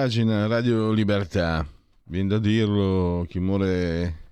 Pagina 0.00 0.46
Radio 0.46 0.92
Libertà, 0.92 1.62
viene 2.04 2.28
da 2.28 2.38
dirlo, 2.38 3.26
chi 3.28 3.38
muore 3.38 4.28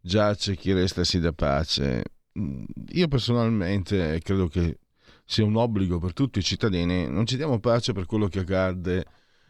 giace, 0.00 0.56
chi 0.56 0.72
resta 0.72 1.04
si 1.04 1.20
dà 1.20 1.32
pace. 1.32 2.02
Mm, 2.36 2.64
io 2.88 3.06
personalmente 3.06 4.18
credo 4.20 4.48
che 4.48 4.78
sia 5.24 5.44
un 5.44 5.54
obbligo 5.54 6.00
per 6.00 6.12
tutti 6.12 6.40
i 6.40 6.42
cittadini, 6.42 7.08
non 7.08 7.24
ci 7.24 7.36
diamo 7.36 7.60
pace 7.60 7.92
per 7.92 8.04
quello 8.04 8.26
che 8.26 8.40
accadde 8.40 9.04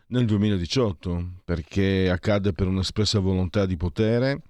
nel 0.09 0.27
2018, 0.27 1.41
perché 1.43 2.11
accadde 2.11 2.53
per 2.53 2.67
un'espressa 2.67 3.19
volontà 3.21 3.65
di 3.65 3.79
potere, 3.79 4.43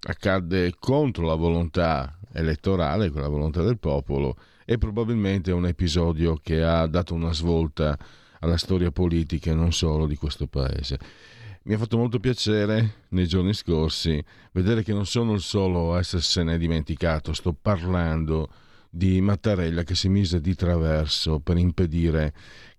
accadde 0.00 0.74
contro 0.76 1.24
la 1.24 1.36
volontà 1.36 2.18
elettorale, 2.32 3.10
con 3.10 3.20
la 3.20 3.28
volontà 3.28 3.62
del 3.62 3.78
popolo 3.78 4.36
e 4.64 4.76
probabilmente 4.76 5.52
è 5.52 5.54
un 5.54 5.66
episodio 5.66 6.36
che 6.42 6.64
ha 6.64 6.88
dato 6.88 7.14
una 7.14 7.32
svolta 7.32 7.96
alla 8.40 8.56
storia 8.56 8.90
politica 8.90 9.50
e 9.50 9.54
non 9.54 9.72
solo 9.72 10.06
di 10.06 10.16
questo 10.16 10.46
paese. 10.46 10.98
Mi 11.62 11.74
ha 11.74 11.78
fatto 11.78 11.98
molto 11.98 12.18
piacere 12.18 13.04
nei 13.08 13.26
giorni 13.26 13.52
scorsi 13.52 14.22
vedere 14.52 14.82
che 14.82 14.92
non 14.92 15.06
sono 15.06 15.34
il 15.34 15.40
solo 15.40 15.94
a 15.94 15.98
essersene 15.98 16.58
dimenticato, 16.58 17.32
sto 17.32 17.54
parlando 17.60 18.48
di 18.88 19.20
Mattarella 19.20 19.84
che 19.84 19.94
si 19.94 20.08
mise 20.08 20.40
di 20.40 20.54
traverso 20.54 21.38
per 21.38 21.58
impedire 21.58 22.32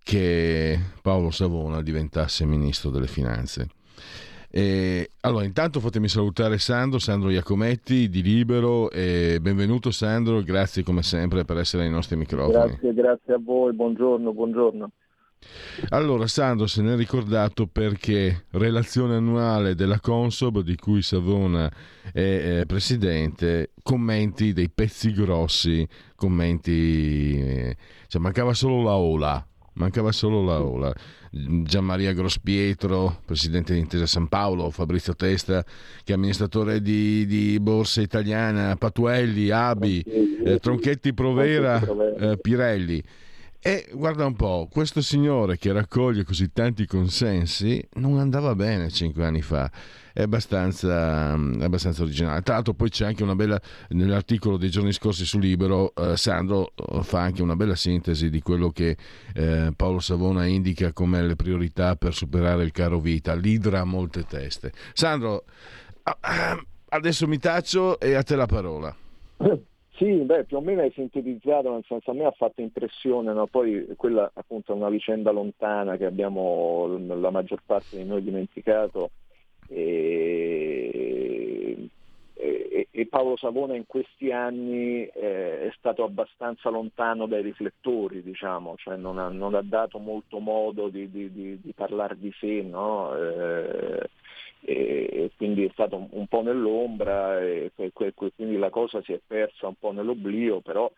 che 0.04 0.80
Paolo 1.02 1.30
Savona 1.30 1.82
diventasse 1.82 2.46
ministro 2.46 2.90
delle 2.90 3.08
finanze. 3.08 3.68
E, 4.50 5.12
allora, 5.22 5.46
intanto 5.46 5.80
fatemi 5.80 6.10
salutare 6.10 6.58
Sandro, 6.58 7.00
Sandro 7.00 7.30
Iacometti 7.30 8.10
di 8.10 8.22
Libero 8.22 8.90
e 8.92 9.38
benvenuto 9.40 9.92
Sandro, 9.92 10.42
grazie 10.42 10.84
come 10.84 11.04
sempre 11.04 11.46
per 11.46 11.58
essere 11.58 11.84
ai 11.84 11.90
nostri 11.90 12.18
microfoni. 12.18 12.72
Grazie, 12.72 12.94
grazie 12.94 13.34
a 13.36 13.40
voi, 13.42 13.74
buongiorno, 13.74 14.34
buongiorno. 14.34 14.92
Allora, 15.90 16.28
Sandro 16.28 16.68
se 16.68 16.82
ne 16.82 16.94
è 16.94 16.96
ricordato 16.96 17.68
perché 17.68 18.46
relazione 18.52 19.16
annuale 19.16 19.76
della 19.76 20.00
Consob, 20.00 20.62
di 20.62 20.76
cui 20.76 21.02
Savona 21.02 21.72
è 22.12 22.20
eh, 22.60 22.66
presidente, 22.66 23.72
commenti 23.82 24.54
dei 24.54 24.70
pezzi 24.70 25.12
grossi, 25.12 25.88
commenti... 26.16 27.40
Eh, 27.40 27.78
cioè 28.08 28.22
mancava 28.22 28.54
solo 28.54 28.84
la 28.84 28.96
ola, 28.96 29.46
mancava 29.74 30.12
solo 30.12 30.44
la 30.44 30.62
ola. 30.62 30.94
Gianmaria 31.34 32.12
Grospietro, 32.12 33.22
presidente 33.26 33.74
di 33.74 33.80
Intesa 33.80 34.06
San 34.06 34.28
Paolo, 34.28 34.70
Fabrizio 34.70 35.16
Testa, 35.16 35.64
che 36.04 36.12
è 36.12 36.16
amministratore 36.16 36.82
di, 36.82 37.26
di 37.26 37.58
Borsa 37.60 38.02
Italiana, 38.02 38.76
Patuelli, 38.76 39.50
Abi, 39.50 40.02
eh, 40.02 40.60
Tronchetti 40.60 41.14
Provera, 41.14 41.82
eh, 42.20 42.38
Pirelli. 42.38 43.02
E 43.64 43.90
guarda 43.94 44.26
un 44.26 44.36
po', 44.36 44.68
questo 44.72 45.02
signore 45.02 45.58
che 45.58 45.72
raccoglie 45.72 46.24
così 46.24 46.52
tanti 46.52 46.88
consensi 46.88 47.88
non 47.94 48.18
andava 48.18 48.56
bene 48.56 48.90
cinque 48.90 49.24
anni 49.24 49.44
fa 49.44 49.70
è 50.14 50.22
abbastanza, 50.22 51.36
mm, 51.36 51.62
abbastanza 51.62 52.04
originale. 52.04 52.42
Tra 52.42 52.56
l'altro 52.56 52.74
poi 52.74 52.90
c'è 52.90 53.06
anche 53.06 53.24
una 53.24 53.36
bella, 53.36 53.60
nell'articolo 53.90 54.58
dei 54.58 54.70
giorni 54.70 54.92
scorsi 54.92 55.26
su 55.26 55.40
Libero, 55.40 55.94
eh, 55.96 56.18
Sandro 56.18 56.74
eh, 56.76 57.04
fa 57.04 57.22
anche 57.22 57.42
una 57.42 57.56
bella 57.56 57.76
sintesi 57.76 58.30
di 58.30 58.42
quello 58.42 58.72
che 58.72 58.98
eh, 59.34 59.72
Paolo 59.76 60.00
Savona 60.00 60.46
indica 60.46 60.92
come 60.94 61.22
le 61.22 61.36
priorità 61.36 61.96
per 61.96 62.14
superare 62.14 62.64
il 62.64 62.72
caro 62.72 63.00
vita. 63.00 63.34
L'idra 63.34 63.82
ha 63.82 63.86
molte 63.86 64.26
teste. 64.26 64.72
Sandro, 64.94 65.46
adesso 66.90 67.28
mi 67.28 67.38
taccio 67.38 68.00
e 68.00 68.16
a 68.16 68.24
te 68.24 68.36
la 68.36 68.46
parola. 68.46 68.96
Sì, 70.02 70.14
beh, 70.24 70.46
più 70.46 70.58
o 70.58 70.62
meno 70.62 70.82
hai 70.82 70.92
sintetizzato, 70.94 71.72
nel 71.72 71.86
senso 71.88 72.10
a 72.10 72.16
me 72.16 72.26
ha 72.26 72.32
fatto 72.32 72.60
impressione, 72.60 73.34
no? 73.34 73.46
poi 73.46 73.86
quella 73.96 74.32
appunto 74.34 74.74
è 74.74 74.76
una 74.76 74.90
vicenda 74.90 75.30
lontana 75.30 75.96
che 75.96 76.06
abbiamo 76.06 76.98
la 76.98 77.30
maggior 77.30 77.62
parte 77.64 77.98
di 77.98 78.04
noi 78.04 78.24
dimenticato 78.24 79.12
e, 79.68 80.18
e, 82.34 82.88
e 82.90 83.06
Paolo 83.06 83.38
Savona 83.38 83.76
in 83.76 83.86
questi 83.86 84.32
anni 84.32 85.06
eh, 85.06 85.68
è 85.68 85.74
stato 85.78 86.04
abbastanza 86.04 86.72
lontano 86.72 87.28
dai 87.28 87.44
riflettori, 87.44 88.24
diciamo, 88.24 88.74
cioè 88.78 88.96
non, 88.96 89.20
ha, 89.20 89.30
non 89.30 89.54
ha 89.54 89.62
dato 89.62 90.00
molto 90.00 90.40
modo 90.40 90.90
di, 90.90 91.12
di, 91.12 91.32
di, 91.32 91.62
di 91.62 91.74
parlare 91.76 92.18
di 92.18 92.34
sé, 92.40 92.64
no? 92.64 93.16
eh, 93.16 94.10
e 94.64 95.32
quindi 95.38 95.66
è 95.66 95.70
stato 95.74 96.08
un, 96.12 96.28
po' 96.28 96.42
nell'ombra 96.42 97.40
e 97.40 97.72
quindi 97.74 98.58
la 98.58 98.70
cosa 98.70 99.02
si 99.02 99.14
è 99.14 99.20
persa 99.26 99.68
un 99.68 99.76
po' 99.80 99.92
nell'oblio, 99.92 100.62
però 100.62 100.92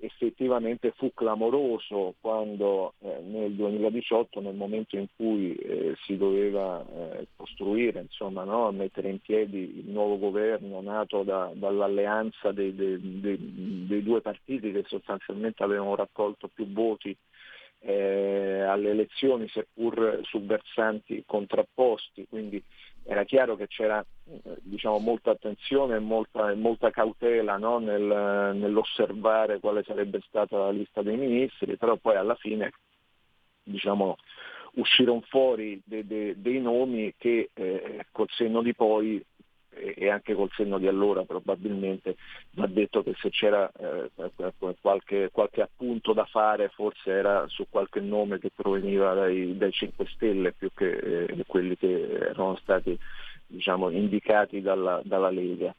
effettivamente 0.00 0.92
fu 0.96 1.12
clamoroso 1.12 2.14
quando 2.20 2.94
eh, 3.00 3.20
nel 3.20 3.52
2018, 3.52 4.40
nel 4.40 4.54
momento 4.54 4.96
in 4.96 5.06
cui 5.14 5.54
eh, 5.54 5.94
si 6.04 6.16
doveva 6.16 6.84
eh, 6.84 7.26
costruire, 7.36 8.00
insomma, 8.00 8.44
no? 8.44 8.70
mettere 8.72 9.10
in 9.10 9.20
piedi 9.20 9.78
il 9.78 9.90
nuovo 9.90 10.18
governo 10.18 10.80
nato 10.80 11.22
da, 11.22 11.50
dall'alleanza 11.54 12.50
dei, 12.52 12.74
dei, 12.74 13.20
dei, 13.20 13.86
dei, 13.86 14.02
due 14.02 14.20
partiti 14.22 14.72
che 14.72 14.84
sostanzialmente 14.86 15.62
avevano 15.62 15.94
raccolto 15.94 16.48
più 16.48 16.66
voti 16.72 17.14
eh, 17.80 18.60
alle 18.62 18.90
elezioni, 18.90 19.48
seppur 19.48 20.20
su 20.22 20.44
versanti 20.44 21.22
contrapposti, 21.26 22.26
quindi 22.28 22.62
era 23.10 23.24
chiaro 23.24 23.56
che 23.56 23.66
c'era 23.66 24.06
diciamo, 24.60 24.98
molta 24.98 25.32
attenzione 25.32 25.96
e 25.96 25.98
molta, 25.98 26.54
molta 26.54 26.90
cautela 26.90 27.56
no? 27.56 27.78
Nel, 27.78 28.54
nell'osservare 28.54 29.58
quale 29.58 29.82
sarebbe 29.82 30.20
stata 30.28 30.56
la 30.56 30.70
lista 30.70 31.02
dei 31.02 31.16
ministri, 31.16 31.76
però 31.76 31.96
poi 31.96 32.14
alla 32.14 32.36
fine 32.36 32.70
diciamo, 33.64 34.14
uscirono 34.74 35.22
fuori 35.22 35.82
de, 35.84 36.06
de, 36.06 36.40
dei 36.40 36.60
nomi 36.60 37.12
che 37.18 37.50
eh, 37.52 38.06
col 38.12 38.28
senno 38.30 38.62
di 38.62 38.76
poi 38.76 39.20
e 39.80 40.08
anche 40.08 40.34
col 40.34 40.50
senno 40.54 40.78
di 40.78 40.86
allora 40.86 41.22
probabilmente 41.24 42.16
va 42.52 42.66
detto 42.66 43.02
che 43.02 43.14
se 43.18 43.30
c'era 43.30 43.70
eh, 43.78 44.10
qualche, 44.80 45.30
qualche, 45.32 45.62
appunto 45.62 46.12
da 46.12 46.24
fare 46.24 46.68
forse 46.68 47.10
era 47.10 47.46
su 47.48 47.66
qualche 47.68 48.00
nome 48.00 48.38
che 48.38 48.50
proveniva 48.54 49.14
dai, 49.14 49.56
dai 49.56 49.72
5 49.72 50.06
Stelle 50.06 50.52
più 50.52 50.70
che 50.74 51.26
eh, 51.28 51.44
quelli 51.46 51.76
che 51.76 52.08
erano 52.10 52.56
stati 52.56 52.98
diciamo, 53.50 53.90
indicati 53.90 54.60
dalla, 54.60 55.00
dalla 55.04 55.30
Lega. 55.30 55.74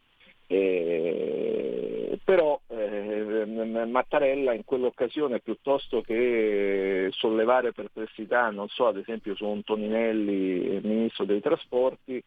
Eh, 0.48 2.20
però 2.26 2.60
eh, 2.68 3.46
Mattarella 3.46 4.54
in 4.54 4.66
quell'occasione 4.66 5.40
piuttosto 5.40 6.02
che 6.02 7.08
sollevare 7.12 7.72
perplessità, 7.72 8.50
non 8.50 8.68
so, 8.68 8.88
ad 8.88 8.98
esempio 8.98 9.34
su 9.36 9.46
un 9.46 9.64
Toninelli, 9.64 10.82
ministro 10.84 11.24
dei 11.24 11.40
trasporti, 11.40 12.22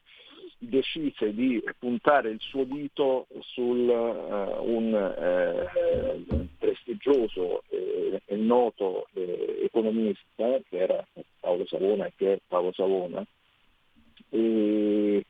decise 0.69 1.35
di 1.35 1.63
puntare 1.79 2.31
il 2.31 2.41
suo 2.41 2.65
dito 2.65 3.27
su 3.41 3.63
uh, 3.63 4.63
un 4.63 4.93
uh, 4.93 6.49
prestigioso 6.59 7.63
e 7.69 8.21
eh, 8.27 8.37
noto 8.37 9.09
eh, 9.15 9.61
economista 9.65 10.59
che 10.69 10.79
era 10.79 11.07
Paolo 11.41 11.67
Savona 11.67 12.07
e 12.07 12.13
che 12.17 12.33
è 12.35 12.39
Paolo 12.47 12.73
Savona, 12.73 13.25
e 14.31 15.25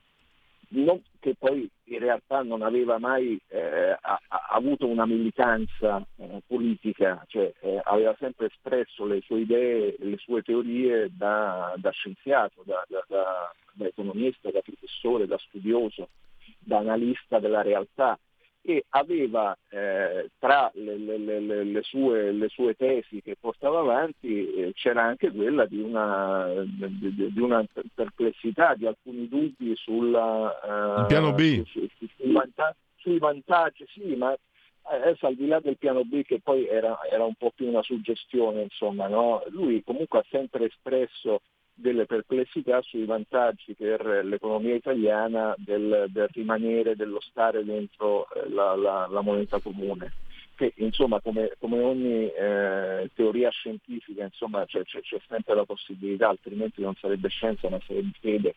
non, 0.69 1.03
che 1.25 1.35
poi 1.39 1.67
in 1.85 1.99
realtà 2.01 2.43
non 2.43 2.61
aveva 2.61 2.99
mai 2.99 3.41
eh, 3.49 3.97
a, 3.99 4.21
a, 4.29 4.47
avuto 4.51 4.87
una 4.87 5.07
militanza 5.07 6.07
eh, 6.17 6.43
politica, 6.47 7.25
cioè 7.29 7.51
eh, 7.61 7.81
aveva 7.83 8.15
sempre 8.19 8.49
espresso 8.49 9.07
le 9.07 9.23
sue 9.23 9.41
idee, 9.41 9.97
le 10.01 10.19
sue 10.19 10.43
teorie 10.43 11.09
da, 11.17 11.73
da 11.79 11.91
scienziato, 11.93 12.63
da, 12.67 12.85
da, 12.89 13.03
da, 13.09 13.87
economista, 13.87 14.51
da 14.51 14.61
professore, 14.61 15.27
da 15.27 15.39
studioso, 15.39 16.11
da 16.59 16.77
analista 16.77 17.39
della 17.39 17.63
realtà. 17.63 18.19
E 18.67 18.87
aveva 18.91 19.55
eh, 19.69 20.31
tra 20.39 20.71
le, 20.75 20.97
le, 20.97 21.65
le, 21.65 21.83
sue, 21.83 22.33
le, 22.33 22.49
sue, 22.49 22.75
tesi 22.75 23.21
che 23.21 23.37
portava 23.39 23.81
avanti 23.81 24.55
eh, 24.55 24.73
c'era 24.73 25.03
anche 25.03 25.31
quella 25.31 25.67
di 25.67 25.81
una, 25.81 26.49
di, 26.65 27.31
di 27.31 27.41
una, 27.41 27.63
perplessità, 27.95 28.75
di 28.75 28.87
alcuni 28.87 29.29
dubbi 29.29 29.77
sulla, 29.77 31.05
piano 31.07 31.35
B. 31.35 31.63
Su, 31.67 31.87
su, 31.99 32.09
sui, 32.17 32.33
vantaggi, 32.33 32.79
sui, 32.97 33.19
vantaggi, 33.19 33.85
sì, 33.89 34.17
ma 34.17 34.35
adesso 34.85 35.27
al 35.27 35.35
di 35.35 35.47
là 35.47 35.61
del 35.61 35.77
piano 35.77 36.03
B 36.05 36.23
che 36.23 36.41
poi 36.43 36.67
era, 36.67 36.99
era 37.11 37.25
un 37.25 37.35
po' 37.35 37.53
più 37.55 37.69
una 37.69 37.83
suggestione, 37.83 38.63
insomma, 38.63 39.09
no? 39.09 39.43
lui 39.49 39.83
comunque 39.85 40.21
ha 40.21 40.25
sempre 40.31 40.67
espresso 40.67 41.41
delle 41.75 42.07
perplessità 42.07 42.81
sui 42.83 43.05
vantaggi 43.05 43.75
per 43.75 44.05
l'economia 44.25 44.75
italiana 44.75 45.55
del, 45.59 46.07
del 46.09 46.29
rimanere, 46.33 46.97
dello 46.97 47.21
stare 47.21 47.65
dentro 47.65 48.27
eh, 48.31 48.49
la, 48.51 48.75
la, 48.77 49.07
la 49.11 49.21
moneta 49.21 49.59
comune 49.59 50.13
che 50.57 50.73
insomma 50.77 51.21
come, 51.21 51.53
come 51.59 51.83
ogni 51.83 52.31
eh, 52.31 53.11
teoria 53.15 53.51
scientifica 53.51 54.25
insomma, 54.25 54.65
c'è, 54.67 54.85
c'è, 54.85 55.01
c'è, 55.01 55.21
sempre 55.29 55.55
la 55.55 55.65
possibilità, 55.65 56.29
altrimenti 56.29 56.81
non 56.81 56.95
sarebbe 56.95 57.29
scienza 57.29 57.69
ma 57.69 57.81
sarebbe 57.87 58.13
fede, 58.21 58.55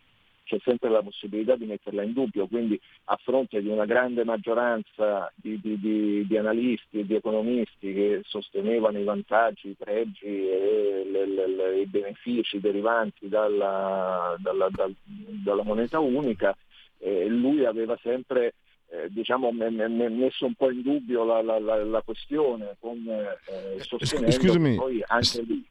c'è 0.47 0.57
sempre 0.63 0.89
la 0.89 1.03
possibilità 1.03 1.55
di 1.55 1.65
metterla 1.65 2.01
in 2.03 2.13
dubbio, 2.13 2.47
quindi 2.47 2.79
a 3.05 3.19
fronte 3.21 3.61
di 3.61 3.67
una 3.67 3.85
grande 3.85 4.23
maggioranza 4.23 5.31
di, 5.35 5.59
di, 5.61 5.77
di, 5.77 6.25
di 6.25 6.37
analisti 6.37 6.99
e 6.99 7.05
di 7.05 7.15
economisti 7.15 7.93
che 7.93 8.21
sostenevano 8.23 8.97
i 8.97 9.03
vantaggi, 9.03 9.69
i 9.69 9.75
pregi 9.77 10.25
e 10.25 11.05
le, 11.11 11.25
le, 11.27 11.47
le, 11.47 11.79
i 11.81 11.85
benefici 11.85 12.59
derivanti 12.61 13.27
dalla, 13.27 14.35
dalla, 14.39 14.69
dal, 14.71 14.95
dalla 15.03 15.63
moneta 15.63 15.99
unica, 15.99 16.55
eh, 16.99 17.27
lui 17.27 17.65
aveva 17.65 17.99
sempre 18.01 18.53
eh, 18.89 19.09
diciamo, 19.09 19.51
messo 19.51 20.45
un 20.45 20.53
po' 20.53 20.71
in 20.71 20.81
dubbio 20.81 21.25
la, 21.25 21.41
la, 21.41 21.59
la, 21.59 21.83
la 21.83 22.01
questione 22.01 22.77
con 22.79 22.97
eh, 23.05 23.79
sostenendo 23.79 24.31
Scusami. 24.31 24.75
poi 24.75 25.03
anche 25.05 25.41
lì 25.41 25.65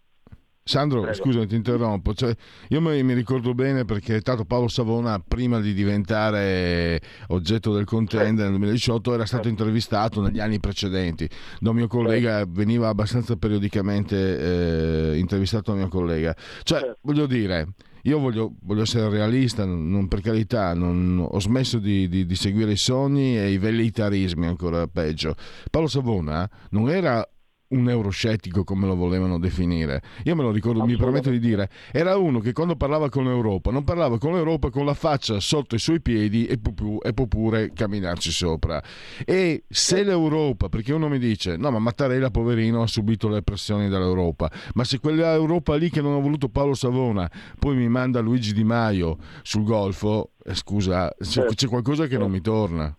Sandro, 0.68 1.02
Prego. 1.02 1.16
scusami, 1.16 1.46
ti 1.46 1.54
interrompo. 1.54 2.12
Cioè, 2.12 2.34
io 2.70 2.80
mi, 2.80 3.00
mi, 3.04 3.14
ricordo 3.14 3.54
bene 3.54 3.84
perché 3.84 4.20
tanto 4.20 4.44
Paolo 4.44 4.66
Savona, 4.66 5.20
prima 5.20 5.60
di 5.60 5.72
diventare 5.72 7.00
oggetto 7.28 7.72
del 7.72 7.84
contender 7.84 8.46
nel 8.46 8.58
2018, 8.58 9.14
era 9.14 9.26
stato 9.26 9.46
intervistato 9.46 10.20
negli 10.20 10.40
anni 10.40 10.58
precedenti. 10.58 11.30
Da 11.60 11.70
un 11.70 11.76
mio 11.76 11.86
collega 11.86 12.44
veniva 12.48 12.88
abbastanza 12.88 13.36
periodicamente 13.36 15.12
eh, 15.12 15.18
intervistato 15.18 15.70
da 15.70 15.76
mio 15.78 15.88
collega. 15.88 16.34
Cioè, 16.64 16.96
voglio 17.02 17.26
dire, 17.26 17.68
io 18.02 18.18
voglio, 18.18 18.54
voglio, 18.62 18.82
essere 18.82 19.08
realista, 19.08 19.64
non, 19.64 20.08
per 20.08 20.20
carità, 20.20 20.74
non, 20.74 21.24
ho 21.30 21.38
smesso 21.38 21.78
di, 21.78 22.08
di, 22.08 22.26
di, 22.26 22.34
seguire 22.34 22.72
i 22.72 22.76
sogni 22.76 23.38
e 23.38 23.52
i 23.52 23.58
velleitarismi, 23.58 24.46
ancora 24.46 24.88
peggio. 24.88 25.36
Paolo 25.70 25.86
Savona 25.86 26.50
non 26.70 26.90
era 26.90 27.24
un 27.68 27.88
euroscettico 27.88 28.64
come 28.64 28.86
lo 28.86 28.94
volevano 28.94 29.38
definire. 29.38 30.02
Io 30.24 30.36
me 30.36 30.42
lo 30.42 30.50
ricordo, 30.50 30.84
mi 30.84 30.96
permetto 30.96 31.30
di 31.30 31.38
dire, 31.38 31.68
era 31.92 32.16
uno 32.16 32.38
che 32.38 32.52
quando 32.52 32.76
parlava 32.76 33.08
con 33.08 33.24
l'Europa 33.24 33.70
non 33.70 33.84
parlava 33.84 34.18
con 34.18 34.34
l'Europa 34.34 34.70
con 34.70 34.84
la 34.84 34.94
faccia 34.94 35.40
sotto 35.40 35.74
i 35.74 35.78
suoi 35.78 36.00
piedi 36.00 36.46
e 36.46 36.58
può, 36.58 36.98
e 37.00 37.12
può 37.12 37.26
pure 37.26 37.72
camminarci 37.72 38.30
sopra. 38.30 38.82
E 39.24 39.64
se 39.68 40.04
l'Europa, 40.04 40.68
perché 40.68 40.92
uno 40.92 41.08
mi 41.08 41.18
dice, 41.18 41.56
no 41.56 41.70
ma 41.70 41.78
Mattarella 41.78 42.30
poverino 42.30 42.82
ha 42.82 42.86
subito 42.86 43.28
le 43.28 43.42
pressioni 43.42 43.88
dell'Europa, 43.88 44.50
ma 44.74 44.84
se 44.84 45.00
quella 45.00 45.32
Europa 45.32 45.74
lì 45.76 45.90
che 45.90 46.00
non 46.00 46.14
ha 46.14 46.20
voluto 46.20 46.48
Paolo 46.48 46.74
Savona 46.74 47.30
poi 47.58 47.76
mi 47.76 47.88
manda 47.88 48.20
Luigi 48.20 48.52
Di 48.52 48.64
Maio 48.64 49.18
sul 49.42 49.64
Golfo, 49.64 50.30
eh, 50.44 50.54
scusa, 50.54 51.12
c'è, 51.18 51.24
certo. 51.24 51.54
c'è 51.54 51.66
qualcosa 51.68 52.06
che 52.06 52.18
non 52.18 52.30
mi 52.30 52.40
torna. 52.40 52.94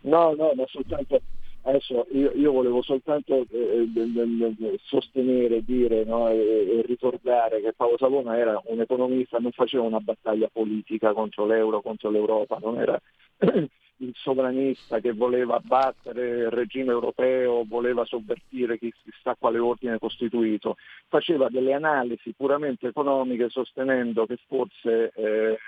No, 0.00 0.34
no, 0.34 0.52
ma 0.54 0.64
soltanto 0.66 1.20
Adesso 1.68 2.06
io, 2.12 2.32
io 2.34 2.50
volevo 2.50 2.80
soltanto 2.80 3.44
eh, 3.50 3.86
eh 3.94 4.78
sostenere, 4.84 5.62
dire 5.62 6.02
no, 6.04 6.30
e, 6.30 6.38
e, 6.38 6.82
ricordare 6.86 7.60
che 7.60 7.74
Paolo 7.74 7.98
Savona 7.98 8.38
era 8.38 8.58
un 8.68 8.80
economista, 8.80 9.36
non 9.36 9.52
faceva 9.52 9.82
una 9.82 10.00
battaglia 10.00 10.48
politica 10.50 11.12
contro 11.12 11.44
l'euro, 11.44 11.82
contro 11.82 12.08
l'Europa, 12.08 12.56
non 12.62 12.80
era 12.80 12.98
il 13.98 14.12
sovranista 14.14 15.00
che 15.00 15.12
voleva 15.12 15.56
abbattere 15.56 16.28
il 16.40 16.50
regime 16.50 16.92
europeo, 16.92 17.64
voleva 17.66 18.04
sovvertire 18.04 18.78
chissà 18.78 19.34
quale 19.38 19.58
ordine 19.58 19.98
costituito, 19.98 20.76
faceva 21.08 21.48
delle 21.48 21.72
analisi 21.72 22.32
puramente 22.36 22.88
economiche 22.88 23.48
sostenendo 23.48 24.26
che 24.26 24.38
forse 24.46 25.12
eh, 25.14 25.58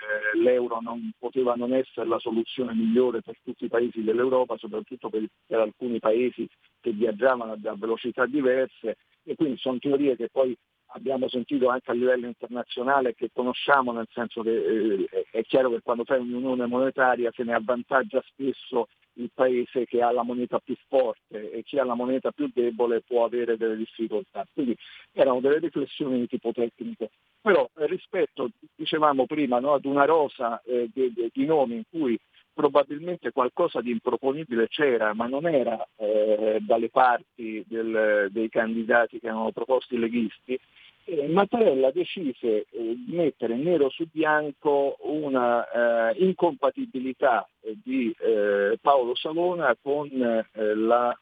l'euro 0.41 0.79
non 0.81 1.11
poteva 1.17 1.55
non 1.55 1.73
essere 1.73 2.07
la 2.07 2.19
soluzione 2.19 2.73
migliore 2.73 3.21
per 3.21 3.35
tutti 3.43 3.65
i 3.65 3.69
paesi 3.69 4.03
dell'Europa, 4.03 4.57
soprattutto 4.57 5.09
per, 5.09 5.25
per 5.45 5.59
alcuni 5.59 5.99
paesi 5.99 6.47
che 6.79 6.91
viaggiavano 6.91 7.53
a 7.53 7.75
velocità 7.75 8.25
diverse. 8.25 8.97
E 9.23 9.35
quindi 9.35 9.57
sono 9.57 9.77
teorie 9.77 10.15
che 10.15 10.29
poi 10.31 10.57
abbiamo 10.93 11.27
sentito 11.29 11.69
anche 11.69 11.91
a 11.91 11.93
livello 11.93 12.27
internazionale 12.27 13.13
che 13.15 13.29
conosciamo, 13.33 13.91
nel 13.91 14.07
senso 14.11 14.41
che 14.41 14.51
eh, 14.51 15.27
è 15.31 15.43
chiaro 15.43 15.69
che 15.69 15.81
quando 15.81 16.03
fai 16.03 16.19
un'unione 16.19 16.65
monetaria 16.65 17.31
se 17.33 17.43
ne 17.43 17.53
avvantaggia 17.53 18.23
spesso 18.27 18.87
il 19.15 19.29
paese 19.33 19.85
che 19.85 20.01
ha 20.01 20.11
la 20.11 20.23
moneta 20.23 20.59
più 20.59 20.75
forte 20.87 21.51
e 21.51 21.63
chi 21.63 21.77
ha 21.77 21.83
la 21.83 21.95
moneta 21.95 22.31
più 22.31 22.49
debole 22.53 23.01
può 23.01 23.25
avere 23.25 23.57
delle 23.57 23.75
difficoltà. 23.75 24.45
Quindi 24.53 24.75
erano 25.11 25.39
delle 25.41 25.59
riflessioni 25.59 26.19
di 26.19 26.27
tipo 26.27 26.51
tecnico. 26.51 27.09
Però 27.41 27.67
eh, 27.77 27.87
rispetto, 27.87 28.51
dicevamo 28.75 29.25
prima, 29.25 29.59
no, 29.59 29.73
ad 29.73 29.85
una 29.85 30.05
rosa 30.05 30.61
eh, 30.61 30.89
di, 30.93 31.13
di 31.33 31.45
nomi 31.45 31.75
in 31.75 31.83
cui 31.89 32.17
probabilmente 32.53 33.31
qualcosa 33.31 33.81
di 33.81 33.91
improponibile 33.91 34.67
c'era, 34.67 35.13
ma 35.13 35.27
non 35.27 35.47
era 35.47 35.83
eh, 35.95 36.59
dalle 36.61 36.89
parti 36.89 37.63
del, 37.67 38.27
dei 38.29 38.49
candidati 38.49 39.19
che 39.19 39.27
erano 39.27 39.51
proposti 39.51 39.97
leghisti, 39.97 40.59
eh, 41.05 41.27
Mattarella 41.27 41.91
decise 41.91 42.65
eh, 42.69 42.95
di 42.95 43.15
mettere 43.15 43.55
nero 43.55 43.89
su 43.89 44.05
bianco 44.11 44.97
una 45.01 46.09
eh, 46.11 46.23
incompatibilità 46.23 47.47
eh, 47.61 47.77
di 47.83 48.13
eh, 48.19 48.77
Paolo 48.81 49.15
Savona 49.15 49.75
con 49.81 50.09
la 50.53 51.17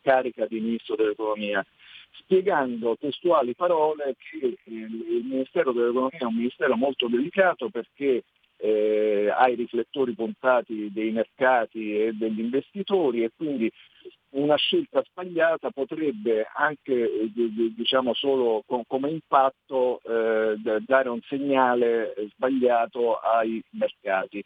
carica 0.00 0.46
di 0.46 0.60
ministro 0.60 0.96
dell'economia 0.96 1.64
spiegando 2.12 2.96
testuali 2.98 3.54
parole 3.54 4.16
che 4.18 4.56
il 4.64 5.24
Ministero 5.24 5.72
dell'Economia 5.72 6.18
è 6.18 6.24
un 6.24 6.34
ministero 6.34 6.76
molto 6.76 7.08
delicato 7.08 7.68
perché 7.70 8.24
eh, 8.62 9.28
ai 9.36 9.56
riflettori 9.56 10.14
puntati 10.14 10.92
dei 10.92 11.10
mercati 11.10 11.96
e 11.96 12.12
degli 12.12 12.38
investitori 12.38 13.24
e 13.24 13.32
quindi 13.36 13.70
una 14.30 14.54
scelta 14.56 15.02
sbagliata 15.02 15.70
potrebbe 15.70 16.46
anche 16.54 16.92
eh, 16.92 17.30
diciamo 17.76 18.14
solo 18.14 18.62
come 18.86 19.10
impatto 19.10 20.00
eh, 20.04 20.56
dare 20.86 21.08
un 21.08 21.20
segnale 21.22 22.14
sbagliato 22.32 23.16
ai 23.16 23.62
mercati. 23.70 24.44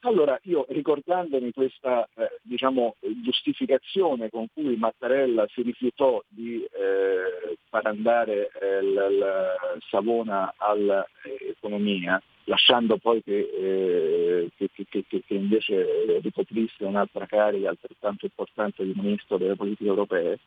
Allora 0.00 0.38
io 0.44 0.64
ricordandomi 0.68 1.52
questa 1.52 2.08
eh, 2.14 2.38
diciamo, 2.42 2.96
giustificazione 3.24 4.30
con 4.30 4.46
cui 4.52 4.76
Mattarella 4.76 5.44
si 5.48 5.62
rifiutò 5.62 6.22
di 6.28 6.62
eh, 6.62 7.56
far 7.68 7.86
andare 7.86 8.50
eh, 8.60 8.80
l- 8.80 9.18
l- 9.18 9.78
Savona 9.88 10.54
all'economia, 10.56 12.22
lasciando 12.44 12.96
poi 12.98 13.24
che, 13.24 13.38
eh, 13.38 14.50
che, 14.56 14.70
che, 14.72 15.04
che, 15.08 15.22
invece 15.34 16.20
ricoprisse 16.20 16.84
un'altra 16.84 17.26
carica 17.26 17.70
altrettanto 17.70 18.26
importante 18.26 18.84
di 18.84 18.92
Ministro 18.94 19.36
delle 19.36 19.56
politiche 19.56 19.90
europee. 19.90 20.38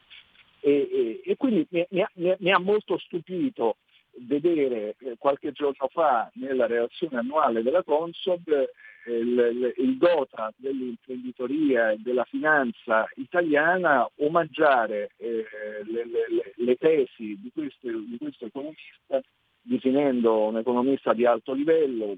E, 0.61 0.71
e, 0.71 1.21
e 1.25 1.35
quindi 1.35 1.67
mi, 1.69 1.85
mi, 1.89 2.35
mi, 2.37 2.51
ha, 2.51 2.59
molto 2.59 2.97
stupito 2.97 3.75
vedere 4.21 4.95
eh, 4.99 5.15
qualche 5.17 5.51
giorno 5.51 5.87
fa 5.91 6.29
nella 6.35 6.67
relazione 6.67 7.17
annuale 7.17 7.61
della 7.61 7.83
Consob 7.83 8.47
eh, 8.49 9.17
il, 9.17 9.73
il, 9.77 9.97
Gota 9.97 10.51
dell'imprenditoria 10.55 11.91
e 11.91 11.97
della 11.97 12.23
finanza 12.25 13.07
italiana 13.15 14.09
omaggiare 14.17 15.11
eh, 15.17 15.45
le, 15.85 16.05
le, 16.05 16.53
le, 16.55 16.75
tesi 16.75 17.39
di 17.39 17.51
questo, 17.53 17.87
di 17.87 18.17
questo 18.19 18.45
economista 18.45 19.21
definendo 19.67 20.45
un 20.45 20.57
economista 20.57 21.13
di 21.13 21.25
alto 21.25 21.53
livello, 21.53 22.15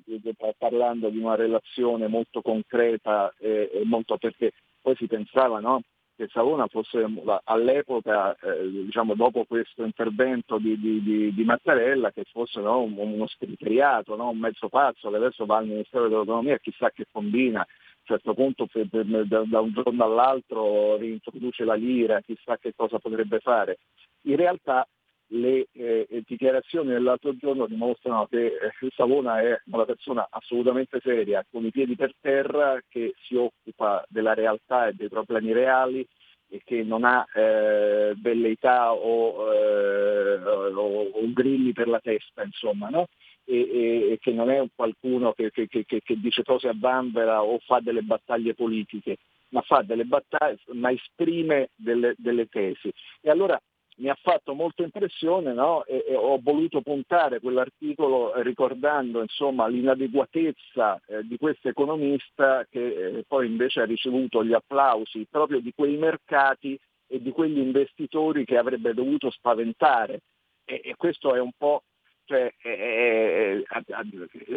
parlando 0.57 1.07
di 1.07 1.17
una 1.17 1.35
relazione 1.35 2.07
molto 2.07 2.41
concreta 2.41 3.33
e, 3.39 3.69
e 3.73 3.85
molto 3.85 4.17
perché 4.17 4.51
poi 4.81 4.95
si 4.97 5.07
pensava 5.07 5.59
no, 5.61 5.81
che 6.17 6.27
Savona 6.31 6.65
fosse 6.65 7.05
all'epoca, 7.43 8.35
eh, 8.39 8.67
diciamo, 8.85 9.13
dopo 9.13 9.45
questo 9.45 9.83
intervento 9.83 10.57
di, 10.57 10.77
di, 10.79 11.01
di, 11.03 11.33
di 11.33 11.43
Mattarella, 11.43 12.11
che 12.11 12.23
fosse 12.31 12.59
no, 12.59 12.81
uno 12.81 13.27
scriteriato, 13.27 14.15
no, 14.15 14.29
un 14.29 14.39
mezzo 14.39 14.67
pazzo 14.67 15.11
che 15.11 15.15
adesso 15.15 15.45
va 15.45 15.57
al 15.57 15.67
Ministero 15.67 16.09
dell'Economia 16.09 16.57
chissà 16.57 16.89
che 16.89 17.05
combina, 17.11 17.61
a 17.61 17.67
un 17.67 18.17
certo 18.17 18.33
punto 18.33 18.67
da, 18.71 19.61
un 19.61 19.71
giorno 19.71 20.03
all'altro 20.03 20.97
reintroduce 20.97 21.63
la 21.63 21.75
lira, 21.75 22.21
chissà 22.21 22.57
che 22.57 22.73
cosa 22.75 22.97
potrebbe 22.97 23.39
fare. 23.39 23.77
In 24.21 24.37
realtà 24.37 24.87
le 25.31 25.67
eh, 25.73 26.23
dichiarazioni 26.25 26.89
dell'altro 26.89 27.35
giorno 27.35 27.67
dimostrano 27.67 28.27
che 28.27 28.45
eh, 28.45 28.89
Savona 28.95 29.41
è 29.41 29.59
una 29.71 29.85
persona 29.85 30.27
assolutamente 30.29 30.99
seria, 31.01 31.45
con 31.49 31.65
i 31.65 31.71
piedi 31.71 31.95
per 31.95 32.13
terra, 32.19 32.79
che 32.87 33.13
si 33.21 33.35
occupa 33.35 34.05
della 34.07 34.33
realtà 34.33 34.87
e 34.87 34.93
dei 34.93 35.09
problemi 35.09 35.51
reali 35.51 36.07
e 36.49 36.61
che 36.63 36.81
non 36.83 37.03
ha 37.03 37.25
eh, 37.33 38.13
velleità 38.17 38.93
o, 38.93 39.53
eh, 39.53 40.37
o, 40.37 41.09
o, 41.11 41.33
grilli 41.33 41.73
per 41.73 41.89
la 41.89 41.99
testa, 41.99 42.43
insomma, 42.43 42.87
no? 42.87 43.07
e, 43.43 43.59
e, 43.59 44.11
e, 44.11 44.17
che 44.19 44.31
non 44.31 44.49
è 44.49 44.65
qualcuno 44.73 45.33
che, 45.33 45.51
che, 45.51 45.67
che, 45.67 45.85
che, 45.85 46.19
dice 46.19 46.43
cose 46.43 46.69
a 46.69 46.73
bambera 46.73 47.43
o 47.43 47.59
fa 47.59 47.79
delle 47.81 48.01
battaglie 48.01 48.53
politiche, 48.53 49.17
ma, 49.49 49.61
fa 49.61 49.81
delle 49.81 50.05
battaglie, 50.05 50.59
ma 50.73 50.89
esprime 50.91 51.69
delle, 51.75 52.13
delle 52.17 52.47
tesi. 52.47 52.91
E 53.21 53.29
allora 53.29 53.59
mi 53.99 54.09
ha 54.09 54.17
fatto 54.21 54.53
molto 54.53 54.83
impressione 54.83 55.53
no? 55.53 55.83
e, 55.85 56.05
e, 56.07 56.15
ho 56.15 56.39
voluto 56.41 56.81
puntare 56.81 57.39
quell'articolo 57.39 58.39
ricordando 58.41 59.21
insomma, 59.21 59.67
l'inadeguatezza 59.67 61.01
eh, 61.07 61.23
di 61.23 61.37
questo 61.37 61.69
economista 61.69 62.65
che 62.69 62.85
eh, 62.85 63.23
poi 63.27 63.47
invece 63.47 63.81
ha 63.81 63.85
ricevuto 63.85 64.43
gli 64.43 64.53
applausi 64.53 65.25
proprio 65.29 65.59
di 65.59 65.73
quei 65.75 65.97
mercati 65.97 66.79
e 67.07 67.21
di 67.21 67.31
quegli 67.31 67.57
investitori 67.57 68.45
che 68.45 68.57
avrebbe 68.57 68.93
dovuto 68.93 69.31
spaventare. 69.31 70.21
E, 70.65 70.81
e 70.83 70.95
questo 70.95 71.33
è 71.33 71.39
un 71.39 71.51
po' 71.57 71.83
cioè, 72.27 72.53
è, 72.61 72.67
è, 72.67 73.63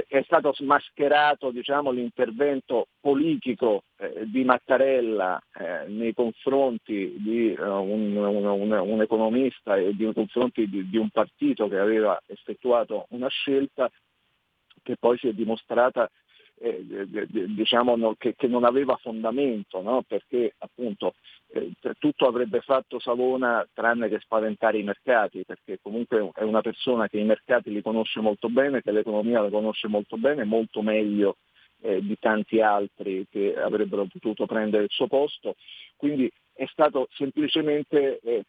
è, 0.09 0.23
stato 0.25 0.53
smascherato 0.53 1.50
diciamo, 1.53 1.93
l'intervento 1.93 2.89
politico 3.00 3.85
eh, 3.97 4.25
di 4.27 4.43
Mattarella 4.43 5.41
eh, 5.55 5.87
nei 5.87 6.12
confronti 6.12 7.15
di 7.19 7.55
uh, 7.57 7.62
un, 7.62 8.17
un, 8.17 8.73
un, 8.73 9.00
economista 9.00 9.77
e 9.77 9.95
nei 9.97 10.12
confronti 10.12 10.69
di, 10.69 10.89
di 10.91 10.97
un 10.97 11.11
partito 11.11 11.69
che 11.69 11.79
aveva 11.79 12.21
effettuato 12.27 13.07
una 13.11 13.29
scelta 13.29 13.89
che 14.83 14.97
poi 14.99 15.17
si 15.19 15.29
è 15.29 15.33
dimostrata 15.33 16.11
eh, 16.62 16.85
diciamo 17.49 18.14
che, 18.19 18.35
che, 18.37 18.47
non 18.47 18.64
aveva 18.64 18.97
fondamento, 18.97 19.81
no? 19.81 20.02
perché 20.07 20.55
appunto 20.59 21.14
eh, 21.52 21.73
tutto 21.99 22.26
avrebbe 22.26 22.61
fatto 22.61 22.99
Savona 22.99 23.67
tranne 23.73 24.09
che 24.09 24.21
spaventare 24.21 24.79
i 24.79 24.83
mercati, 24.83 25.45
perché 25.45 25.79
comunque 25.81 26.31
è 26.35 26.43
una 26.43 26.61
persona 26.61 27.09
che 27.09 27.19
i 27.19 27.25
mercati 27.25 27.73
li 27.73 27.81
conosce 27.81 28.21
molto 28.21 28.49
bene, 28.49 28.83
che 28.83 28.93
l'economia 28.93 29.40
la 29.40 29.49
conosce 29.49 29.88
molto 29.88 30.19
bene, 30.19 30.45
molto 30.45 30.83
meglio 30.83 31.37
eh, 31.81 32.00
di 32.02 32.17
tanti 32.19 32.61
altri 32.61 33.26
che 33.31 33.57
avrebbero 33.57 34.05
potuto 34.05 34.45
prendere 34.45 34.85
il 34.85 34.90
suo 34.90 35.07
posto. 35.07 35.55
Quindi 35.97 36.31
è 36.52 36.67
stato 36.67 37.09
semplicemente 37.12 38.21
eh, 38.23 38.45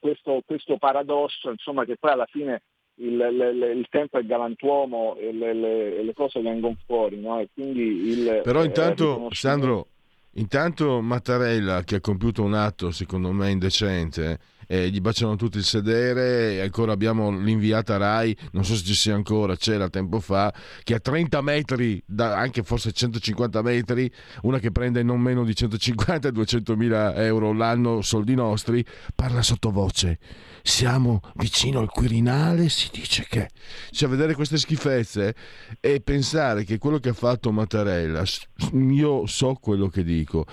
questo, 0.00 0.42
questo, 0.44 0.76
paradosso 0.76 1.50
insomma, 1.50 1.84
che 1.84 1.96
poi 1.96 2.10
alla 2.10 2.26
fine 2.26 2.62
il, 2.96 3.12
il, 3.12 3.76
il, 3.76 3.86
tempo 3.90 4.18
è 4.18 4.24
galantuomo 4.24 5.16
e 5.16 5.32
le, 5.32 5.52
le, 5.52 6.02
le 6.02 6.12
cose 6.14 6.40
vengono 6.40 6.76
fuori. 6.86 7.20
No? 7.20 7.40
Il, 7.54 8.40
Però 8.42 8.62
eh, 8.62 8.66
intanto, 8.66 9.28
Sandro, 9.30 9.88
intanto 10.32 11.00
Mattarella 11.00 11.82
che 11.82 11.96
ha 11.96 12.00
compiuto 12.00 12.42
un 12.42 12.54
atto 12.54 12.90
secondo 12.90 13.32
me 13.32 13.50
indecente 13.50 14.38
eh, 14.66 14.88
gli 14.90 15.00
baciano 15.00 15.36
tutti 15.36 15.58
il 15.58 15.64
sedere 15.64 16.54
e 16.54 16.60
ancora 16.60 16.92
abbiamo 16.92 17.30
l'inviata 17.30 17.96
Rai, 17.96 18.36
non 18.52 18.64
so 18.64 18.74
se 18.74 18.84
ci 18.84 18.94
sia 18.94 19.14
ancora, 19.14 19.56
c'era 19.56 19.88
tempo 19.88 20.20
fa, 20.20 20.52
che 20.82 20.94
a 20.94 21.00
30 21.00 21.40
metri, 21.42 22.02
da, 22.06 22.36
anche 22.36 22.62
forse 22.62 22.92
150 22.92 23.62
metri, 23.62 24.10
una 24.42 24.58
che 24.58 24.70
prende 24.70 25.02
non 25.02 25.20
meno 25.20 25.44
di 25.44 25.52
150-200 25.52 26.74
mila 26.76 27.14
euro 27.16 27.52
l'anno, 27.52 28.02
soldi 28.02 28.34
nostri, 28.34 28.84
parla 29.14 29.42
sottovoce. 29.42 30.18
Siamo 30.62 31.20
vicino 31.34 31.80
al 31.80 31.90
Quirinale, 31.90 32.68
si 32.70 32.88
dice 32.90 33.26
che... 33.28 33.50
Cioè, 33.90 34.08
vedere 34.08 34.34
queste 34.34 34.56
schifezze 34.56 35.34
e 35.80 36.00
pensare 36.00 36.64
che 36.64 36.78
quello 36.78 36.98
che 36.98 37.10
ha 37.10 37.14
fatto 37.14 37.52
Mattarella, 37.52 38.24
io 38.72 39.26
so 39.26 39.54
quello 39.54 39.88
che 39.88 40.02
dico, 40.04 40.46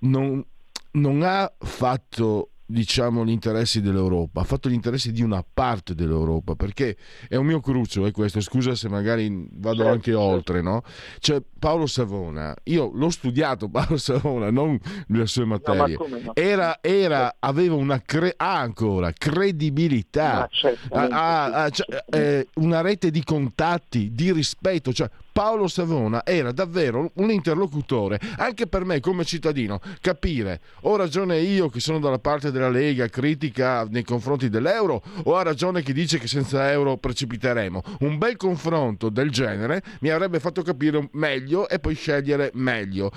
non, 0.00 0.44
non 0.92 1.22
ha 1.22 1.52
fatto 1.58 2.50
diciamo 2.70 3.24
gli 3.24 3.30
interessi 3.30 3.80
dell'Europa, 3.80 4.42
ha 4.42 4.44
fatto 4.44 4.68
gli 4.68 4.74
interessi 4.74 5.10
di 5.10 5.22
una 5.22 5.42
parte 5.42 5.94
dell'Europa, 5.94 6.54
perché 6.54 6.98
è 7.26 7.36
un 7.36 7.46
mio 7.46 7.60
cruccio, 7.60 8.04
è 8.04 8.10
questo, 8.10 8.40
scusa 8.42 8.74
se 8.74 8.90
magari 8.90 9.48
vado 9.52 9.76
certo, 9.76 9.90
anche 9.90 10.10
certo. 10.10 10.20
oltre, 10.20 10.60
no? 10.60 10.82
Cioè 11.18 11.42
Paolo 11.58 11.86
Savona, 11.86 12.54
io 12.64 12.90
l'ho 12.92 13.08
studiato 13.08 13.68
Paolo 13.70 13.96
Savona, 13.96 14.50
non 14.50 14.78
le 15.06 15.26
sue 15.26 15.46
materie, 15.46 15.96
no, 15.96 16.18
no? 16.24 16.34
Era, 16.34 16.78
era, 16.82 17.36
aveva 17.38 17.74
una, 17.74 18.02
cre- 18.02 18.34
ha 18.36 18.58
ancora 18.58 19.12
credibilità, 19.12 20.46
ha, 20.90 21.06
ha, 21.08 21.44
ha, 21.44 21.70
cioè, 21.70 22.04
eh, 22.10 22.48
una 22.56 22.82
rete 22.82 23.10
di 23.10 23.24
contatti, 23.24 24.12
di 24.12 24.30
rispetto, 24.30 24.92
cioè 24.92 25.08
Paolo 25.38 25.68
Savona 25.68 26.24
era 26.24 26.50
davvero 26.50 27.12
un 27.14 27.30
interlocutore, 27.30 28.18
anche 28.38 28.66
per 28.66 28.84
me 28.84 28.98
come 28.98 29.22
cittadino, 29.22 29.78
capire 30.00 30.60
ho 30.80 30.96
ragione 30.96 31.38
io 31.38 31.68
che 31.68 31.78
sono 31.78 32.00
dalla 32.00 32.18
parte 32.18 32.50
della 32.50 32.68
Lega 32.68 33.06
critica 33.06 33.84
nei 33.84 34.02
confronti 34.02 34.48
dell'euro 34.48 35.00
o 35.26 35.36
ha 35.36 35.44
ragione 35.44 35.82
chi 35.82 35.92
dice 35.92 36.18
che 36.18 36.26
senza 36.26 36.72
euro 36.72 36.96
precipiteremo. 36.96 37.82
Un 38.00 38.18
bel 38.18 38.36
confronto 38.36 39.10
del 39.10 39.30
genere 39.30 39.80
mi 40.00 40.08
avrebbe 40.08 40.40
fatto 40.40 40.62
capire 40.62 41.08
meglio 41.12 41.68
e 41.68 41.78
poi 41.78 41.94
scegliere 41.94 42.50
meglio. 42.54 43.12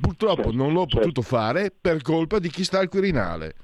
Purtroppo 0.00 0.44
certo, 0.44 0.56
non 0.56 0.72
l'ho 0.72 0.86
certo. 0.86 1.00
potuto 1.00 1.20
fare 1.20 1.70
per 1.78 2.00
colpa 2.00 2.38
di 2.38 2.48
chi 2.48 2.64
sta 2.64 2.78
al 2.78 2.88
Quirinale. 2.88 3.54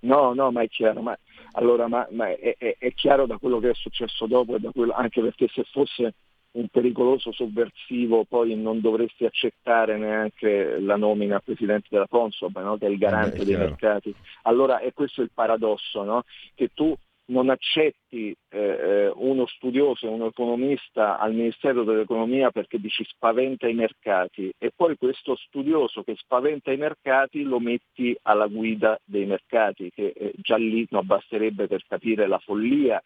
No, 0.00 0.32
no, 0.32 0.50
ma 0.50 0.62
è 0.62 0.68
chiaro, 0.68 1.02
ma, 1.02 1.14
allora, 1.52 1.86
ma, 1.86 2.08
ma 2.12 2.30
è, 2.30 2.56
è, 2.56 2.76
è, 2.78 2.94
chiaro 2.94 3.26
da 3.26 3.36
quello 3.36 3.60
che 3.60 3.68
è 3.68 3.74
successo 3.74 4.26
dopo, 4.26 4.56
quello, 4.72 4.94
anche 4.94 5.20
perché 5.20 5.48
se 5.52 5.64
fosse 5.70 6.14
un 6.52 6.68
pericoloso 6.68 7.32
sovversivo 7.32 8.24
poi 8.24 8.54
non 8.54 8.80
dovresti 8.80 9.24
accettare 9.24 9.96
neanche 9.96 10.78
la 10.80 10.96
nomina 10.96 11.36
a 11.36 11.40
presidente 11.40 11.88
della 11.90 12.08
Consob, 12.08 12.60
no? 12.60 12.76
che 12.76 12.86
è 12.86 12.90
il 12.90 12.98
garante 12.98 13.38
eh, 13.38 13.44
dei 13.44 13.56
mercati. 13.56 14.14
Allora 14.42 14.80
è 14.80 14.92
questo 14.92 15.22
il 15.22 15.30
paradosso, 15.32 16.02
no? 16.02 16.24
che 16.54 16.70
tu 16.74 16.94
non 17.26 17.50
accetti 17.50 18.34
eh, 18.50 18.58
eh, 18.58 19.12
uno 19.14 19.46
studioso, 19.46 20.10
un 20.10 20.22
economista 20.22 21.18
al 21.18 21.32
Ministero 21.32 21.84
dell'Economia 21.84 22.50
perché 22.50 22.78
dici 22.78 23.04
spaventa 23.04 23.68
i 23.68 23.74
mercati 23.74 24.52
e 24.58 24.72
poi 24.74 24.96
questo 24.96 25.36
studioso 25.36 26.02
che 26.02 26.16
spaventa 26.16 26.72
i 26.72 26.76
mercati 26.76 27.42
lo 27.42 27.60
metti 27.60 28.16
alla 28.22 28.48
guida 28.48 28.98
dei 29.04 29.24
mercati, 29.24 29.90
che 29.90 30.12
eh, 30.14 30.32
già 30.36 30.56
lì 30.56 30.86
non 30.90 31.06
basterebbe 31.06 31.68
per 31.68 31.84
capire 31.88 32.26
la 32.26 32.38
follia 32.38 33.02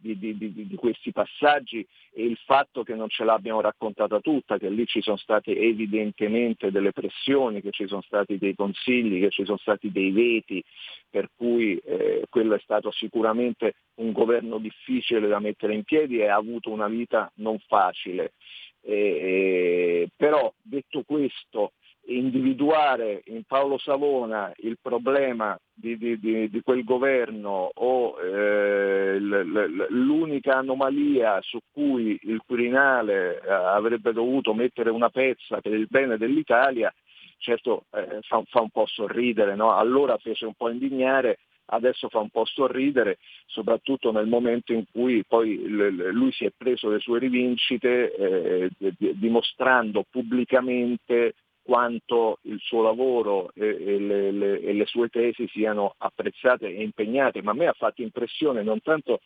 di, 0.00 0.18
di, 0.18 0.36
di, 0.36 0.66
di, 0.66 0.76
questi 0.76 1.12
passaggi 1.12 1.86
e 2.12 2.24
il 2.24 2.38
fatto 2.44 2.82
che 2.82 2.94
non 2.94 3.08
ce 3.08 3.24
l'abbiano 3.24 3.60
raccontata 3.60 4.20
tutta, 4.20 4.58
che 4.58 4.70
lì 4.70 4.86
ci 4.86 5.02
sono 5.02 5.16
state 5.16 5.56
evidentemente 5.56 6.70
delle 6.70 6.92
pressioni, 6.92 7.60
che 7.60 7.70
ci 7.70 7.86
sono 7.86 8.00
stati 8.02 8.38
dei 8.38 8.54
consigli, 8.54 9.20
che 9.20 9.30
ci 9.30 9.44
sono 9.44 9.58
stati 9.58 9.92
dei 9.92 10.10
veti, 10.10 10.64
per 11.08 11.30
cui 11.36 11.76
eh, 11.76 12.24
quello 12.30 12.54
è 12.54 12.60
stato 12.60 12.90
sicuramente 12.90 13.74
un 13.96 14.12
governo 14.12 14.58
difficile 14.58 15.28
da 15.28 15.38
mettere 15.38 15.74
in 15.74 15.84
piedi 15.84 16.18
e 16.18 16.28
ha 16.28 16.36
avuto 16.36 16.70
una 16.70 16.88
vita 16.88 17.30
non 17.36 17.58
facile. 17.58 18.32
Eh, 18.82 20.08
però 20.16 20.52
detto 20.62 21.02
questo, 21.02 21.72
individuare 22.06 23.22
in 23.26 23.42
Paolo 23.44 23.78
Savona 23.78 24.52
il 24.58 24.78
problema 24.80 25.58
di, 25.72 25.96
di, 25.96 26.18
di, 26.18 26.48
di 26.48 26.60
quel 26.62 26.84
governo 26.84 27.70
o 27.72 28.20
eh, 28.20 29.18
l'unica 29.18 30.56
anomalia 30.56 31.40
su 31.42 31.58
cui 31.70 32.18
il 32.22 32.40
Quirinale 32.44 33.40
eh, 33.40 33.52
avrebbe 33.52 34.12
dovuto 34.12 34.54
mettere 34.54 34.90
una 34.90 35.10
pezza 35.10 35.60
per 35.60 35.72
il 35.72 35.86
bene 35.88 36.16
dell'Italia, 36.16 36.92
certo 37.38 37.84
eh, 37.92 38.20
fa, 38.22 38.42
fa, 38.46 38.60
un 38.60 38.70
po' 38.70 38.86
sorridere, 38.86 39.54
no? 39.54 39.74
allora 39.74 40.16
fece 40.18 40.46
un 40.46 40.54
po' 40.54 40.68
indignare, 40.68 41.38
adesso 41.66 42.08
fa 42.08 42.18
un 42.18 42.30
po' 42.30 42.44
sorridere, 42.44 43.18
soprattutto 43.46 44.10
nel 44.10 44.26
momento 44.26 44.72
in 44.72 44.84
cui 44.90 45.24
poi 45.24 45.66
lui 45.66 46.32
si 46.32 46.44
è 46.44 46.52
preso 46.56 46.88
le 46.88 46.98
sue 46.98 47.20
rivincite 47.20 48.14
eh, 48.14 48.70
dimostrando 49.14 50.04
pubblicamente 50.10 51.34
quanto 51.62 52.38
il 52.42 52.58
suo 52.60 52.82
lavoro 52.82 53.50
e, 53.54 53.66
e, 53.66 53.98
le, 53.98 54.30
le, 54.30 54.60
e, 54.60 54.72
le, 54.72 54.86
sue 54.86 55.08
tesi 55.08 55.46
siano 55.48 55.94
apprezzate 55.98 56.66
e 56.66 56.82
impegnate, 56.82 57.42
ma 57.42 57.52
a 57.52 57.54
me 57.54 57.66
ha 57.66 57.74
fatto 57.74 58.02
impressione 58.02 58.62
non 58.62 58.80
tanto 58.80 59.20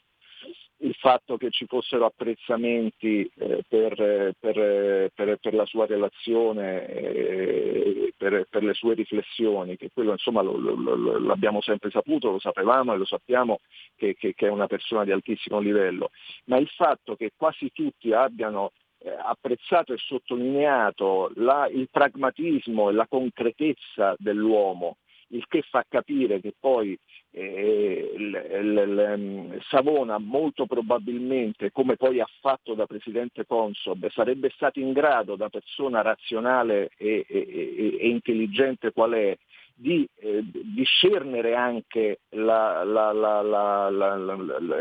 il 0.78 0.94
fatto 0.94 1.36
che 1.36 1.50
ci 1.50 1.66
fossero 1.66 2.04
apprezzamenti 2.04 3.30
eh, 3.36 3.62
per, 3.66 4.34
per, 4.38 5.10
per, 5.14 5.38
per, 5.40 5.54
la 5.54 5.64
sua 5.64 5.86
relazione, 5.86 6.86
eh, 6.86 8.12
per, 8.16 8.62
le 8.62 8.74
sue 8.74 8.94
riflessioni, 8.94 9.76
che 9.76 9.90
quello 9.92 10.12
insomma 10.12 10.42
lo, 10.42 10.56
lo, 10.56 10.74
lo, 10.74 11.18
l'abbiamo 11.18 11.62
sempre 11.62 11.90
saputo, 11.90 12.32
lo 12.32 12.38
sapevamo 12.38 12.92
e 12.92 12.96
lo 12.98 13.06
sappiamo 13.06 13.60
che, 13.96 14.14
che, 14.14 14.34
che 14.34 14.46
è 14.46 14.50
una 14.50 14.66
persona 14.66 15.04
di 15.04 15.12
altissimo 15.12 15.58
livello, 15.60 16.10
ma 16.46 16.58
il 16.58 16.68
fatto 16.68 17.16
che 17.16 17.32
quasi 17.34 17.70
tutti 17.72 18.12
abbiano 18.12 18.72
apprezzato 19.10 19.92
e 19.92 19.98
sottolineato 19.98 21.32
la, 21.36 21.68
il 21.70 21.88
pragmatismo 21.90 22.90
e 22.90 22.92
la 22.92 23.06
concretezza 23.06 24.14
dell'uomo 24.18 24.96
il 25.28 25.46
che 25.48 25.62
fa 25.62 25.84
capire 25.88 26.40
che 26.40 26.54
poi 26.58 26.98
eh, 27.30 28.12
l, 28.16 28.30
l, 28.30 28.74
l, 28.74 29.14
mm, 29.18 29.56
Savona 29.68 30.18
molto 30.18 30.66
probabilmente, 30.66 31.72
come 31.72 31.96
poi 31.96 32.20
ha 32.20 32.28
fatto 32.40 32.74
da 32.74 32.86
Presidente 32.86 33.46
Consob, 33.46 34.08
sarebbe 34.10 34.50
stato 34.54 34.78
in 34.78 34.92
grado 34.92 35.34
da 35.36 35.48
persona 35.48 36.02
razionale 36.02 36.90
e, 36.96 37.24
e, 37.28 37.96
e 37.98 38.08
intelligente 38.08 38.92
qual 38.92 39.12
è, 39.12 39.36
di 39.76 40.08
eh, 40.20 40.44
discernere 40.44 41.56
anche 41.56 42.20
la, 42.30 42.84
la, 42.84 43.90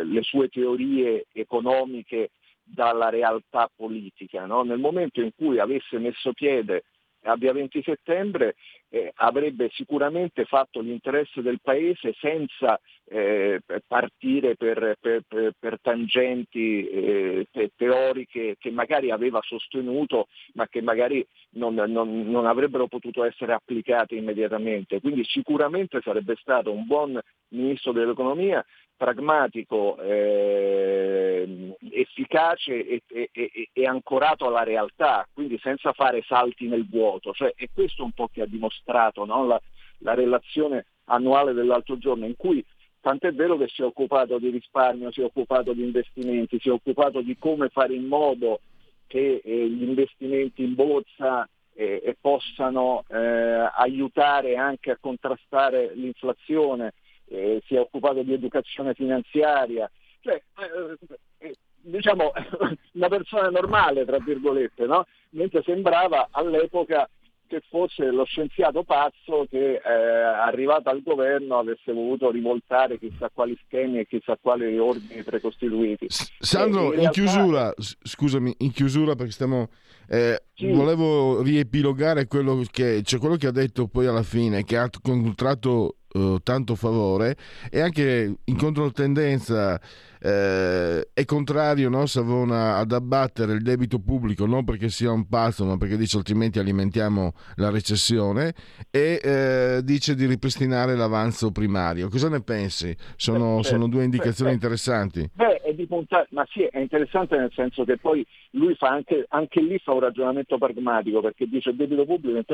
le 0.03 0.21
sue 0.21 0.49
teorie 0.49 1.25
economiche 1.33 2.29
dalla 2.63 3.09
realtà 3.09 3.69
politica. 3.75 4.45
No? 4.45 4.63
Nel 4.63 4.79
momento 4.79 5.21
in 5.21 5.31
cui 5.35 5.59
avesse 5.59 5.97
messo 5.99 6.33
piede 6.33 6.83
a 7.23 7.35
via 7.35 7.53
20 7.53 7.81
settembre 7.83 8.55
eh, 8.93 9.11
avrebbe 9.15 9.71
sicuramente 9.73 10.45
fatto 10.45 10.79
l'interesse 10.79 11.41
del 11.41 11.59
Paese 11.59 12.13
senza 12.19 12.79
eh, 13.05 13.59
partire 13.87 14.55
per, 14.55 14.97
per, 14.99 15.23
per, 15.27 15.53
per 15.57 15.79
tangenti 15.81 16.87
eh, 16.87 17.47
teoriche 17.75 18.55
che 18.59 18.69
magari 18.69 19.09
aveva 19.09 19.39
sostenuto 19.41 20.27
ma 20.53 20.67
che 20.67 20.83
magari 20.83 21.25
non, 21.53 21.73
non, 21.73 22.29
non, 22.29 22.45
avrebbero 22.45 22.85
potuto 22.85 23.23
essere 23.23 23.53
applicate 23.53 24.13
immediatamente. 24.13 24.99
Quindi 24.99 25.23
sicuramente 25.23 25.99
sarebbe 26.03 26.35
stato 26.39 26.71
un 26.71 26.85
buon 26.85 27.19
ministro 27.49 27.93
dell'economia 27.93 28.63
pragmatico, 28.95 29.97
eh, 29.99 31.75
efficace 31.91 32.87
e, 32.87 33.01
e, 33.09 33.69
e, 33.73 33.85
ancorato 33.85 34.47
alla 34.47 34.63
realtà, 34.63 35.27
quindi 35.33 35.59
senza 35.61 35.91
fare 35.93 36.21
salti 36.21 36.67
nel 36.67 36.87
vuoto. 36.87 37.33
Cioè, 37.33 37.53
è 37.55 37.65
questo 37.73 38.03
un 38.03 38.11
po' 38.11 38.29
che 38.31 38.43
ha 38.43 38.45
dimostrato 38.45 38.82
no? 39.25 39.45
la, 39.45 39.61
la, 39.99 40.13
relazione 40.13 40.85
annuale 41.05 41.53
dell'altro 41.53 41.97
giorno, 41.97 42.25
in 42.25 42.35
cui 42.35 42.63
tant'è 43.01 43.33
vero 43.33 43.57
che 43.57 43.67
si 43.67 43.81
è 43.81 43.85
occupato 43.85 44.37
di 44.37 44.49
risparmio, 44.49 45.11
si 45.11 45.21
è 45.21 45.23
occupato 45.23 45.73
di 45.73 45.83
investimenti, 45.83 46.59
si 46.59 46.69
è 46.69 46.71
occupato 46.71 47.21
di 47.21 47.37
come 47.37 47.69
fare 47.69 47.93
in 47.93 48.05
modo 48.05 48.61
che 49.07 49.41
eh, 49.43 49.69
gli 49.69 49.83
investimenti 49.83 50.63
in 50.63 50.75
borsa 50.75 51.47
eh, 51.75 52.15
possano 52.19 53.03
eh, 53.07 53.17
aiutare 53.17 54.55
anche 54.55 54.91
a 54.91 54.97
contrastare 54.99 55.91
l'inflazione 55.95 56.93
eh, 57.25 57.61
si 57.65 57.75
è 57.75 57.79
occupato 57.79 58.21
di 58.21 58.33
educazione 58.33 58.93
finanziaria, 58.93 59.89
cioè, 60.21 60.41
eh, 60.59 60.97
eh 61.39 61.55
diciamo 61.85 62.31
una 62.93 63.07
persona 63.09 63.49
normale, 63.49 64.05
tra 64.05 64.17
virgolette, 64.19 64.85
no? 64.85 65.05
mentre 65.31 65.63
sembrava 65.63 66.29
all'epoca 66.31 67.09
che 67.47 67.61
fosse 67.69 68.05
lo 68.11 68.25
scienziato 68.25 68.83
pazzo 68.83 69.45
che 69.49 69.73
eh, 69.75 69.81
arrivato 69.81 70.89
al 70.89 71.01
governo 71.01 71.59
avesse 71.59 71.91
voluto 71.91 72.31
rivoltare 72.31 72.99
chissà 72.99 73.29
quali 73.33 73.57
schemi 73.65 73.99
e 73.99 74.07
chissà 74.07 74.37
quali 74.41 74.77
ordini 74.77 75.23
precostituiti. 75.23 76.07
Sandro, 76.09 76.85
in, 76.85 76.91
realtà... 76.91 77.11
chiusura, 77.11 77.73
scusami, 77.77 78.55
in 78.59 78.71
chiusura 78.71 79.15
perché 79.15 79.31
stiamo... 79.31 79.69
Eh, 80.09 80.43
sì. 80.53 80.69
Volevo 80.69 81.41
riepilogare 81.41 82.27
quello 82.27 82.61
che, 82.69 83.01
cioè 83.03 83.19
quello 83.19 83.37
che 83.37 83.47
ha 83.47 83.51
detto 83.51 83.87
poi 83.87 84.05
alla 84.05 84.21
fine, 84.21 84.63
che 84.63 84.77
ha 84.77 84.89
contratto 85.01 85.95
uh, 86.13 86.39
tanto 86.41 86.75
favore 86.75 87.35
e 87.69 87.81
anche 87.81 88.35
in 88.43 88.57
controtendenza 88.57 89.79
eh, 90.25 91.09
è 91.13 91.25
contrario 91.25 91.89
no, 91.89 92.05
Savona 92.05 92.77
ad 92.77 92.93
abbattere 92.93 93.53
il 93.53 93.61
debito 93.61 93.99
pubblico 93.99 94.45
non 94.45 94.63
perché 94.63 94.87
sia 94.87 95.11
un 95.11 95.27
pazzo 95.27 95.65
ma 95.65 95.75
perché 95.75 95.97
dice 95.97 96.15
altrimenti 96.15 96.59
alimentiamo 96.59 97.33
la 97.55 97.69
recessione 97.69 98.53
e 98.89 99.19
eh, 99.21 99.81
dice 99.83 100.15
di 100.15 100.25
ripristinare 100.25 100.95
l'avanzo 100.95 101.51
primario. 101.51 102.07
Cosa 102.07 102.29
ne 102.29 102.41
pensi? 102.41 102.95
Sono, 103.17 103.57
beh, 103.57 103.63
sono 103.63 103.89
due 103.89 104.05
indicazioni 104.05 104.51
beh, 104.51 104.55
interessanti. 104.55 105.29
Beh, 105.33 105.61
è 105.61 105.73
di 105.73 105.85
puntare, 105.87 106.27
ma 106.29 106.47
sì, 106.49 106.61
è 106.63 106.79
interessante 106.79 107.35
nel 107.35 107.51
senso 107.53 107.83
che 107.83 107.97
poi 107.97 108.25
lui 108.51 108.75
fa 108.75 108.87
anche, 108.87 109.25
anche 109.27 109.59
lì 109.59 109.77
fa 109.79 109.91
un 109.91 109.99
ragionamento 109.99 110.57
pragmatico 110.57 111.19
perché 111.19 111.47
dice 111.47 111.71
il 111.71 111.75
debito 111.75 112.05
pubblico 112.05 112.45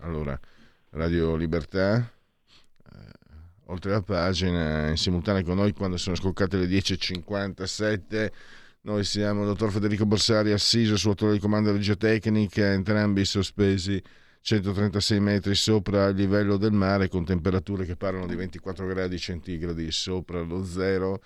allora, 0.00 0.38
Radio 0.90 1.36
Libertà, 1.36 1.98
eh, 1.98 2.98
oltre 3.66 3.90
la 3.90 4.02
pagina, 4.02 4.88
in 4.88 4.96
simultanea 4.96 5.42
con 5.42 5.56
noi 5.56 5.72
quando 5.72 5.96
sono 5.96 6.16
scoccate 6.16 6.56
le 6.56 6.66
10.57. 6.66 8.32
Noi 8.82 9.04
siamo 9.04 9.40
il 9.40 9.48
dottor 9.48 9.72
Federico 9.72 10.06
Borsari 10.06 10.52
assiso 10.52 10.96
sul 10.96 11.16
di 11.32 11.38
comando 11.38 11.72
regiotecnica, 11.72 12.72
entrambi 12.72 13.24
sospesi 13.24 14.00
136 14.40 15.18
metri 15.18 15.56
sopra 15.56 16.06
il 16.06 16.14
livello 16.14 16.56
del 16.56 16.70
mare 16.70 17.08
con 17.08 17.24
temperature 17.24 17.84
che 17.84 17.96
parlano 17.96 18.28
di 18.28 18.36
24 18.36 18.86
gradi 18.86 19.18
centigradi 19.18 19.90
sopra 19.90 20.40
lo 20.40 20.64
zero. 20.64 21.20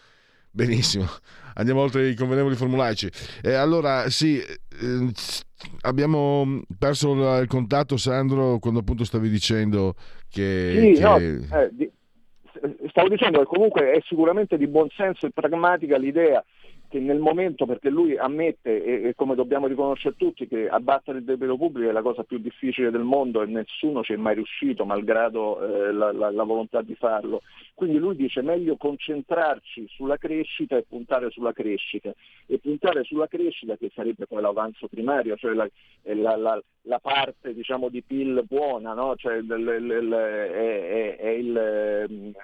Benissimo, 0.52 1.04
andiamo 1.54 1.80
oltre 1.80 2.08
i 2.08 2.14
convenevoli 2.14 2.56
formulaici. 2.56 3.08
Eh, 3.42 3.52
allora, 3.52 4.10
sì, 4.10 4.38
eh, 4.38 5.12
abbiamo 5.82 6.62
perso 6.76 7.40
il 7.40 7.46
contatto, 7.46 7.96
Sandro, 7.96 8.58
quando 8.58 8.80
appunto 8.80 9.04
stavi 9.04 9.28
dicendo 9.28 9.94
che... 10.28 10.94
Sì, 10.94 11.00
che... 11.00 11.00
No, 11.00 11.16
eh, 11.18 11.68
di, 11.70 11.90
stavo 12.88 13.08
dicendo 13.08 13.38
che 13.38 13.46
comunque 13.46 13.92
è 13.92 14.00
sicuramente 14.06 14.56
di 14.58 14.66
buon 14.66 14.88
senso 14.96 15.26
e 15.26 15.30
pragmatica 15.30 15.96
l'idea 15.96 16.44
che 16.90 16.98
nel 16.98 17.20
momento, 17.20 17.66
perché 17.66 17.88
lui 17.88 18.16
ammette, 18.16 18.82
e, 18.82 19.08
e, 19.08 19.14
come 19.14 19.36
dobbiamo 19.36 19.68
riconoscere 19.68 20.16
tutti, 20.16 20.48
che 20.48 20.68
abbattere 20.68 21.18
il 21.18 21.24
debito 21.24 21.56
pubblico 21.56 21.88
è 21.88 21.92
la 21.92 22.02
cosa 22.02 22.24
più 22.24 22.38
difficile 22.38 22.90
del 22.90 23.04
mondo 23.04 23.42
e 23.42 23.46
nessuno 23.46 24.02
ci 24.02 24.12
è 24.12 24.16
mai 24.16 24.34
riuscito, 24.34 24.84
malgrado 24.84 25.62
eh, 25.62 25.92
la, 25.92 26.10
la, 26.10 26.32
la, 26.32 26.42
volontà 26.42 26.82
di 26.82 26.96
farlo. 26.96 27.42
Quindi 27.74 27.98
lui 27.98 28.16
dice 28.16 28.42
meglio 28.42 28.76
concentrarci 28.76 29.86
sulla 29.88 30.16
crescita 30.16 30.76
e 30.76 30.84
puntare 30.86 31.30
sulla 31.30 31.52
crescita. 31.52 32.12
E 32.46 32.58
puntare 32.58 33.04
sulla 33.04 33.28
crescita, 33.28 33.76
che 33.76 33.92
sarebbe 33.94 34.26
poi 34.26 34.42
l'avanzo 34.42 34.88
primario, 34.88 35.36
cioè 35.36 35.54
la, 35.54 35.70
la, 36.02 36.60
la 36.82 36.98
parte 36.98 37.54
diciamo, 37.54 37.88
di 37.88 38.02
PIL 38.02 38.42
buona, 38.48 38.94
no? 38.94 39.14
cioè, 39.14 39.40
l, 39.40 39.46
l, 39.46 40.08
l, 40.08 40.12
è, 40.12 40.50
è, 40.50 41.16
è 41.16 41.28
il, 41.28 42.34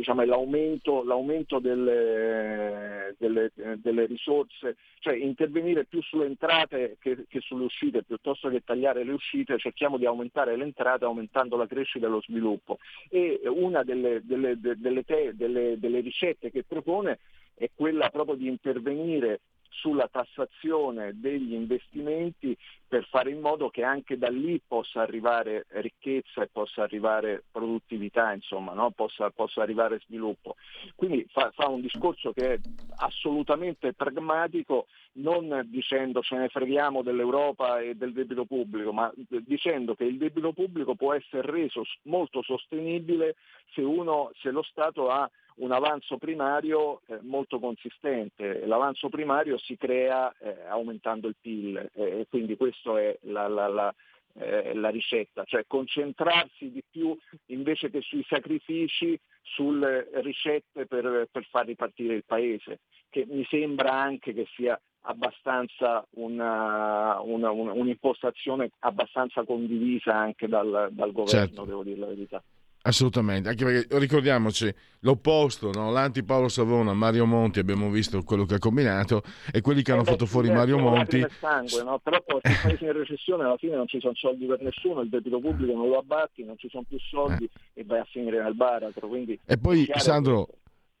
diciamo, 0.00 0.24
l'aumento, 0.24 1.02
l'aumento 1.04 1.58
delle, 1.58 3.14
delle, 3.18 3.50
delle, 3.54 3.89
risorse, 4.06 4.76
cioè 4.98 5.14
intervenire 5.14 5.84
più 5.84 6.02
sulle 6.02 6.26
entrate 6.26 6.96
che, 7.00 7.24
che, 7.28 7.40
sulle 7.40 7.64
uscite, 7.64 8.02
piuttosto 8.02 8.48
che 8.48 8.62
tagliare 8.64 9.04
le 9.04 9.12
uscite, 9.12 9.58
cerchiamo 9.58 9.98
di 9.98 10.06
aumentare 10.06 10.56
le 10.56 10.64
entrate 10.64 11.04
aumentando 11.04 11.56
la 11.56 11.66
crescita 11.66 12.06
e 12.06 12.10
lo 12.10 12.20
sviluppo. 12.22 12.78
E 13.08 13.40
una 13.44 13.82
delle, 13.82 14.20
delle, 14.24 14.58
delle 14.58 16.00
ricette 16.00 16.50
che 16.50 16.64
propone 16.64 17.18
è 17.54 17.70
quella 17.74 18.08
proprio 18.08 18.36
di 18.36 18.48
intervenire 18.48 19.40
sulla 19.70 20.08
tassazione 20.08 21.12
degli 21.14 21.54
investimenti 21.54 22.56
per 22.90 23.06
fare 23.08 23.30
in 23.30 23.40
modo 23.40 23.70
che 23.70 23.84
anche 23.84 24.18
da 24.18 24.28
lì 24.28 24.60
possa 24.66 25.00
arrivare 25.00 25.66
ricchezza 25.68 26.42
e 26.42 26.48
possa 26.48 26.82
arrivare 26.82 27.44
produttività, 27.50 28.32
insomma, 28.32 28.72
no? 28.72 28.90
possa, 28.90 29.30
possa, 29.30 29.62
arrivare 29.62 30.00
sviluppo. 30.00 30.56
Quindi 30.96 31.24
fa, 31.30 31.52
fa, 31.54 31.68
un 31.68 31.80
discorso 31.80 32.32
che 32.32 32.54
è 32.54 32.60
assolutamente 32.96 33.92
pragmatico, 33.92 34.88
non 35.12 35.66
dicendo 35.66 36.20
ce 36.20 36.36
ne 36.36 36.48
freghiamo 36.48 37.02
dell'Europa 37.02 37.80
e 37.80 37.94
del 37.94 38.12
debito 38.12 38.44
pubblico, 38.44 38.92
ma 38.92 39.08
dicendo 39.28 39.94
che 39.94 40.04
il 40.04 40.18
debito 40.18 40.52
pubblico 40.52 40.96
può 40.96 41.14
essere 41.14 41.48
reso 41.48 41.84
molto 42.02 42.42
sostenibile 42.42 43.36
se, 43.72 43.82
uno, 43.82 44.32
se 44.40 44.50
lo 44.50 44.62
Stato 44.62 45.10
ha 45.10 45.30
un 45.60 45.72
avanzo 45.72 46.18
primario 46.18 47.00
eh, 47.06 47.18
molto 47.22 47.58
consistente. 47.58 48.66
L'avanzo 48.66 49.08
primario 49.08 49.58
si 49.58 49.76
crea 49.76 50.32
eh, 50.38 50.66
aumentando 50.68 51.28
il 51.28 51.36
PIL 51.40 51.76
eh, 51.94 52.20
e 52.20 52.26
quindi 52.28 52.56
questa 52.56 52.98
è 52.98 53.18
la, 53.22 53.48
la, 53.48 53.68
la, 53.68 53.94
eh, 54.34 54.74
la, 54.74 54.88
ricetta, 54.88 55.44
cioè 55.44 55.64
concentrarsi 55.66 56.70
di 56.70 56.82
più 56.88 57.16
invece 57.46 57.90
che 57.90 58.00
sui 58.00 58.24
sacrifici 58.28 59.18
sulle 59.42 60.08
ricette 60.14 60.86
per, 60.86 61.28
per 61.30 61.44
far 61.50 61.66
ripartire 61.66 62.14
il 62.14 62.24
Paese, 62.24 62.80
che 63.08 63.26
mi 63.28 63.44
sembra 63.48 63.92
anche 63.92 64.32
che 64.32 64.46
sia 64.54 64.80
abbastanza 65.02 66.06
una, 66.16 67.20
una, 67.20 67.50
una, 67.50 67.72
un'impostazione 67.72 68.70
abbastanza 68.80 69.44
condivisa 69.44 70.14
anche 70.14 70.46
dal, 70.46 70.88
dal 70.92 71.12
governo, 71.12 71.46
certo. 71.46 71.64
devo 71.64 71.82
dire 71.82 71.98
la 71.98 72.06
verità. 72.06 72.42
Assolutamente, 72.82 73.50
anche 73.50 73.62
perché 73.62 73.98
ricordiamoci 73.98 74.72
l'opposto, 75.00 75.70
no? 75.70 75.90
l'anti 75.90 76.22
Paolo 76.22 76.48
Savona, 76.48 76.94
Mario 76.94 77.26
Monti, 77.26 77.58
abbiamo 77.58 77.90
visto 77.90 78.22
quello 78.22 78.46
che 78.46 78.54
ha 78.54 78.58
combinato 78.58 79.22
e 79.52 79.60
quelli 79.60 79.82
che 79.82 79.92
hanno 79.92 80.00
eh 80.00 80.06
fatto 80.06 80.24
fuori 80.24 80.46
certo, 80.46 80.60
Mario 80.62 80.78
Monti. 80.78 81.26
Sangue, 81.38 81.82
no? 81.82 81.98
Però 81.98 82.22
poi 82.24 82.40
se 82.42 82.58
paesi 82.62 82.84
in 82.84 82.92
recessione 82.92 83.44
alla 83.44 83.58
fine 83.58 83.76
non 83.76 83.86
ci 83.86 84.00
sono 84.00 84.14
soldi 84.14 84.46
per 84.46 84.62
nessuno, 84.62 85.02
il 85.02 85.10
debito 85.10 85.38
pubblico 85.40 85.74
non 85.74 85.88
lo 85.90 85.98
abbatti, 85.98 86.42
non 86.42 86.56
ci 86.56 86.70
sono 86.70 86.84
più 86.88 86.98
soldi 86.98 87.44
eh. 87.44 87.80
e 87.80 87.84
vai 87.84 87.98
a 87.98 88.06
finire 88.10 88.42
nel 88.42 88.54
baratro. 88.54 89.08
Quindi 89.08 89.38
e 89.44 89.58
poi 89.58 89.86
Sandro, 89.96 90.48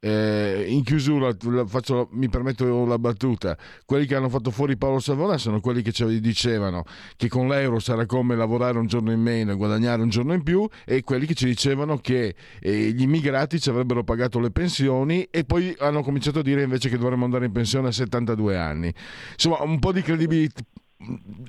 eh, 0.00 0.64
in 0.68 0.82
chiusura 0.82 1.34
faccio, 1.66 2.08
mi 2.12 2.28
permetto 2.28 2.86
la 2.86 2.98
battuta, 2.98 3.56
quelli 3.84 4.06
che 4.06 4.14
hanno 4.14 4.30
fatto 4.30 4.50
fuori 4.50 4.76
Paolo 4.76 4.98
Savona 4.98 5.36
sono 5.36 5.60
quelli 5.60 5.82
che 5.82 5.92
ci 5.92 6.20
dicevano 6.20 6.84
che 7.16 7.28
con 7.28 7.48
l'euro 7.48 7.78
sarà 7.78 8.06
come 8.06 8.34
lavorare 8.34 8.78
un 8.78 8.86
giorno 8.86 9.12
in 9.12 9.20
meno 9.20 9.52
e 9.52 9.56
guadagnare 9.56 10.00
un 10.00 10.08
giorno 10.08 10.32
in 10.32 10.42
più 10.42 10.66
e 10.86 11.02
quelli 11.02 11.26
che 11.26 11.34
ci 11.34 11.44
dicevano 11.44 11.98
che 11.98 12.34
eh, 12.60 12.90
gli 12.92 13.02
immigrati 13.02 13.60
ci 13.60 13.68
avrebbero 13.68 14.02
pagato 14.02 14.40
le 14.40 14.50
pensioni 14.50 15.28
e 15.30 15.44
poi 15.44 15.74
hanno 15.78 16.02
cominciato 16.02 16.38
a 16.38 16.42
dire 16.42 16.62
invece 16.62 16.88
che 16.88 16.96
dovremmo 16.96 17.26
andare 17.26 17.44
in 17.44 17.52
pensione 17.52 17.88
a 17.88 17.92
72 17.92 18.56
anni. 18.56 18.92
Insomma, 19.32 19.62
un 19.62 19.78
po' 19.78 19.92
di 19.92 20.00
credibilità 20.00 20.62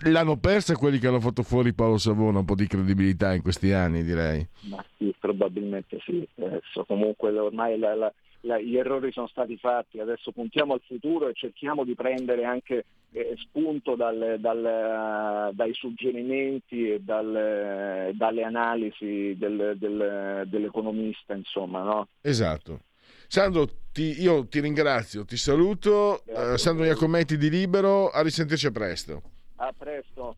l'hanno 0.03 0.37
persa 0.37 0.77
quelli 0.77 0.97
che 0.97 1.07
hanno 1.07 1.19
fatto 1.19 1.43
fuori 1.43 1.73
Paolo 1.73 1.97
Savona 1.97 2.39
un 2.39 2.45
po' 2.45 2.55
di 2.55 2.67
credibilità 2.67 3.33
in 3.33 3.41
questi 3.41 3.73
anni 3.73 4.01
direi. 4.01 4.47
Ma 4.69 4.83
sì 4.97 5.13
probabilmente 5.21 5.99
sì. 6.03 6.27
Adesso 6.35 6.83
comunque 6.85 7.29
ormai 7.37 7.77
la, 7.77 7.95
la, 7.95 8.13
la, 8.41 8.59
gli 8.59 8.77
errori 8.77 9.11
sono 9.11 9.27
stati 9.27 9.57
fatti, 9.57 9.99
adesso 9.99 10.31
puntiamo 10.31 10.73
al 10.73 10.81
futuro 10.85 11.27
e 11.27 11.33
cerchiamo 11.33 11.83
di 11.83 11.95
prendere 11.95 12.45
anche 12.45 12.85
eh, 13.11 13.35
spunto 13.37 13.95
dal, 13.95 14.37
dal, 14.39 15.51
dai 15.53 15.73
suggerimenti 15.73 16.91
e 16.91 16.99
dal, 17.01 18.11
dalle 18.13 18.43
analisi 18.43 19.35
del, 19.37 19.75
del, 19.77 20.43
dell'economista, 20.47 21.33
insomma. 21.33 21.83
No? 21.83 22.07
Esatto. 22.21 22.81
Sandro, 23.27 23.67
ti, 23.91 24.21
io 24.21 24.45
ti 24.47 24.59
ringrazio, 24.59 25.23
ti 25.25 25.37
saluto. 25.37 26.23
Uh, 26.25 26.57
Sandro 26.57 26.85
Iacometti 26.85 27.37
di 27.37 27.49
Libero, 27.49 28.09
a 28.09 28.21
risentirci 28.21 28.71
presto. 28.71 29.21
A 29.55 29.73
presto. 29.77 30.37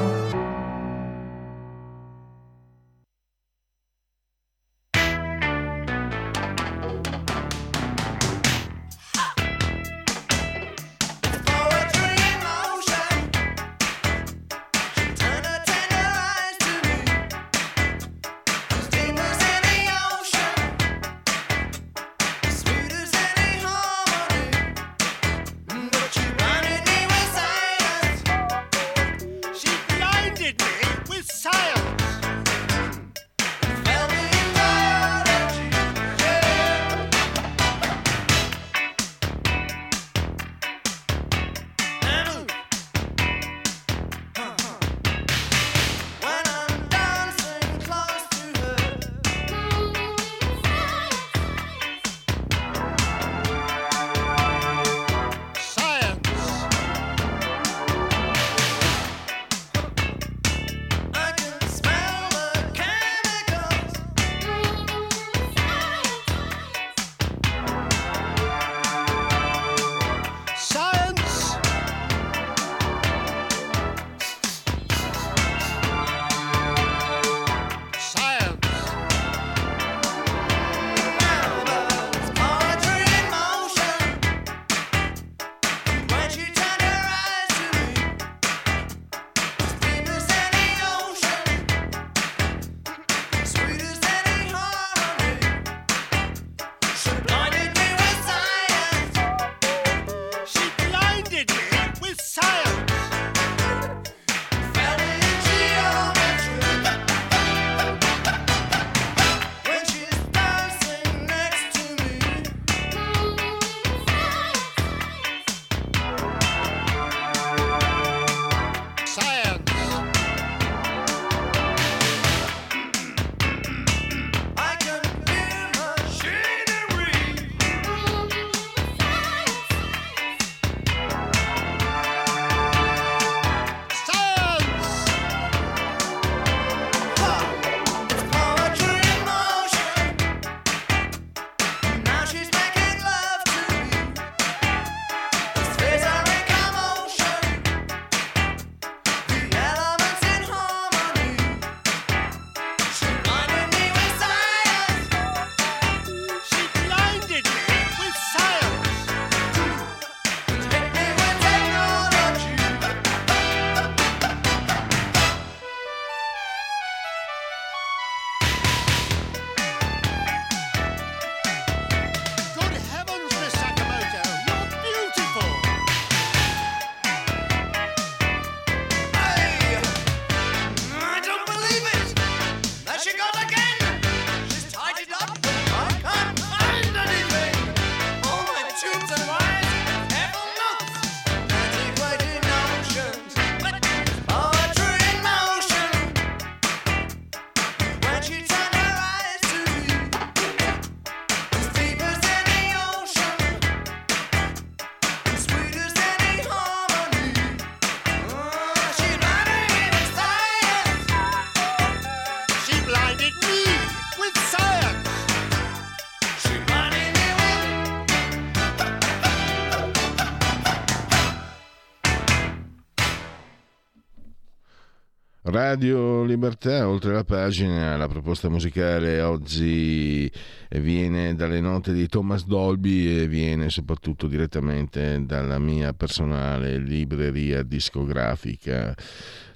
Radio 225.71 226.23
Libertà, 226.23 226.85
oltre 226.85 227.13
la 227.13 227.23
pagina, 227.23 227.95
la 227.95 228.09
proposta 228.09 228.49
musicale 228.49 229.21
oggi 229.21 230.29
viene 230.67 231.33
dalle 231.33 231.61
note 231.61 231.93
di 231.93 232.07
Thomas 232.07 232.45
Dolby 232.45 233.21
e 233.21 233.27
viene 233.27 233.69
soprattutto 233.69 234.27
direttamente 234.27 235.23
dalla 235.25 235.59
mia 235.59 235.93
personale 235.93 236.77
libreria 236.77 237.63
discografica. 237.63 238.93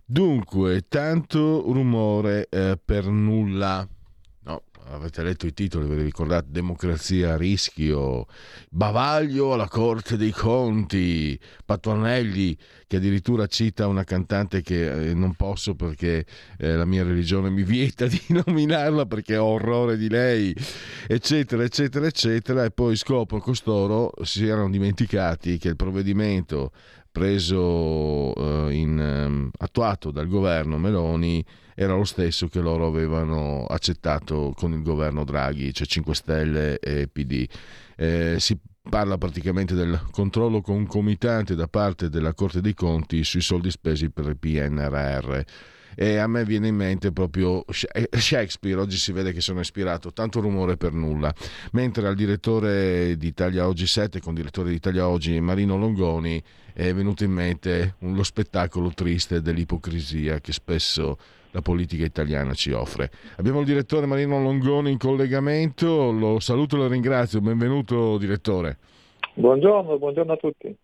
Dunque, 0.06 0.86
tanto 0.88 1.70
rumore 1.70 2.48
eh, 2.50 2.80
per 2.82 3.08
nulla 3.08 3.86
avete 4.90 5.24
letto 5.24 5.46
i 5.48 5.54
titoli, 5.54 5.88
vi 5.88 6.02
ricordate? 6.02 6.48
Democrazia 6.50 7.34
a 7.34 7.38
rischio, 7.38 8.28
Bavaglio 8.70 9.54
alla 9.54 9.68
Corte 9.68 10.18
dei 10.18 10.32
Conti, 10.32 11.40
Patuanelli 11.66 12.58
che 12.88 12.98
addirittura 12.98 13.48
cita 13.48 13.88
una 13.88 14.04
cantante 14.04 14.62
che 14.62 15.10
eh, 15.10 15.14
non 15.14 15.34
posso 15.34 15.76
perché 15.76 16.26
eh, 16.58 16.76
la 16.76 16.86
mia 16.86 17.04
religione 17.04 17.50
mi 17.50 17.64
vieta 17.64 18.06
di 18.08 18.22
nominarla 18.30 19.06
perché 19.06 19.38
ho 19.38 19.46
orrore 19.46 19.98
di 19.98 20.10
lei, 20.10 20.56
eccetera, 21.08 21.64
eccetera, 21.64 22.06
eccetera, 22.06 22.64
e 22.64 22.72
poi 22.72 22.96
scopro 22.96 23.40
costoro 23.40 24.12
si 24.24 24.46
erano 24.46 24.70
dimenticati 24.70 25.58
che 25.58 25.70
il 25.70 25.76
provvedimento 25.76 26.72
preso 27.16 28.38
uh, 28.38 28.70
in, 28.72 29.00
um, 29.00 29.50
attuato 29.60 30.12
dal 30.12 30.28
governo 30.28 30.78
Meloni 30.78 31.42
era 31.74 31.96
lo 31.96 32.04
stesso 32.04 32.50
che 32.50 32.60
loro 32.60 32.88
avevano 32.88 33.66
accettato 33.68 34.52
con 34.54 34.74
il 34.74 34.82
governo 34.82 35.24
Draghi, 35.24 35.74
cioè 35.74 35.88
5 35.88 36.14
Stelle 36.14 36.78
e 36.80 37.08
PD. 37.08 37.48
Eh, 37.96 38.36
si 38.40 38.58
parla 38.90 39.18
praticamente 39.18 39.76
del 39.76 39.98
controllo 40.12 40.60
concomitante 40.60 41.56
da 41.56 41.68
parte 41.68 42.10
della 42.10 42.34
Corte 42.34 42.60
dei 42.60 42.74
Conti 42.74 43.24
sui 43.24 43.40
soldi 43.40 43.72
spesi 43.72 44.10
per 44.10 44.28
il 44.28 44.38
PNRR 44.38 45.44
e 45.96 46.18
a 46.18 46.28
me 46.28 46.44
viene 46.44 46.68
in 46.68 46.76
mente 46.76 47.12
proprio 47.14 47.64
eh, 47.66 48.10
Shakespeare, 48.12 48.80
oggi 48.80 48.98
si 48.98 49.14
vede 49.14 49.32
che 49.32 49.40
sono 49.40 49.62
ispirato, 49.62 50.12
tanto 50.12 50.42
rumore 50.42 50.76
per 50.76 50.92
nulla, 50.92 51.34
mentre 51.72 52.08
al 52.08 52.16
direttore 52.16 53.16
di 53.18 53.28
Italia 53.28 53.66
Oggi 53.66 53.88
7, 53.88 54.20
con 54.20 54.34
direttore 54.34 54.70
di 54.70 54.76
Italia 54.76 55.08
Oggi 55.08 55.40
Marino 55.40 55.78
Longoni, 55.78 56.44
è 56.76 56.94
venuto 56.94 57.24
in 57.24 57.32
mente 57.32 57.96
lo 58.00 58.24
spettacolo 58.24 58.92
triste 58.94 59.42
dell'ipocrisia 59.42 60.42
che 60.42 60.52
spesso 60.52 61.18
la 61.52 61.62
politica 61.62 62.04
italiana 62.04 62.54
ci 62.54 62.74
offre. 62.74 63.10
Abbiamo 63.38 63.62
il 63.62 63.66
direttore 63.66 64.06
Marino 64.06 64.42
Longoni 64.42 64.92
in 64.92 64.98
collegamento, 64.98 66.12
lo 66.12 66.42
saluto 66.42 66.76
e 66.76 66.80
lo 66.80 66.88
ringrazio, 66.90 67.40
benvenuto 67.40 68.18
direttore. 68.18 68.78
Buongiorno, 69.36 69.98
buongiorno 69.98 70.34
a 70.34 70.38
tutti. 70.38 70.76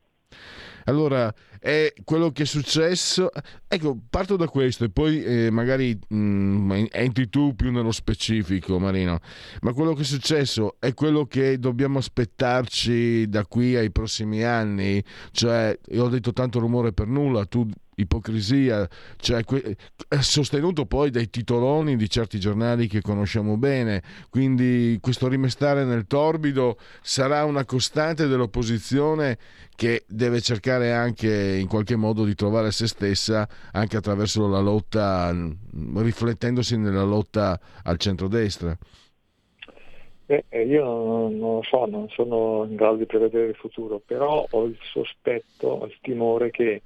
Allora, 0.85 1.33
è 1.59 1.93
quello 2.03 2.31
che 2.31 2.43
è 2.43 2.45
successo. 2.45 3.29
Ecco, 3.67 3.97
parto 4.09 4.35
da 4.35 4.47
questo 4.47 4.85
e 4.85 4.89
poi 4.89 5.23
eh, 5.23 5.49
magari 5.51 5.97
mh, 6.07 6.15
mm, 6.15 6.71
entri 6.91 7.29
tu 7.29 7.55
più 7.55 7.71
nello 7.71 7.91
specifico, 7.91 8.79
Marino. 8.79 9.19
Ma 9.61 9.73
quello 9.73 9.93
che 9.93 10.01
è 10.01 10.05
successo 10.05 10.77
è 10.79 10.93
quello 10.93 11.25
che 11.25 11.59
dobbiamo 11.59 11.99
aspettarci 11.99 13.27
da 13.29 13.45
qui 13.45 13.75
ai 13.75 13.91
prossimi 13.91 14.43
anni? 14.43 15.03
Cioè, 15.31 15.77
io 15.89 16.03
ho 16.03 16.09
detto 16.09 16.33
tanto 16.33 16.59
rumore 16.59 16.93
per 16.93 17.07
nulla, 17.07 17.45
tu 17.45 17.67
ipocrisia, 18.01 18.87
cioè, 19.17 19.43
sostenuto 20.19 20.85
poi 20.85 21.09
dai 21.09 21.29
titoloni 21.29 21.95
di 21.95 22.09
certi 22.09 22.39
giornali 22.39 22.87
che 22.87 23.01
conosciamo 23.01 23.57
bene. 23.57 24.01
Quindi 24.29 24.97
questo 25.01 25.27
rimestare 25.27 25.83
nel 25.85 26.07
torbido 26.07 26.77
sarà 27.01 27.45
una 27.45 27.65
costante 27.65 28.27
dell'opposizione 28.27 29.37
che 29.75 30.03
deve 30.07 30.41
cercare 30.41 30.93
anche 30.93 31.57
in 31.57 31.67
qualche 31.67 31.95
modo 31.95 32.23
di 32.23 32.35
trovare 32.35 32.71
se 32.71 32.87
stessa 32.87 33.47
anche 33.71 33.97
attraverso 33.97 34.47
la 34.47 34.59
lotta, 34.59 35.35
riflettendosi 35.95 36.77
nella 36.77 37.03
lotta 37.03 37.59
al 37.83 37.97
centrodestra. 37.97 38.77
Eh, 40.27 40.63
io 40.63 40.85
non, 40.85 41.39
lo 41.39 41.61
so, 41.63 41.85
non 41.87 42.07
sono 42.09 42.65
in 42.65 42.77
grado 42.77 42.95
di 42.95 43.05
prevedere 43.05 43.47
il 43.47 43.55
futuro, 43.55 43.99
però 43.99 44.47
ho 44.49 44.63
il 44.63 44.77
sospetto, 44.81 45.85
il 45.85 45.97
timore 45.99 46.51
che 46.51 46.81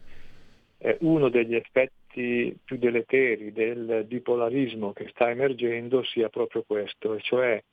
eh, 0.85 0.97
uno 1.01 1.29
degli 1.29 1.55
effetti 1.55 2.55
più 2.63 2.77
deleteri 2.77 3.51
del 3.51 4.03
bipolarismo 4.05 4.93
che 4.93 5.07
sta 5.09 5.31
emergendo 5.31 6.03
sia 6.03 6.29
proprio 6.29 6.61
questo, 6.61 7.15
e 7.15 7.21
cioè 7.21 7.63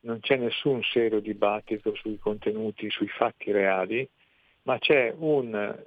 non 0.00 0.20
c'è 0.20 0.36
nessun 0.36 0.82
serio 0.82 1.20
dibattito 1.20 1.94
sui 1.94 2.16
contenuti, 2.16 2.88
sui 2.88 3.08
fatti 3.08 3.52
reali, 3.52 4.08
ma 4.62 4.78
c'è 4.78 5.14
un 5.18 5.84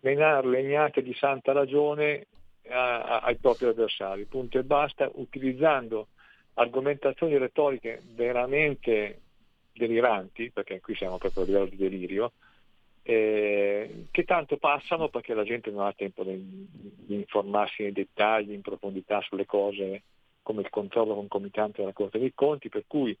menar 0.00 0.44
legnate 0.44 1.02
di 1.02 1.14
santa 1.14 1.52
ragione 1.52 2.26
a, 2.68 3.02
a, 3.02 3.18
ai 3.20 3.36
propri 3.36 3.66
avversari, 3.66 4.24
punto 4.24 4.58
e 4.58 4.64
basta, 4.64 5.08
utilizzando 5.14 6.08
argomentazioni 6.54 7.38
retoriche 7.38 8.02
veramente 8.14 9.20
deliranti, 9.72 10.50
perché 10.50 10.80
qui 10.80 10.96
siamo 10.96 11.18
proprio 11.18 11.44
a 11.44 11.46
livello 11.46 11.66
di 11.66 11.76
delirio, 11.76 12.32
eh, 13.08 14.04
che 14.10 14.24
tanto 14.24 14.58
passano 14.58 15.08
perché 15.08 15.32
la 15.32 15.42
gente 15.42 15.70
non 15.70 15.86
ha 15.86 15.94
tempo 15.94 16.24
di, 16.24 16.36
di, 16.42 17.14
informarsi 17.14 17.80
nei 17.80 17.92
dettagli, 17.92 18.52
in 18.52 18.60
profondità 18.60 19.22
sulle 19.22 19.46
cose 19.46 20.02
come 20.42 20.60
il 20.60 20.68
controllo 20.68 21.14
concomitante 21.14 21.80
della 21.80 21.94
Corte 21.94 22.18
dei 22.18 22.34
Conti, 22.34 22.68
per 22.68 22.84
cui 22.86 23.16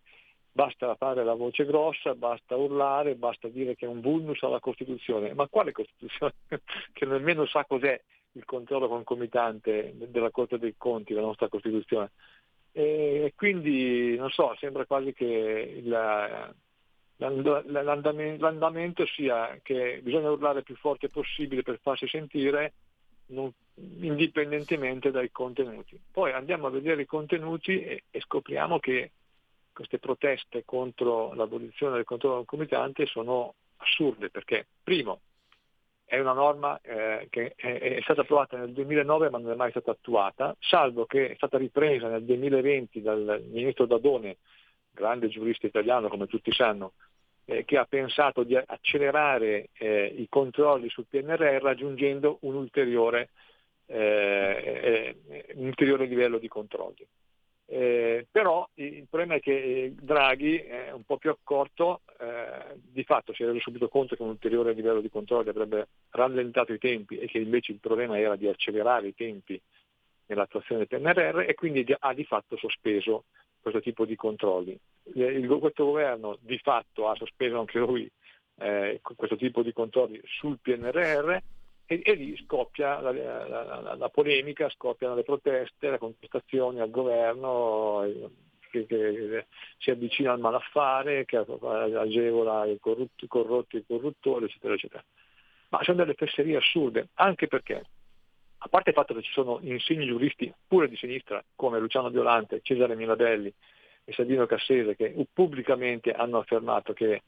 basta 0.52 0.94
fare 0.96 1.24
la 1.24 1.32
voce 1.32 1.64
grossa, 1.64 2.14
basta 2.14 2.54
urlare, 2.54 3.14
basta 3.14 3.48
dire 3.48 3.76
che 3.76 3.86
è 3.86 3.88
un 3.88 4.02
vulnus 4.02 4.42
alla 4.42 4.60
Costituzione. 4.60 5.32
Ma 5.32 5.48
quale 5.48 5.72
Costituzione? 5.72 6.34
che 6.92 7.06
nemmeno 7.06 7.46
sa 7.46 7.64
cos'è 7.64 7.98
il 8.32 8.44
controllo 8.44 8.88
concomitante 8.88 9.94
della 9.96 10.30
Corte 10.30 10.58
dei 10.58 10.74
Conti, 10.76 11.14
della 11.14 11.28
nostra 11.28 11.48
Costituzione. 11.48 12.10
E 12.72 13.32
quindi, 13.34 14.16
non 14.16 14.28
so, 14.28 14.54
sembra 14.58 14.84
quasi 14.84 15.14
che 15.14 15.24
il, 15.78 16.54
l'andamento 17.18 19.04
sia 19.06 19.58
che 19.62 20.00
bisogna 20.02 20.30
urlare 20.30 20.62
più 20.62 20.76
forte 20.76 21.08
possibile 21.08 21.62
per 21.62 21.80
farsi 21.82 22.06
sentire 22.06 22.72
non, 23.28 23.52
indipendentemente 24.00 25.10
dai 25.10 25.30
contenuti. 25.30 26.00
Poi 26.10 26.32
andiamo 26.32 26.66
a 26.66 26.70
vedere 26.70 27.02
i 27.02 27.06
contenuti 27.06 27.82
e, 27.82 28.04
e, 28.10 28.20
scopriamo 28.20 28.78
che 28.78 29.12
queste 29.72 29.98
proteste 29.98 30.64
contro 30.64 31.34
l'abolizione 31.34 31.96
del 31.96 32.04
controllo 32.04 32.36
concomitante 32.36 33.06
sono 33.06 33.54
assurde 33.76 34.30
perché, 34.30 34.66
primo, 34.82 35.20
è 36.04 36.18
una 36.18 36.32
norma 36.32 36.80
eh, 36.80 37.26
che 37.30 37.52
è, 37.54 37.78
è, 37.96 38.00
stata 38.02 38.22
approvata 38.22 38.56
nel 38.56 38.72
2009 38.72 39.28
ma 39.28 39.38
non 39.38 39.52
è 39.52 39.54
mai 39.54 39.70
stata 39.70 39.90
attuata, 39.90 40.56
salvo 40.58 41.04
che 41.04 41.30
è 41.30 41.34
stata 41.34 41.58
ripresa 41.58 42.08
nel 42.08 42.24
2020 42.24 43.02
dal 43.02 43.44
ministro 43.50 43.86
Dadone, 43.86 44.38
grande 44.90 45.28
giurista 45.28 45.66
italiano 45.66 46.08
come 46.08 46.26
tutti 46.26 46.50
sanno, 46.50 46.94
eh, 47.50 47.64
che 47.64 47.78
ha 47.78 47.86
pensato 47.86 48.42
di 48.42 48.54
accelerare 48.54 49.70
eh, 49.78 50.04
i 50.04 50.26
controlli 50.28 50.90
sul 50.90 51.06
PNRR 51.08 51.62
raggiungendo 51.62 52.38
un 52.42 52.54
ulteriore, 52.54 53.30
eh, 53.86 55.16
eh, 55.26 55.54
un 55.54 55.66
ulteriore 55.66 56.04
livello 56.04 56.36
di 56.36 56.46
controlli. 56.46 57.06
Eh, 57.70 58.26
però 58.30 58.68
il 58.74 59.06
problema 59.08 59.36
è 59.36 59.40
che 59.40 59.94
Draghi 59.98 60.58
è 60.58 60.90
un 60.92 61.04
po' 61.04 61.16
più 61.16 61.30
accorto, 61.30 62.02
di 62.74 63.04
fatto 63.04 63.32
si 63.32 63.44
è 63.44 63.46
reso 63.46 63.60
subito 63.60 63.88
conto 63.88 64.16
che 64.16 64.22
un 64.22 64.30
ulteriore 64.30 64.72
livello 64.72 65.00
di 65.00 65.08
controlli 65.08 65.50
avrebbe 65.50 65.88
rallentato 66.10 66.72
i 66.72 66.78
tempi 66.78 67.16
e 67.16 67.28
che 67.28 67.38
invece 67.38 67.72
il 67.72 67.78
problema 67.78 68.18
era 68.18 68.36
di 68.36 68.48
accelerare 68.48 69.08
i 69.08 69.14
tempi 69.14 69.60
nell'attuazione 70.26 70.84
del 70.84 71.00
PNRR 71.00 71.44
e 71.46 71.54
quindi 71.54 71.86
ha 71.96 72.12
di 72.12 72.24
fatto 72.24 72.56
sospeso 72.56 73.24
questo 73.60 73.80
tipo 73.80 74.04
di 74.04 74.16
controlli. 74.16 74.78
Il, 75.14 75.46
questo 75.60 75.84
governo 75.84 76.36
di 76.40 76.58
fatto 76.58 77.08
ha 77.08 77.14
sospeso 77.14 77.58
anche 77.58 77.78
lui 77.78 78.10
eh, 78.60 79.00
questo 79.02 79.36
tipo 79.36 79.62
di 79.62 79.72
controlli 79.72 80.20
sul 80.24 80.58
PNRR 80.60 81.36
e, 81.86 82.02
e 82.04 82.14
lì 82.14 82.36
scoppia 82.44 83.00
la, 83.00 83.12
la, 83.12 83.64
la, 83.64 83.94
la, 83.94 84.08
polemica, 84.08 84.68
scoppiano 84.68 85.14
le 85.14 85.22
proteste, 85.22 85.90
le 85.90 85.98
contestazioni 85.98 86.80
al 86.80 86.90
governo 86.90 88.02
eh, 88.02 88.28
che, 88.70 88.86
che 88.86 89.46
si 89.78 89.90
avvicina 89.90 90.32
al 90.32 90.40
malaffare, 90.40 91.24
che 91.24 91.38
agevola 91.38 92.66
i 92.66 92.78
corrotti, 92.78 93.26
corrotti 93.26 93.76
e 93.76 93.78
i 93.80 93.84
corruttori, 93.86 94.44
eccetera, 94.44 94.74
eccetera. 94.74 95.04
Ma 95.70 95.82
sono 95.82 95.98
delle 95.98 96.14
fesserie 96.14 96.56
assurde, 96.56 97.08
anche 97.14 97.46
perché 97.46 97.84
a 98.58 98.68
parte 98.68 98.90
il 98.90 98.96
fatto 98.96 99.14
che 99.14 99.22
ci 99.22 99.32
sono 99.32 99.58
insigni 99.62 100.06
giuristi 100.06 100.52
pure 100.66 100.88
di 100.88 100.96
sinistra 100.96 101.42
come 101.54 101.78
Luciano 101.78 102.10
Violante, 102.10 102.60
Cesare 102.62 102.96
Milabelli 102.96 103.52
e 104.04 104.12
Sabino 104.12 104.46
Cassese 104.46 104.96
che 104.96 105.14
pubblicamente 105.32 106.12
hanno 106.12 106.38
affermato 106.38 106.92
che 106.92 107.22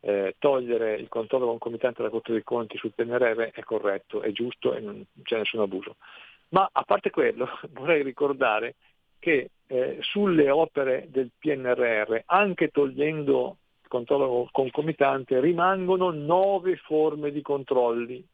eh, 0.00 0.36
togliere 0.38 0.94
il 0.94 1.08
controllo 1.08 1.46
concomitante 1.46 1.98
della 1.98 2.10
Corte 2.10 2.32
dei 2.32 2.44
Conti 2.44 2.76
sul 2.76 2.92
PNRR 2.94 3.50
è 3.50 3.62
corretto, 3.62 4.22
è 4.22 4.30
giusto 4.30 4.74
e 4.74 4.80
non 4.80 5.04
c'è 5.22 5.38
nessun 5.38 5.60
abuso. 5.60 5.96
Ma 6.50 6.68
a 6.70 6.82
parte 6.82 7.10
quello 7.10 7.48
vorrei 7.70 8.02
ricordare 8.02 8.76
che 9.18 9.50
eh, 9.66 9.98
sulle 10.00 10.48
opere 10.50 11.06
del 11.10 11.30
PNRR, 11.36 12.20
anche 12.26 12.68
togliendo 12.68 13.56
il 13.82 13.88
controllo 13.88 14.48
concomitante, 14.52 15.40
rimangono 15.40 16.10
nove 16.10 16.76
forme 16.76 17.32
di 17.32 17.42
controlli 17.42 18.24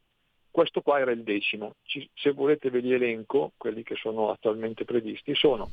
Questo 0.54 0.82
qua 0.82 1.00
era 1.00 1.10
il 1.10 1.24
decimo. 1.24 1.74
Ci, 1.82 2.08
se 2.14 2.30
volete 2.30 2.70
ve 2.70 2.78
li 2.78 2.92
elenco, 2.92 3.54
quelli 3.56 3.82
che 3.82 3.96
sono 3.96 4.30
attualmente 4.30 4.84
previsti, 4.84 5.34
sono 5.34 5.68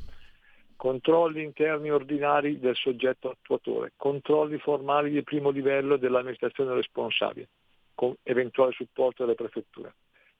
controlli 0.74 1.40
interni 1.44 1.88
ordinari 1.88 2.58
del 2.58 2.74
soggetto 2.74 3.30
attuatore, 3.30 3.92
controlli 3.96 4.58
formali 4.58 5.10
di 5.10 5.22
primo 5.22 5.50
livello 5.50 5.96
dell'amministrazione 5.98 6.74
responsabile, 6.74 7.50
con 7.94 8.12
eventuale 8.24 8.72
supporto 8.72 9.22
delle 9.22 9.36
prefetture, 9.36 9.94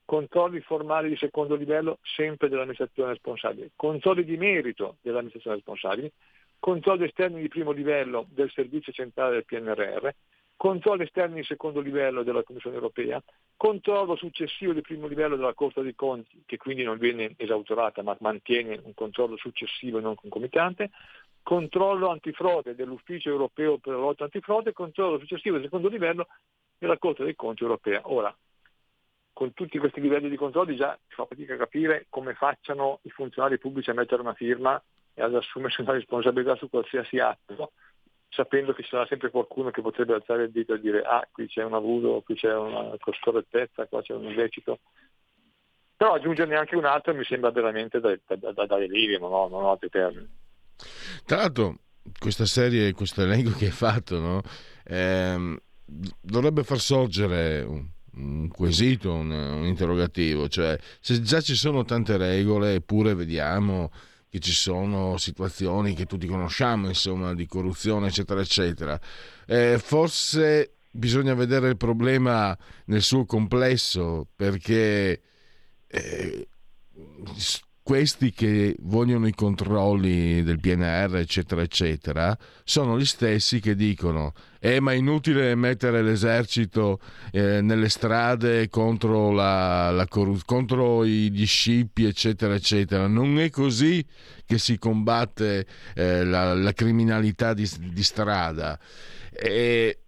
controlli 0.05 0.59
formali 0.59 1.11
di 1.11 1.16
secondo 1.16 1.55
livello 1.55 2.00
sempre 2.02 2.48
dell'amministrazione 2.48 3.11
responsabile, 3.11 3.70
controlli 3.76 4.24
di 4.24 4.37
merito 4.37 4.96
dell'amministrazione 5.02 5.59
responsabile, 5.59 6.11
controlli 6.59 7.05
esterni 7.05 7.40
di 7.40 7.46
primo 7.46 7.70
livello 7.70 8.26
del 8.28 8.50
servizio 8.50 8.90
centrale 8.90 9.35
del 9.35 9.44
PNRR, 9.44 10.09
controlli 10.57 11.03
esterni 11.03 11.37
di 11.37 11.45
secondo 11.45 11.81
livello 11.81 12.23
della 12.23 12.43
Commissione 12.43 12.77
europea, 12.77 13.23
controllo 13.57 14.17
successivo 14.17 14.73
di 14.73 14.81
primo 14.81 15.07
livello 15.07 15.37
della 15.37 15.55
Corte 15.55 15.83
dei 15.83 15.95
Conti, 15.95 16.43
che 16.47 16.57
quindi 16.57 16.83
non 16.83 16.99
viene 16.99 17.35
esautorata 17.37 18.03
ma 18.03 18.17
mantiene 18.21 18.81
un 18.83 18.95
controllo 18.95 19.37
successivo 19.37 19.99
e 19.99 20.03
non 20.03 20.15
concomitante, 20.15 20.91
controllo 21.43 22.09
antifrode 22.09 22.75
dell'Ufficio 22.75 23.29
europeo 23.29 23.79
per 23.79 23.95
la 23.95 24.01
lotta 24.01 24.25
antifrode, 24.25 24.73
controllo 24.73 25.19
successivo 25.19 25.57
di 25.57 25.65
secondo 25.65 25.88
livello 25.88 26.29
della 26.79 26.99
Corte 26.99 27.25
dei 27.25 27.35
Conti 27.35 27.62
europea. 27.62 28.01
Ora, 28.05 28.35
con 29.33 29.55
tutti 29.55 29.79
questi 29.79 30.01
livelli 30.01 30.29
di 30.29 30.37
controlli 30.37 30.77
già 30.77 30.97
si 31.09 31.15
fa 31.15 31.27
fatica 31.27 31.55
a 31.55 31.59
capire 31.59 32.07
come 32.09 32.35
facciano 32.35 33.01
i 33.03 33.11
funzionari 33.11 33.59
pubblici 33.59 33.91
a 33.91 33.95
mettere 33.95 34.21
una 34.21 34.35
firma 34.35 34.81
e 35.15 35.23
ad 35.23 35.35
assumersi 35.35 35.81
una 35.83 35.93
responsabilità 35.93 36.55
su 36.57 36.69
qualsiasi 36.69 37.19
atto, 37.19 37.73
sapendo 38.35 38.73
che 38.73 38.83
ci 38.83 38.88
sarà 38.88 39.07
sempre 39.07 39.31
qualcuno 39.31 39.71
che 39.71 39.83
potrebbe 39.83 40.14
alzare 40.14 40.45
il 40.45 40.51
dito 40.51 40.75
e 40.75 40.81
dire 40.81 41.03
ah 41.03 41.27
qui 41.31 41.47
c'è 41.47 41.62
un 41.62 41.75
abuso, 41.75 42.23
qui 42.25 42.35
c'è 42.35 42.55
una 42.55 42.97
scorrettezza, 43.21 43.87
qua 43.87 44.01
c'è 44.03 44.14
un 44.14 44.25
illecito. 44.25 44.81
Però 45.97 46.14
aggiungerne 46.14 46.57
anche 46.57 46.75
un 46.75 46.85
altro 46.85 47.14
mi 47.14 47.25
sembra 47.25 47.51
veramente 47.51 48.01
da, 48.01 48.16
da, 48.27 48.53
da, 48.53 48.66
non 48.66 49.33
ho, 49.33 49.49
non 49.49 49.64
ho 49.64 49.71
altri 49.71 49.88
termini. 49.88 50.29
Tra 51.25 51.37
l'altro 51.37 51.77
questa 52.18 52.47
serie, 52.47 52.92
questo 52.92 53.23
elenco 53.23 53.53
che 53.57 53.66
hai 53.66 53.71
fatto, 53.71 54.18
no? 54.18 54.42
ehm, 54.85 55.57
dovrebbe 56.21 56.64
far 56.64 56.79
sorgere 56.79 57.61
un, 57.62 57.87
un 58.14 58.49
quesito, 58.49 59.12
un, 59.12 59.31
un, 59.31 59.66
interrogativo, 59.66 60.49
cioè 60.49 60.77
se 61.01 61.21
già 61.21 61.40
ci 61.40 61.55
sono 61.55 61.85
tante 61.85 62.16
regole 62.16 62.75
eppure 62.75 63.14
vediamo 63.14 63.90
che 64.33 64.38
ci 64.38 64.53
sono 64.53 65.18
situazioni 65.18 65.92
che 65.92 66.07
tutti 66.07 66.27
conosciamo, 66.27 66.88
insomma, 66.88 67.35
di 67.35 67.45
corruzione, 67.45 68.07
eccetera, 68.07 68.40
eccetera, 68.40 68.99
eh, 69.47 69.79
forse 69.79 70.77
bisogna 70.90 71.35
vedere 71.35 71.68
il 71.68 71.77
problema 71.77 72.57
nel 72.87 73.03
suo 73.03 73.27
complesso 73.27 74.27
perché 74.35 75.21
eh, 75.87 76.49
questi 77.83 78.33
che 78.33 78.77
vogliono 78.81 79.27
i 79.27 79.35
controlli 79.35 80.42
del 80.42 80.61
PNR, 80.61 81.16
eccetera, 81.16 81.62
eccetera, 81.62 82.37
sono 82.62 82.99
gli 82.99 83.05
stessi 83.05 83.61
che 83.61 83.75
dicono: 83.75 84.33
Eh, 84.61 84.81
ma 84.81 84.92
è 84.92 84.95
inutile 84.95 85.55
mettere 85.57 86.03
l'esercito 86.03 87.01
eh, 87.33 87.61
nelle 87.61 87.88
strade 87.88 88.68
contro, 88.68 89.33
la, 89.33 89.90
la 89.90 90.07
corru- 90.07 90.45
contro 90.45 91.05
gli 91.05 91.45
scippi, 91.45 92.05
eccetera, 92.05 92.55
eccetera. 92.55 93.07
Non 93.09 93.38
è 93.38 93.51
così 93.51 94.05
che 94.47 94.59
si 94.59 94.79
combatte 94.79 95.66
eh, 95.95 96.25
la, 96.25 96.55
la, 96.55 96.73
criminalità 96.73 97.53
di, 97.53 97.68
di 97.79 98.03
strada. 98.03 98.79
E 99.33 100.02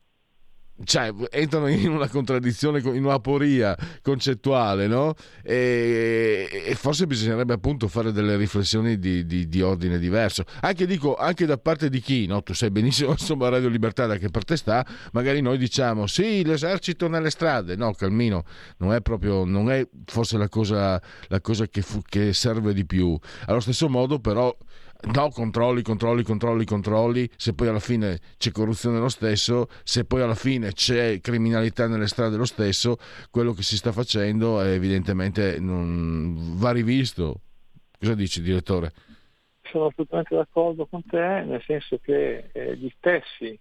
cioè, 0.82 1.12
entrano 1.30 1.68
in 1.68 1.90
una 1.90 2.08
contraddizione, 2.08 2.80
in 2.80 3.04
una 3.04 3.20
poria 3.20 3.76
concettuale, 4.02 4.88
no? 4.88 5.14
E, 5.42 6.48
e 6.66 6.74
forse 6.74 7.06
bisognerebbe 7.06 7.52
appunto 7.52 7.86
fare 7.86 8.10
delle 8.10 8.36
riflessioni 8.36 8.98
di, 8.98 9.24
di, 9.24 9.48
di, 9.48 9.62
ordine 9.62 9.98
diverso. 9.98 10.44
Anche, 10.62 10.86
dico, 10.86 11.14
anche 11.14 11.46
da 11.46 11.58
parte 11.58 11.88
di 11.88 12.00
chi, 12.00 12.26
no? 12.26 12.42
Tu 12.42 12.54
sai 12.54 12.70
benissimo, 12.70 13.12
insomma, 13.16 13.48
Radio 13.48 13.68
Libertà 13.68 14.06
da 14.06 14.16
che 14.16 14.30
parte 14.30 14.56
sta, 14.56 14.84
magari 15.12 15.40
noi 15.40 15.58
diciamo 15.58 16.08
sì, 16.08 16.44
l'esercito 16.44 17.06
nelle 17.06 17.30
strade. 17.30 17.76
No, 17.76 17.92
Calmino, 17.92 18.44
non 18.78 18.92
è 18.92 19.00
proprio, 19.00 19.44
non 19.44 19.70
è 19.70 19.86
forse 20.06 20.36
la 20.36 20.48
cosa, 20.48 21.00
la 21.28 21.40
cosa 21.40 21.68
che, 21.68 21.82
fu, 21.82 22.00
che 22.02 22.32
serve 22.32 22.74
di 22.74 22.84
più. 22.84 23.16
Allo 23.46 23.60
stesso 23.60 23.88
modo, 23.88 24.18
però 24.18 24.54
no, 25.12 25.30
controlli, 25.30 25.82
controlli, 25.82 26.22
controlli, 26.22 26.64
controlli, 26.64 27.28
se 27.36 27.54
poi 27.54 27.68
alla 27.68 27.80
fine 27.80 28.18
c'è 28.36 28.50
corruzione 28.50 28.98
lo 28.98 29.08
stesso, 29.08 29.68
se 29.82 30.04
poi 30.04 30.22
alla 30.22 30.34
fine 30.34 30.72
c'è 30.72 31.20
criminalità 31.20 31.86
nelle 31.86 32.06
strade 32.06 32.36
lo 32.36 32.44
stesso, 32.44 32.96
quello 33.30 33.52
che 33.52 33.62
si 33.62 33.76
sta 33.76 33.92
facendo 33.92 34.60
è 34.60 34.68
evidentemente 34.68 35.58
non 35.58 36.56
va 36.56 36.72
rivisto. 36.72 37.40
Cosa 37.98 38.14
dici, 38.14 38.42
direttore? 38.42 38.92
Sono 39.62 39.86
assolutamente 39.86 40.34
d'accordo 40.34 40.86
con 40.86 41.04
te, 41.04 41.42
nel 41.46 41.62
senso 41.64 41.98
che 41.98 42.50
eh, 42.52 42.76
gli 42.76 42.90
stessi 42.96 43.58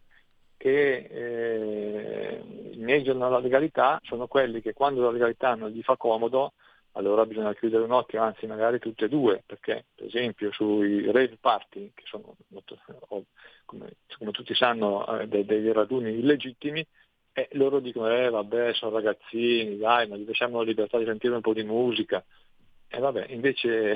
che 0.58 1.08
eh, 1.10 2.42
inneggiano 2.72 3.30
la 3.30 3.40
legalità 3.40 4.00
sono 4.04 4.28
quelli 4.28 4.62
che 4.62 4.72
quando 4.72 5.02
la 5.02 5.12
legalità 5.12 5.56
non 5.56 5.70
gli 5.70 5.82
fa 5.82 5.98
comodo 5.98 6.54
allora 6.94 7.26
bisogna 7.26 7.54
chiudere 7.54 7.84
un 7.84 7.92
occhio, 7.92 8.22
anzi 8.22 8.46
magari 8.46 8.80
tutte 8.80 9.06
e 9.06 9.10
due, 9.10 9.44
perché 9.46 9.86
per 9.96 10.06
esempio 10.06 10.52
sui 10.52 11.06
rave 11.06 11.38
party, 11.40 11.92
che 11.94 12.04
sono, 12.06 12.36
come, 13.66 13.94
come 14.18 14.32
tutti 14.32 14.54
sanno, 14.54 15.20
eh, 15.20 15.28
dei, 15.28 15.46
dei, 15.46 15.72
raduni 15.72 16.12
illegittimi, 16.12 16.86
eh, 17.34 17.50
loro 17.54 17.80
dicono, 17.80 18.14
eh 18.16 18.30
vabbè, 18.30 18.74
sono 18.74 18.96
ragazzini, 18.96 19.78
dai, 19.78 20.08
ma 20.08 20.18
gli 20.18 20.26
lasciamo 20.26 20.60
la 20.60 20.66
libertà 20.66 21.00
di 21.00 21.06
sentire 21.06 21.34
un 21.34 21.42
po' 21.42 21.54
di 21.54 21.64
musica. 21.64 22.24
E 22.88 23.00
vabbè, 23.00 23.26
invece 23.30 23.96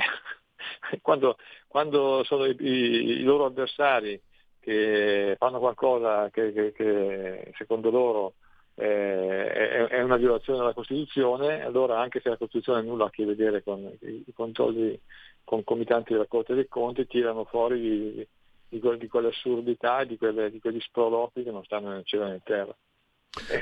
quando, 1.01 1.37
quando 1.67 2.23
sono 2.23 2.45
i, 2.45 2.55
i, 2.59 3.19
i, 3.19 3.23
loro 3.23 3.45
avversari 3.45 4.19
che 4.59 5.35
fanno 5.37 5.59
qualcosa 5.59 6.29
che, 6.31 6.51
che, 6.51 6.71
che 6.73 7.53
secondo 7.57 7.91
loro 7.91 8.33
eh, 8.79 9.87
è, 9.87 10.01
una 10.03 10.17
violazione 10.17 10.59
della 10.59 10.73
Costituzione, 10.73 11.63
allora 11.63 11.99
anche 11.99 12.19
se 12.21 12.29
la 12.29 12.37
Costituzione 12.37 12.83
nulla 12.83 13.05
ha 13.05 13.07
a 13.07 13.09
che 13.09 13.25
vedere 13.25 13.63
con 13.63 13.79
i, 14.01 14.23
controlli 14.35 14.99
concomitanti 15.43 16.13
della 16.13 16.27
Corte 16.27 16.53
dei 16.53 16.67
Conti, 16.67 17.07
tirano 17.07 17.45
fuori 17.45 17.79
di, 17.79 18.27
di, 18.69 18.97
di 18.97 19.07
quelle 19.07 19.29
assurdità 19.29 20.01
e 20.01 20.05
di, 20.05 20.17
quelle, 20.17 20.51
di 20.51 20.59
quegli 20.59 20.79
sproloqui 20.79 21.43
che 21.43 21.51
non 21.51 21.63
stanno 21.63 21.89
nel 21.89 22.05
cielo 22.05 22.23
e 22.23 22.27
nella 22.27 22.41
terra. 22.43 22.75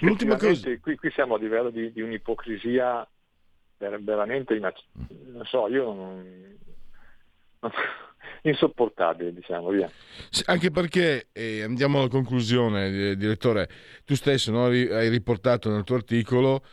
L'ultima 0.01 0.35
cosa... 0.35 0.77
Qui, 0.79 0.97
qui, 0.97 1.11
siamo 1.11 1.35
a 1.35 1.37
livello 1.37 1.69
di, 1.69 1.93
di 1.93 2.01
un'ipocrisia 2.01 3.07
veramente, 3.77 4.57
non 4.59 5.45
so, 5.45 5.67
io 5.69 5.93
non, 5.93 6.57
non, 7.59 7.71
insopportabile, 8.43 9.33
diciamo, 9.33 9.69
via. 9.69 9.89
Anche 10.45 10.71
perché, 10.71 11.27
eh, 11.31 11.63
andiamo 11.63 11.99
alla 11.99 12.07
conclusione, 12.07 13.15
direttore, 13.15 13.69
tu 14.05 14.15
stesso 14.15 14.51
no, 14.51 14.65
hai 14.65 15.09
riportato 15.09 15.69
nel 15.69 15.83
tuo 15.83 15.95
articolo 15.95 16.63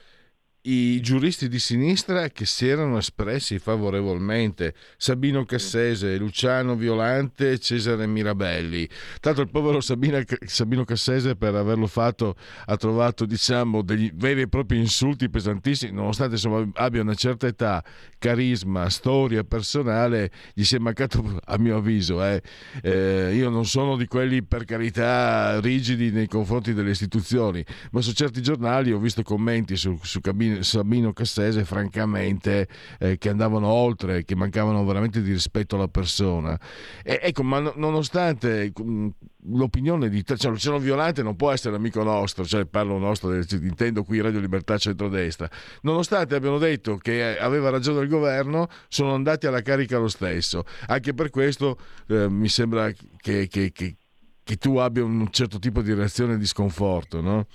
i 0.64 1.00
giuristi 1.00 1.48
di 1.48 1.58
sinistra 1.58 2.28
che 2.28 2.46
si 2.46 2.68
erano 2.68 2.98
espressi 2.98 3.58
favorevolmente, 3.58 4.74
Sabino 4.96 5.44
Cassese, 5.44 6.16
Luciano 6.16 6.76
Violante, 6.76 7.58
Cesare 7.58 8.06
Mirabelli. 8.06 8.88
Tanto 9.18 9.40
il 9.40 9.50
povero 9.50 9.80
Sabino, 9.80 10.20
Sabino 10.44 10.84
Cassese 10.84 11.34
per 11.34 11.56
averlo 11.56 11.88
fatto 11.88 12.36
ha 12.66 12.76
trovato 12.76 13.26
diciamo 13.26 13.82
degli 13.82 14.12
veri 14.14 14.42
e 14.42 14.48
propri 14.48 14.78
insulti 14.78 15.28
pesantissimi, 15.28 15.92
nonostante 15.92 16.34
insomma, 16.34 16.64
abbia 16.74 17.02
una 17.02 17.14
certa 17.14 17.48
età, 17.48 17.82
carisma, 18.18 18.88
storia 18.88 19.42
personale, 19.42 20.30
gli 20.54 20.62
si 20.62 20.76
è 20.76 20.78
mancato 20.78 21.40
a 21.44 21.58
mio 21.58 21.78
avviso. 21.78 22.22
Eh. 22.24 22.40
Eh, 22.82 23.32
io 23.34 23.50
non 23.50 23.66
sono 23.66 23.96
di 23.96 24.06
quelli 24.06 24.44
per 24.44 24.64
carità 24.64 25.58
rigidi 25.58 26.12
nei 26.12 26.28
confronti 26.28 26.72
delle 26.72 26.90
istituzioni, 26.90 27.64
ma 27.90 28.00
su 28.00 28.12
certi 28.12 28.40
giornali 28.42 28.92
ho 28.92 28.98
visto 28.98 29.22
commenti 29.24 29.76
su, 29.76 29.98
su 30.00 30.20
cabine 30.20 30.50
Sabino 30.60 31.12
Cassese, 31.12 31.64
francamente, 31.64 32.68
eh, 32.98 33.18
che 33.18 33.28
andavano 33.28 33.68
oltre, 33.68 34.24
che 34.24 34.34
mancavano 34.36 34.84
veramente 34.84 35.22
di 35.22 35.32
rispetto 35.32 35.76
alla 35.76 35.88
persona. 35.88 36.58
E, 37.02 37.18
ecco, 37.22 37.42
ma 37.42 37.72
nonostante 37.74 38.72
mm, 38.80 39.08
l'opinione 39.50 40.08
di 40.08 40.24
cioè, 40.24 40.50
Luciano 40.50 40.78
Violante 40.78 41.22
non 41.22 41.36
può 41.36 41.50
essere 41.50 41.76
amico 41.76 42.02
nostro, 42.02 42.44
cioè 42.44 42.64
parlo 42.66 42.98
nostro, 42.98 43.34
intendo 43.34 44.04
qui 44.04 44.20
Radio 44.20 44.40
Libertà 44.40 44.78
Centrodestra, 44.78 45.48
nonostante 45.82 46.34
abbiano 46.34 46.58
detto 46.58 46.96
che 46.96 47.38
aveva 47.38 47.70
ragione 47.70 48.02
il 48.02 48.08
governo, 48.08 48.68
sono 48.88 49.14
andati 49.14 49.46
alla 49.46 49.62
carica 49.62 49.98
lo 49.98 50.08
stesso. 50.08 50.64
Anche 50.86 51.14
per 51.14 51.30
questo 51.30 51.78
eh, 52.08 52.28
mi 52.28 52.48
sembra 52.48 52.90
che, 52.90 53.48
che, 53.48 53.72
che, 53.72 53.96
che 54.44 54.56
tu 54.56 54.76
abbia 54.76 55.04
un 55.04 55.28
certo 55.30 55.58
tipo 55.58 55.82
di 55.82 55.92
reazione 55.94 56.36
di 56.36 56.46
sconforto, 56.46 57.20
no? 57.20 57.46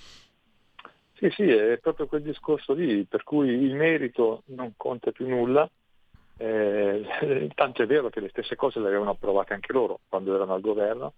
Sì, 1.18 1.30
sì, 1.32 1.50
è 1.50 1.80
proprio 1.80 2.06
quel 2.06 2.22
discorso 2.22 2.74
lì, 2.74 3.04
per 3.06 3.24
cui 3.24 3.50
il 3.50 3.74
merito 3.74 4.44
non 4.48 4.74
conta 4.78 5.12
più 5.12 5.28
nulla, 5.28 5.68
eh, 6.38 7.04
tanto 7.56 7.82
è 7.82 7.88
vero 7.88 8.10
che 8.10 8.20
le 8.20 8.30
stesse 8.30 8.56
cose 8.56 8.80
le 8.80 8.88
avevano 8.88 9.12
approvate 9.12 9.54
anche 9.54 9.74
loro 9.74 10.02
quando 10.08 10.36
erano 10.36 10.54
al 10.54 10.62
governo, 10.62 11.14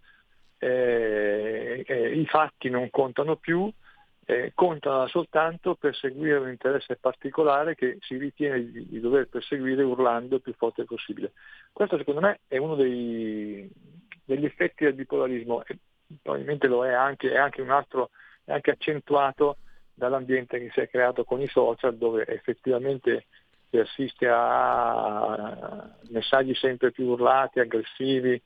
eh, 0.58 1.84
eh, 1.86 2.12
i 2.18 2.26
fatti 2.26 2.70
non 2.70 2.90
contano 2.90 3.36
più 3.36 3.70
eh, 4.30 4.52
contano 4.54 5.08
soltanto 5.08 5.76
per 5.76 5.96
seguire 5.96 6.38
un 6.38 6.50
interesse 6.50 6.98
particolare 6.98 7.76
che 7.76 7.98
si 8.00 8.16
ritiene 8.16 8.72
di, 8.72 8.88
di, 8.88 9.00
dover 9.00 9.28
perseguire 9.28 9.82
urlando 9.82 10.36
il 10.36 10.42
più 10.42 10.54
forte 10.54 10.86
possibile. 10.86 11.34
Questo 11.74 11.98
secondo 11.98 12.22
me 12.22 12.42
è 12.48 12.58
uno 12.58 12.76
dei, 12.76 13.68
degli 14.24 14.46
effetti 14.46 14.84
del 14.84 14.94
bipolarismo 14.94 15.64
e 15.66 15.78
probabilmente 16.22 16.68
lo 16.68 16.86
è 16.86 16.92
anche, 16.94 17.32
è 17.32 17.38
anche 17.38 17.62
un 17.62 17.72
altro, 17.72 18.12
è 18.46 18.54
anche 18.54 18.72
accentuato 18.72 19.58
dall'ambiente 20.00 20.58
che 20.58 20.72
si 20.74 20.80
è 20.80 20.90
creato 20.90 21.24
con 21.24 21.40
i 21.42 21.48
social 21.48 21.96
dove 21.96 22.26
effettivamente 22.26 23.26
si 23.70 23.78
assiste 23.78 24.28
a 24.28 25.94
messaggi 26.10 26.56
sempre 26.56 26.92
più 26.92 27.06
urlati, 27.06 27.60
aggressivi, 27.60 28.42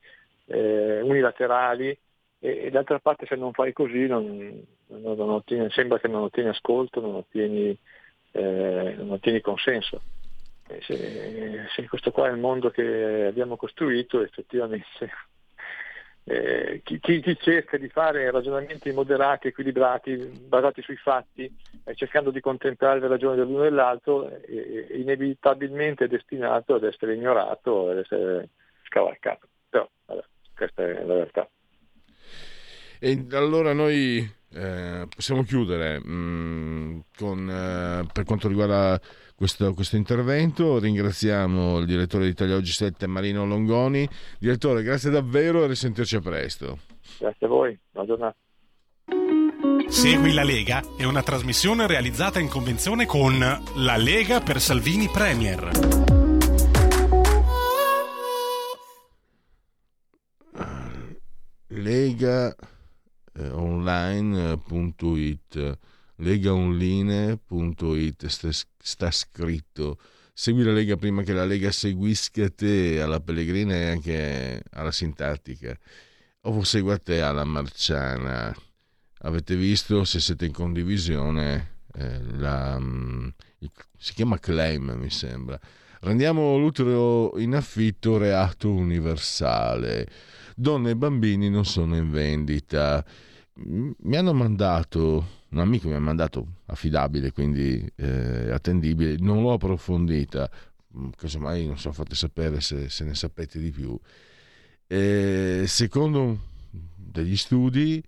eh, 0.48 1.00
unilaterali 1.02 1.98
e, 2.40 2.66
e, 2.66 2.70
d'altra 2.70 3.00
parte 3.00 3.26
se 3.26 3.36
non 3.36 3.54
fai 3.54 3.72
così 3.72 4.06
non, 4.06 4.62
non, 4.88 5.16
non 5.16 5.30
ottieni, 5.30 5.70
sembra 5.72 6.00
che 6.00 6.10
non 6.10 6.24
ottieni 6.24 6.50
ascolto, 6.50 7.00
non 7.00 7.16
ottieni, 7.16 7.78
eh, 8.32 8.96
non 8.98 9.12
ottieni 9.12 9.40
consenso. 9.40 10.02
Se, 10.82 11.68
se, 11.76 11.88
questo 11.88 12.12
qua 12.12 12.28
è 12.28 12.32
il 12.32 12.40
mondo 12.40 12.70
che 12.70 13.26
abbiamo 13.28 13.56
costruito, 13.56 14.22
effettivamente 14.22 15.10
eh, 16.26 16.82
chi, 16.84 17.00
chi, 17.00 17.38
cerca 17.38 17.78
di 17.78 17.90
fare 17.90 18.32
ragionamenti 18.32 18.92
moderati, 18.92 19.48
equilibrati, 19.48 20.16
basati 20.48 20.82
sui 20.82 20.96
fatti, 20.96 21.54
eh, 21.84 21.96
cercando 21.96 22.32
di 22.32 22.40
contemplare 22.40 23.00
le 23.00 23.08
ragioni 23.08 23.36
dell'uno 23.36 23.62
e 23.62 23.70
dell'altro, 23.70 24.28
è, 24.28 24.40
è 24.40 24.96
inevitabilmente 24.96 26.08
destinato 26.08 26.76
ad 26.76 26.84
essere 26.84 27.16
ignorato, 27.16 27.90
ad 27.90 27.98
essere 27.98 28.50
scavalcato. 28.84 29.48
Però 29.70 29.90
vabbè, 30.06 30.24
questa 30.56 30.84
è 30.84 31.04
la 31.04 31.14
realtà. 31.14 31.50
E 33.00 33.26
allora 33.32 33.74
noi 33.74 34.26
eh, 34.54 35.08
possiamo 35.14 35.44
chiudere 35.44 36.00
mh, 36.00 36.12
mm, 36.12 37.00
con, 37.18 37.50
eh, 37.50 38.08
per 38.12 38.24
quanto 38.24 38.48
riguarda 38.48 39.00
questo, 39.36 39.74
questo, 39.74 39.96
intervento. 39.96 40.80
Ringraziamo 40.80 41.80
il 41.80 41.86
direttore 41.86 42.26
di 42.26 42.32
Italia 42.32 42.56
Oggi 42.56 42.72
7 42.72 43.08
Marino 43.08 43.46
Longoni. 43.46 44.08
Direttore, 44.40 44.84
grazie 44.84 45.10
davvero 45.10 45.64
e 45.64 45.68
risentirci 45.68 46.16
a 46.16 46.22
presto. 46.22 46.80
Grazie 47.20 47.46
a 47.46 47.50
voi, 47.50 47.78
buona 47.92 48.08
giornata. 48.08 48.36
Segui 49.88 50.34
la 50.34 50.44
Lega 50.44 50.82
è 50.98 51.04
una 51.04 51.22
trasmissione 51.22 51.88
realizzata 51.88 52.40
in 52.40 52.48
convenzione 52.48 53.06
con 53.06 53.38
La 53.40 53.98
Lega 53.98 54.40
per 54.40 54.60
Salvini 54.60 55.08
Premier. 55.08 55.72
Lega 61.68 62.56
eh, 63.34 63.50
online.it 63.50 65.78
legaonline.it 66.18 68.26
sta, 68.28 68.50
sta 68.78 69.12
scritto. 69.12 70.00
Segui 70.34 70.64
la 70.64 70.72
Lega 70.72 70.96
prima 70.96 71.24
che 71.24 71.34
la 71.34 71.46
Lega 71.46 71.72
seguisca 71.72 72.50
te 72.50 73.02
alla 73.02 73.20
Pellegrina 73.20 73.76
e 73.76 73.90
anche 73.90 74.64
alla 74.72 74.92
Sintattica. 74.92 75.78
O 76.42 76.64
segua 76.64 76.98
te 76.98 77.22
alla 77.22 77.44
Marciana. 77.44 78.56
Avete 79.20 79.56
visto 79.56 80.04
se 80.04 80.20
siete 80.20 80.46
in 80.46 80.52
condivisione 80.52 81.82
eh, 81.94 82.22
la, 82.38 82.78
mm, 82.80 83.28
si 83.98 84.14
chiama 84.14 84.40
claim 84.40 84.96
mi 84.98 85.10
sembra 85.10 85.60
rendiamo 86.04 86.58
l'utero 86.58 87.38
in 87.40 87.56
affitto 87.56 88.18
reato 88.18 88.72
universale 88.72 90.08
donne 90.56 90.92
e 90.92 90.96
bambini 90.96 91.50
non 91.50 91.66
sono 91.66 91.96
in 91.96 92.10
vendita. 92.10 93.04
Mi 93.56 94.16
hanno 94.16 94.34
mandato, 94.34 95.28
un 95.50 95.60
amico 95.60 95.88
mi 95.88 95.96
ha 95.96 96.00
mandato 96.00 96.48
affidabile, 96.66 97.32
quindi 97.32 97.86
eh, 97.96 98.52
attendibile, 98.52 99.18
non 99.20 99.42
l'ho 99.42 99.54
approfondita, 99.54 100.50
mm, 100.98 101.10
casomai 101.16 101.66
non 101.66 101.78
so, 101.78 101.92
fate 101.92 102.16
sapere 102.16 102.62
se, 102.62 102.90
se 102.90 103.04
ne 103.04 103.16
sapete 103.16 103.60
di 103.60 103.72
più. 103.72 103.98
E 104.88 105.64
secondo 105.68 106.40
degli 106.96 107.36
studi, 107.36 108.04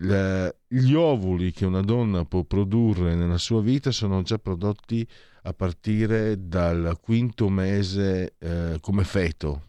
la, 0.00 0.52
gli 0.66 0.92
ovuli 0.94 1.52
che 1.52 1.64
una 1.64 1.82
donna 1.82 2.24
può 2.24 2.42
produrre 2.44 3.14
nella 3.14 3.38
sua 3.38 3.62
vita 3.62 3.90
sono 3.90 4.22
già 4.22 4.38
prodotti 4.38 5.06
a 5.46 5.52
partire 5.52 6.48
dal 6.48 6.98
quinto 7.00 7.48
mese 7.48 8.34
eh, 8.38 8.78
come 8.80 9.04
feto. 9.04 9.62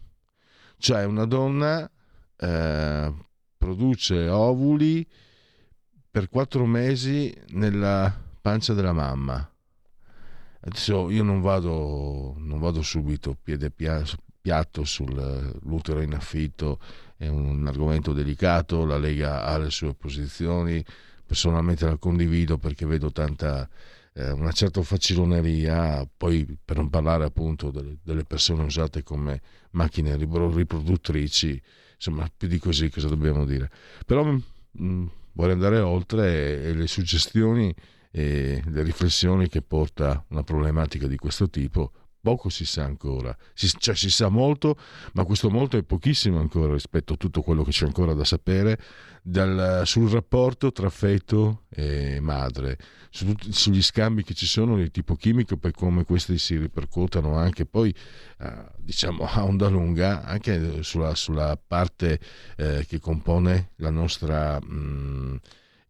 Cioè 0.76 1.04
una 1.04 1.24
donna 1.24 1.88
eh, 2.36 3.14
produce 3.56 4.28
ovuli 4.28 5.06
per 6.10 6.28
quattro 6.28 6.66
mesi 6.66 7.32
nella 7.50 8.12
pancia 8.40 8.74
della 8.74 8.92
mamma. 8.92 9.48
Adesso 10.60 11.10
io 11.10 11.22
non 11.22 11.40
vado, 11.40 12.34
non 12.38 12.58
vado 12.58 12.82
subito 12.82 13.36
piede 13.40 13.70
piatto 13.70 14.84
sull'utero 14.84 16.00
in 16.00 16.14
affitto, 16.14 16.80
è 17.16 17.28
un 17.28 17.64
argomento 17.68 18.12
delicato, 18.12 18.84
la 18.84 18.98
Lega 18.98 19.44
ha 19.44 19.56
le 19.58 19.70
sue 19.70 19.94
posizioni, 19.94 20.84
personalmente 21.24 21.84
la 21.84 21.96
condivido 21.96 22.58
perché 22.58 22.84
vedo 22.84 23.12
tanta 23.12 23.68
eh, 24.18 24.32
una 24.32 24.50
certa 24.50 24.82
faciloneria, 24.82 26.06
poi 26.16 26.44
per 26.64 26.76
non 26.76 26.90
parlare 26.90 27.24
appunto 27.24 27.70
delle, 27.70 27.98
delle 28.02 28.24
persone 28.24 28.64
usate 28.64 29.04
come 29.04 29.40
macchine 29.70 30.16
riproduttrici, 30.16 31.60
insomma 31.94 32.28
più 32.36 32.48
di 32.48 32.58
così 32.58 32.90
cosa 32.90 33.06
dobbiamo 33.06 33.44
dire. 33.44 33.70
Però 34.04 34.24
mh, 34.24 34.42
mm, 34.82 35.06
vorrei 35.32 35.52
andare 35.52 35.78
oltre 35.78 36.64
e, 36.64 36.68
e 36.70 36.74
le 36.74 36.88
suggestioni 36.88 37.72
e 38.10 38.60
le 38.66 38.82
riflessioni 38.82 39.48
che 39.48 39.62
porta 39.62 40.24
una 40.28 40.42
problematica 40.42 41.06
di 41.06 41.16
questo 41.16 41.48
tipo 41.48 41.92
poco 42.20 42.48
si 42.48 42.66
sa 42.66 42.84
ancora, 42.84 43.34
si, 43.54 43.70
cioè 43.78 43.94
si 43.94 44.10
sa 44.10 44.28
molto, 44.28 44.76
ma 45.12 45.24
questo 45.24 45.48
molto 45.50 45.76
è 45.76 45.82
pochissimo 45.82 46.38
ancora 46.38 46.72
rispetto 46.72 47.14
a 47.14 47.16
tutto 47.16 47.42
quello 47.42 47.62
che 47.62 47.70
c'è 47.70 47.86
ancora 47.86 48.12
da 48.12 48.24
sapere 48.24 48.78
dal, 49.28 49.82
sul 49.84 50.08
rapporto 50.10 50.72
tra 50.72 50.88
feto 50.88 51.64
e 51.68 52.18
madre, 52.20 52.78
su, 53.10 53.34
sugli 53.50 53.82
scambi 53.82 54.24
che 54.24 54.32
ci 54.32 54.46
sono 54.46 54.76
di 54.76 54.90
tipo 54.90 55.16
chimico, 55.16 55.58
per 55.58 55.72
come 55.72 56.04
questi 56.04 56.38
si 56.38 56.56
ripercuotano 56.56 57.36
anche 57.36 57.66
poi 57.66 57.94
eh, 58.38 58.64
diciamo 58.78 59.24
a 59.24 59.44
onda 59.44 59.68
lunga, 59.68 60.24
anche 60.24 60.82
sulla, 60.82 61.14
sulla 61.14 61.56
parte 61.56 62.18
eh, 62.56 62.84
che 62.86 62.98
compone 62.98 63.72
nostra... 63.76 64.58
Mh, 64.60 64.72
mm, 64.72 65.36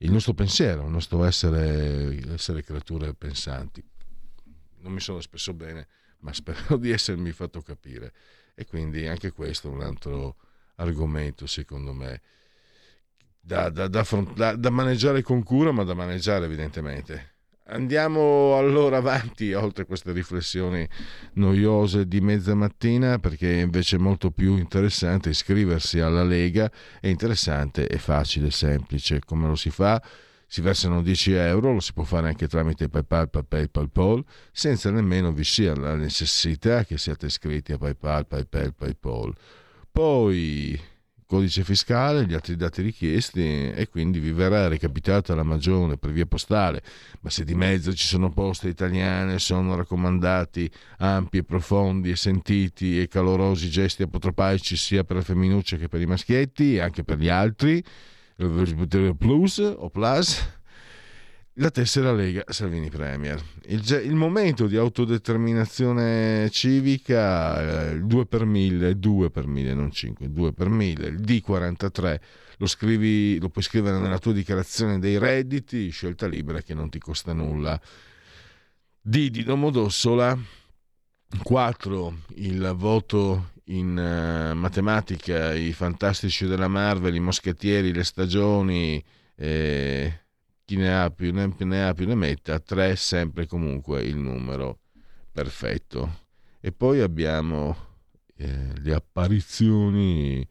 il 0.00 0.12
nostro 0.12 0.32
pensiero, 0.32 0.84
il 0.84 0.92
nostro 0.92 1.24
essere, 1.24 2.20
essere 2.32 2.62
creature 2.62 3.14
pensanti. 3.14 3.84
Non 4.82 4.92
mi 4.92 5.00
sono 5.00 5.18
espresso 5.18 5.54
bene, 5.54 5.88
ma 6.20 6.32
spero 6.32 6.76
di 6.76 6.90
essermi 6.92 7.32
fatto 7.32 7.62
capire. 7.62 8.12
E 8.54 8.64
quindi 8.64 9.08
anche 9.08 9.32
questo 9.32 9.68
è 9.68 9.72
un 9.72 9.82
altro 9.82 10.36
argomento, 10.76 11.48
secondo 11.48 11.92
me, 11.92 12.20
da, 13.48 13.70
da, 13.70 13.88
da, 13.88 14.54
da 14.56 14.70
maneggiare 14.70 15.22
con 15.22 15.42
cura, 15.42 15.72
ma 15.72 15.82
da 15.82 15.94
maneggiare 15.94 16.44
evidentemente. 16.44 17.36
Andiamo 17.70 18.56
allora 18.56 18.98
avanti, 18.98 19.52
oltre 19.54 19.86
queste 19.86 20.12
riflessioni 20.12 20.86
noiose 21.34 22.06
di 22.06 22.20
mezza 22.20 22.54
mattina, 22.54 23.18
perché 23.18 23.50
invece 23.50 23.96
è 23.96 23.98
molto 23.98 24.30
più 24.30 24.56
interessante 24.56 25.30
iscriversi 25.30 25.98
alla 25.98 26.24
Lega, 26.24 26.70
è 27.00 27.08
interessante, 27.08 27.86
è 27.86 27.96
facile, 27.96 28.50
semplice. 28.50 29.20
Come 29.24 29.48
lo 29.48 29.54
si 29.54 29.70
fa? 29.70 30.02
si 30.50 30.62
versano 30.62 31.02
10 31.02 31.32
euro, 31.32 31.74
lo 31.74 31.80
si 31.80 31.92
può 31.92 32.04
fare 32.04 32.28
anche 32.28 32.48
tramite 32.48 32.88
PayPal, 32.88 33.28
PayPal, 33.28 33.68
PayPal, 33.68 34.24
senza 34.50 34.90
nemmeno 34.90 35.30
vi 35.30 35.44
sia 35.44 35.74
la 35.74 35.94
necessità 35.94 36.84
che 36.84 36.96
siate 36.96 37.26
iscritti 37.26 37.72
a 37.72 37.76
PayPal, 37.76 38.26
PayPal, 38.26 38.74
PayPal. 38.74 39.34
Poi 39.92 40.80
codice 41.28 41.62
fiscale, 41.62 42.24
gli 42.24 42.32
altri 42.32 42.56
dati 42.56 42.80
richiesti 42.80 43.68
e 43.68 43.86
quindi 43.90 44.18
vi 44.18 44.32
verrà 44.32 44.66
recapitata 44.66 45.34
la 45.34 45.42
magione 45.42 45.98
per 45.98 46.10
via 46.10 46.24
postale, 46.24 46.82
ma 47.20 47.28
se 47.28 47.44
di 47.44 47.54
mezzo 47.54 47.92
ci 47.92 48.06
sono 48.06 48.30
poste 48.30 48.68
italiane, 48.68 49.38
sono 49.38 49.76
raccomandati 49.76 50.70
ampi 50.96 51.36
e 51.36 51.44
profondi 51.44 52.10
e 52.10 52.16
sentiti 52.16 52.98
e 52.98 53.08
calorosi 53.08 53.68
gesti 53.68 54.02
apotropaici 54.04 54.74
sia 54.74 55.04
per 55.04 55.16
le 55.16 55.22
femminucce 55.22 55.76
che 55.76 55.88
per 55.88 56.00
i 56.00 56.06
maschietti 56.06 56.76
e 56.76 56.80
anche 56.80 57.04
per 57.04 57.18
gli 57.18 57.28
altri, 57.28 57.84
Plus 59.18 59.58
o 59.58 59.90
Plus, 59.90 60.57
la 61.58 61.70
tessera 61.70 62.12
Lega 62.12 62.44
Salvini 62.48 62.88
Premier. 62.88 63.42
Il, 63.66 63.82
il, 64.04 64.14
momento 64.14 64.66
di 64.66 64.76
autodeterminazione 64.76 66.48
civica, 66.50 67.90
il 67.90 68.06
2 68.06 68.26
per 68.26 68.44
1000, 68.44 68.98
2 68.98 69.30
per 69.30 69.46
1000, 69.46 69.74
non 69.74 69.90
5, 69.90 70.30
2 70.30 70.52
per 70.52 70.68
1000, 70.68 71.06
il 71.06 71.20
D43, 71.20 72.20
lo, 72.58 72.66
scrivi, 72.66 73.38
lo 73.38 73.48
puoi 73.48 73.64
scrivere 73.64 73.98
nella 73.98 74.18
tua 74.18 74.32
dichiarazione 74.32 74.98
dei 74.98 75.18
redditi, 75.18 75.90
scelta 75.90 76.26
libera 76.26 76.62
che 76.62 76.74
non 76.74 76.88
ti 76.90 76.98
costa 76.98 77.32
nulla. 77.32 77.80
D 79.00 79.28
di 79.28 79.42
Domodossola, 79.42 80.38
4 81.42 82.18
il 82.36 82.72
voto 82.76 83.50
in 83.64 83.90
uh, 83.90 84.56
matematica, 84.56 85.54
i 85.54 85.72
fantastici 85.72 86.46
della 86.46 86.68
Marvel, 86.68 87.14
i 87.14 87.20
moschettieri, 87.20 87.92
le 87.92 88.04
stagioni, 88.04 89.02
eh, 89.36 90.20
chi 90.68 90.76
ne 90.76 90.94
ha 90.94 91.08
più 91.08 91.32
ne, 91.32 91.50
ne 91.60 91.86
ha 91.86 91.94
più 91.94 92.06
ne 92.06 92.14
metta, 92.14 92.60
3 92.60 92.90
è 92.90 92.94
sempre 92.94 93.46
comunque 93.46 94.02
il 94.02 94.18
numero 94.18 94.80
perfetto. 95.32 96.26
E 96.60 96.72
poi 96.72 97.00
abbiamo 97.00 97.74
eh, 98.36 98.72
le 98.78 98.92
apparizioni 98.92 100.46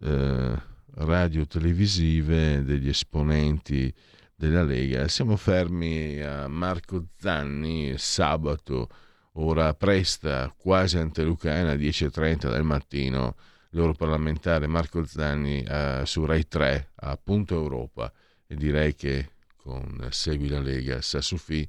eh, 0.00 0.62
radio-televisive 0.96 2.64
degli 2.64 2.90
esponenti 2.90 3.90
della 4.34 4.62
Lega. 4.62 5.08
Siamo 5.08 5.36
fermi 5.36 6.20
a 6.20 6.46
Marco 6.46 7.06
Zanni 7.16 7.94
sabato, 7.96 8.90
ora 9.36 9.72
presta, 9.72 10.54
quasi 10.54 10.98
antelucana, 10.98 11.72
10.30 11.72 12.50
del 12.50 12.62
mattino, 12.62 13.36
l'europarlamentare 13.70 14.66
Marco 14.66 15.02
Zanni 15.06 15.62
eh, 15.62 16.02
su 16.04 16.26
Rai 16.26 16.46
3 16.46 16.90
a 16.96 17.18
Europa 17.24 18.12
e 18.46 18.54
direi 18.56 18.94
che 18.94 19.30
con 19.56 20.06
Segui 20.10 20.48
la 20.48 20.60
Lega, 20.60 21.00
Sassufi, 21.00 21.66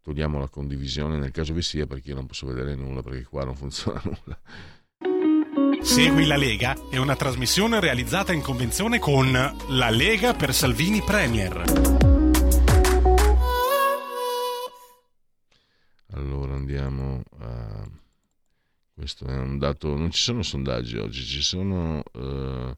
togliamo 0.00 0.38
la 0.38 0.48
condivisione 0.48 1.18
nel 1.18 1.32
caso 1.32 1.52
vi 1.52 1.62
sia 1.62 1.86
perché 1.86 2.10
io 2.10 2.14
non 2.14 2.26
posso 2.26 2.46
vedere 2.46 2.76
nulla 2.76 3.02
perché 3.02 3.24
qua 3.24 3.44
non 3.44 3.56
funziona 3.58 4.00
nulla. 4.04 4.38
Segui 5.82 6.26
la 6.26 6.36
Lega 6.36 6.76
è 6.90 6.96
una 6.96 7.16
trasmissione 7.16 7.80
realizzata 7.80 8.32
in 8.32 8.40
convenzione 8.40 8.98
con 8.98 9.32
La 9.32 9.90
Lega 9.90 10.32
per 10.34 10.54
Salvini 10.54 11.02
Premier. 11.02 11.64
Allora 16.12 16.54
andiamo 16.54 17.22
a... 17.40 17.86
Questo 18.94 19.26
è 19.26 19.36
un 19.36 19.58
dato... 19.58 19.96
Non 19.96 20.12
ci 20.12 20.22
sono 20.22 20.42
sondaggi 20.42 20.96
oggi, 20.98 21.24
ci 21.24 21.42
sono... 21.42 22.02
Uh 22.12 22.76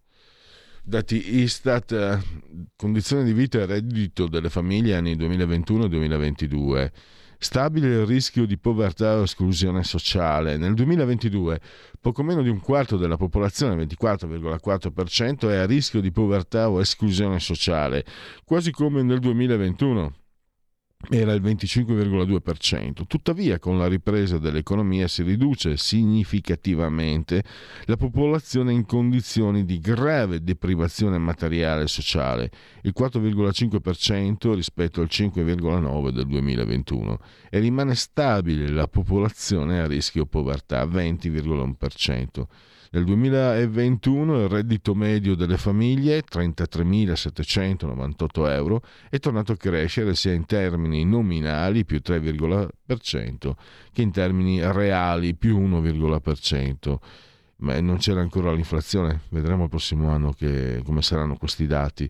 dati 0.89 1.41
Istat, 1.41 2.23
condizioni 2.77 3.25
di 3.25 3.33
vita 3.33 3.59
e 3.59 3.67
reddito 3.67 4.29
delle 4.29 4.49
famiglie 4.49 4.95
anni 4.95 5.17
2021-2022. 5.17 6.91
Stabile 7.39 7.89
il 7.89 8.07
rischio 8.07 8.47
di 8.47 8.57
povertà 8.57 9.19
o 9.19 9.25
esclusione 9.25 9.83
sociale. 9.83 10.57
Nel 10.57 10.75
2022 10.75 11.61
poco 12.01 12.23
meno 12.23 12.41
di 12.41 12.49
un 12.49 12.61
quarto 12.61 12.97
della 12.97 13.17
popolazione, 13.17 13.85
24,4%, 13.85 15.51
è 15.51 15.57
a 15.57 15.67
rischio 15.67 16.01
di 16.01 16.13
povertà 16.13 16.71
o 16.71 16.81
esclusione 16.81 17.41
sociale, 17.41 18.05
quasi 18.45 18.71
come 18.71 19.03
nel 19.03 19.19
2021 19.19 20.15
era 21.11 21.33
il 21.33 21.43
25,2%. 21.43 23.07
Tuttavia, 23.07 23.59
con 23.59 23.79
la 23.79 23.87
ripresa 23.87 24.39
dell'economia 24.39 25.09
si 25.09 25.23
riduce 25.23 25.77
significativamente 25.77 27.43
la 27.85 27.97
popolazione 27.97 28.73
in 28.73 28.85
condizioni 28.87 29.65
di 29.65 29.79
grave 29.79 30.43
deprivazione 30.43 31.19
materiale 31.19 31.85
e 31.85 31.89
sociale, 31.89 32.51
il 32.83 32.95
4,5% 32.97 34.55
rispetto 34.55 35.01
al 35.01 35.09
5,9% 35.11 36.11
del 36.11 36.27
2021, 36.27 37.21
e 37.51 37.59
rimane 37.59 37.95
stabile 37.95 38.69
la 38.69 38.89
popolazione 38.89 39.81
a 39.81 39.87
rischio 39.87 40.27
povertà, 40.27 40.85
20,1%. 40.85 42.45
Nel 42.91 43.05
2021 43.05 44.43
il 44.43 44.49
reddito 44.49 44.95
medio 44.95 45.35
delle 45.35 45.57
famiglie, 45.57 46.23
33.798 46.23 48.51
euro, 48.51 48.83
è 49.11 49.19
tornato 49.19 49.51
a 49.53 49.57
crescere 49.57 50.15
sia 50.15 50.33
in 50.33 50.47
termini 50.47 51.05
nominali 51.05 51.85
più 51.85 52.01
3,% 52.05 53.53
che 53.93 54.03
in 54.03 54.13
termini 54.13 54.61
reali 54.73 55.35
più 55.35 55.61
1,% 55.61 56.99
ma 57.59 57.81
non 57.81 57.97
c'era 57.97 58.21
ancora 58.21 58.53
l'inflazione, 58.53 59.23
vedremo 59.31 59.65
il 59.65 59.71
prossimo 59.71 60.11
anno 60.11 60.33
che, 60.33 60.83
come 60.85 61.01
saranno 61.01 61.37
questi 61.37 61.67
dati. 61.67 62.09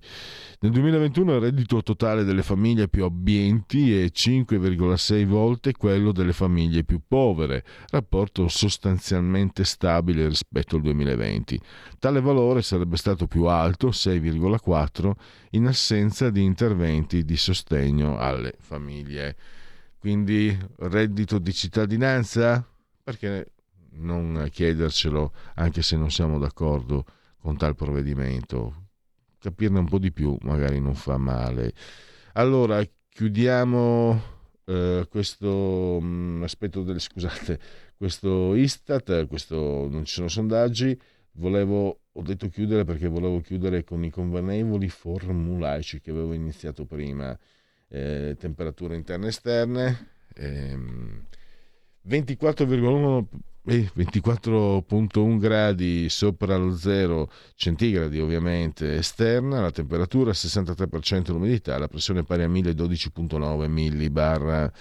Nel 0.61 0.73
2021 0.73 1.35
il 1.35 1.41
reddito 1.41 1.83
totale 1.83 2.25
delle 2.25 2.43
famiglie 2.43 2.89
più 2.89 3.05
abbienti 3.05 3.97
è 3.97 4.07
5,6 4.07 5.25
volte 5.25 5.73
quello 5.73 6.11
delle 6.11 6.33
famiglie 6.33 6.83
più 6.83 7.01
povere, 7.07 7.65
rapporto 7.91 8.49
sostanzialmente 8.49 9.65
stabile 9.65 10.27
rispetto 10.27 10.77
al 10.77 10.83
2020. 10.83 11.61
Tale 12.01 12.21
valore 12.21 12.63
sarebbe 12.63 12.97
stato 12.97 13.29
più 13.29 13.45
alto, 13.45 13.91
6,4, 13.91 15.13
in 15.51 15.67
assenza 15.67 16.29
di 16.31 16.43
interventi 16.43 17.25
di 17.25 17.37
sostegno 17.37 18.19
alle 18.19 18.55
famiglie. 18.59 19.37
Quindi 19.99 20.57
reddito 20.79 21.39
di 21.39 21.53
cittadinanza? 21.53 22.65
Perché 23.03 23.53
non 23.97 24.49
chiedercelo 24.51 25.33
anche 25.55 25.83
se 25.83 25.97
non 25.97 26.11
siamo 26.11 26.39
d'accordo 26.39 27.05
con 27.41 27.57
tal 27.57 27.75
provvedimento. 27.75 28.89
Capirne 29.39 29.79
un 29.79 29.89
po' 29.89 29.99
di 29.99 30.13
più 30.13 30.37
magari 30.43 30.81
non 30.81 30.95
fa 30.95 31.17
male. 31.17 31.73
Allora, 32.33 32.83
chiudiamo 33.09 34.35
eh, 34.67 35.07
questo 35.09 35.99
mh, 36.01 36.07
mm, 36.07 36.43
aspetto 36.43 36.83
delle 36.83 36.99
scusate, 36.99 37.59
questo 37.97 38.55
Istat, 38.55 39.27
questo 39.27 39.89
non 39.89 40.05
ci 40.05 40.15
sono 40.15 40.29
sondaggi. 40.29 40.99
Volevo, 41.33 42.01
ho 42.13 42.23
detto 42.23 42.49
chiudere 42.49 42.85
perché 42.85 43.09
volevo 43.09 43.41
chiudere 43.41 43.85
con 43.85 44.05
i 44.05 44.11
convenevoli 44.11 44.89
formulaici 44.89 46.01
che 46.01 46.11
avevo 46.11 46.33
iniziato 46.33 46.85
prima. 46.85 47.39
Eh, 47.89 48.37
temperature 48.39 48.97
interne 48.97 49.27
e 49.27 49.29
esterne. 49.29 50.09
Ehm, 50.35 51.27
24,1 52.09 53.25
24.1 53.67 55.39
gradi 55.39 56.09
sopra 56.09 56.57
lo 56.57 56.77
zero 56.77 57.29
centigradi 57.57 58.21
ovviamente 58.21 58.95
esterna, 58.95 59.61
la 59.61 59.73
temperatura 59.73 60.31
63% 60.31 61.33
l'umidità, 61.33 61.77
la 61.77 61.89
pressione 61.89 62.23
pari 62.23 62.45
a 62.45 62.49
1012.9 62.49 63.67
millibar. 63.69 64.73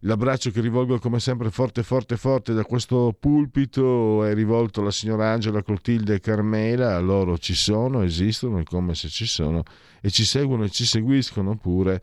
L'abbraccio 0.00 0.50
che 0.50 0.60
rivolgo 0.60 0.98
come 0.98 1.18
sempre 1.18 1.50
forte 1.50 1.82
forte 1.82 2.16
forte 2.16 2.52
da 2.52 2.64
questo 2.64 3.16
pulpito 3.18 4.22
è 4.22 4.34
rivolto 4.34 4.80
alla 4.80 4.90
signora 4.90 5.30
Angela 5.30 5.62
Clotilde 5.62 6.14
e 6.14 6.20
Carmela, 6.20 6.98
loro 7.00 7.36
ci 7.38 7.54
sono, 7.54 8.02
esistono, 8.02 8.58
è 8.58 8.64
come 8.64 8.94
se 8.94 9.08
ci 9.08 9.26
sono 9.26 9.62
e 10.00 10.10
ci 10.10 10.24
seguono 10.24 10.64
e 10.64 10.70
ci 10.70 10.84
seguiscono 10.84 11.56
pure 11.56 12.02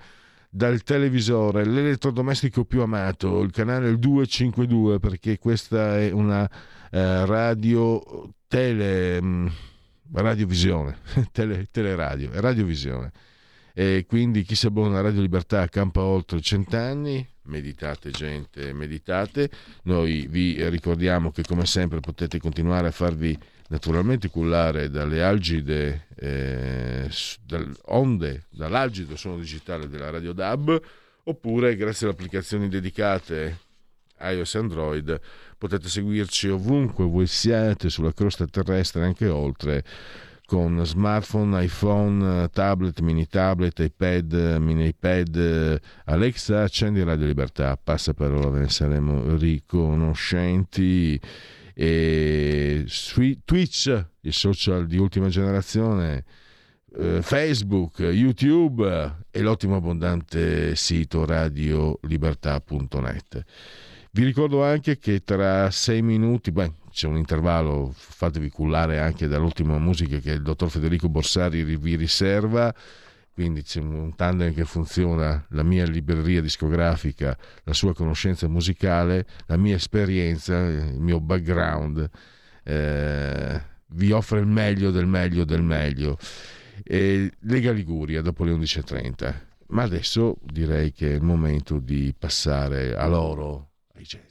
dal 0.54 0.84
televisore, 0.84 1.66
l'elettrodomestico 1.66 2.66
più 2.66 2.82
amato, 2.82 3.40
il 3.40 3.52
canale 3.52 3.98
252 3.98 5.00
perché 5.00 5.40
questa 5.40 5.98
è 5.98 6.12
una 6.12 6.48
eh, 6.92 7.26
radio 7.26 8.34
tele 8.50 9.22
mm, 9.22 9.48
radiovisione, 10.12 10.98
tele, 11.32 11.68
teleradio, 11.72 12.32
radiovisione. 12.34 13.12
E 13.74 14.06
quindi 14.06 14.44
chi 14.44 14.56
si 14.56 14.66
abbona 14.66 15.00
a 15.00 15.02
Radio 15.02 15.22
Libertà 15.22 15.66
campa 15.70 16.02
oltre 16.04 16.42
cent'anni, 16.42 17.26
meditate 17.44 18.12
gente, 18.12 18.74
meditate. 18.74 19.50
Noi 19.84 20.28
vi 20.30 20.68
ricordiamo 20.70 21.32
che 21.32 21.44
come 21.44 21.66
sempre 21.66 22.00
potete 22.00 22.40
continuare 22.40 22.88
a 22.88 22.92
farvi 22.92 23.38
naturalmente 23.70 24.30
cullare 24.30 24.90
dalle 24.90 25.24
algide 25.24 26.08
eh, 26.16 27.10
onde, 27.86 28.46
dall'algido 28.50 29.16
suono 29.16 29.40
digitale 29.40 29.88
della 29.88 30.10
Radio 30.10 30.34
DAB, 30.34 30.82
oppure 31.24 31.76
grazie 31.76 32.06
alle 32.06 32.16
applicazioni 32.16 32.68
dedicate 32.68 33.58
iOS 34.20 34.56
e 34.56 34.58
Android 34.60 35.20
potete 35.58 35.90
seguirci 35.90 36.50
ovunque 36.50 37.06
voi 37.06 37.28
siate 37.28 37.90
sulla 37.90 38.14
crosta 38.14 38.46
terrestre 38.46 39.04
anche 39.04 39.28
oltre 39.28 39.84
con 40.52 40.86
smartphone, 40.86 41.64
iPhone, 41.64 42.50
tablet, 42.50 43.00
mini 43.00 43.26
tablet, 43.26 43.80
iPad, 43.80 44.58
mini 44.60 44.88
iPad, 44.88 45.80
Alexa, 46.04 46.64
accendi 46.64 47.02
Radio 47.04 47.26
Libertà, 47.26 47.80
passa 47.82 48.14
parola, 48.14 48.50
ve 48.50 48.60
ne 48.60 48.68
saremo 48.68 49.38
riconoscenti 49.38 51.18
e 51.74 52.86
Twitch, 53.46 54.06
i 54.24 54.32
social 54.34 54.88
di 54.88 54.98
ultima 54.98 55.30
generazione, 55.30 56.26
eh, 56.98 57.22
Facebook, 57.22 58.00
YouTube 58.00 59.24
e 59.32 59.40
l'ottimo 59.40 59.78
abbondante 59.78 60.76
sito 60.76 61.24
radiolibertà.net. 61.24 63.44
Vi 64.12 64.24
ricordo 64.26 64.66
anche 64.66 64.98
che 64.98 65.24
tra 65.24 65.72
sei 65.72 66.02
minuti, 66.02 66.52
beh, 66.52 66.74
c'è 67.02 67.08
un 67.08 67.18
intervallo, 67.18 67.92
fatevi 67.96 68.50
cullare 68.50 69.00
anche 69.00 69.28
dall'ultima 69.28 69.80
musica 69.80 70.20
che 70.20 70.34
il 70.34 70.44
dottor 70.44 70.70
Federico 70.70 71.10
Borsari 71.10 71.64
vi 71.64 71.96
riserva 71.96 72.72
quindi 73.34 73.64
c'è 73.64 73.80
un 73.80 74.14
tandem 74.16 74.54
che 74.54 74.66
funziona, 74.66 75.44
la 75.50 75.64
mia 75.64 75.86
libreria 75.86 76.42
discografica, 76.42 77.36
la 77.64 77.74
sua 77.74 77.94
conoscenza 77.94 78.48
musicale, 78.48 79.26
la 79.48 79.58
mia 79.58 79.78
esperienza, 79.78 80.60
il 80.60 81.00
mio 81.00 81.20
background, 81.20 82.08
eh, 82.64 83.62
vi 83.94 84.12
offre 84.12 84.42
il 84.42 84.48
meglio 84.48 84.92
del 84.92 85.08
meglio 85.08 85.44
del 85.44 85.64
meglio. 85.64 86.20
E 86.84 87.32
Lega 87.40 87.72
Liguria 87.72 88.22
dopo 88.22 88.44
le 88.44 88.52
11.30. 88.52 89.34
Ma 89.70 89.84
adesso 89.84 90.38
direi 90.44 90.92
che 90.92 91.12
è 91.12 91.16
il 91.16 91.24
momento 91.24 91.80
di 91.80 92.14
passare 92.16 92.96
a 92.96 93.08
loro, 93.08 93.70
ai 93.96 94.04
genetriaci. 94.04 94.31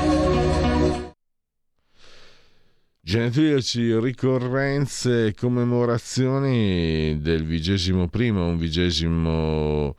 Genetriaci, 3.03 3.99
ricorrenze 3.99 5.25
e 5.25 5.33
commemorazioni 5.33 7.19
del 7.19 7.43
vigesimo 7.43 8.07
primo, 8.07 8.45
un 8.45 8.57
vigesimo 8.57 9.95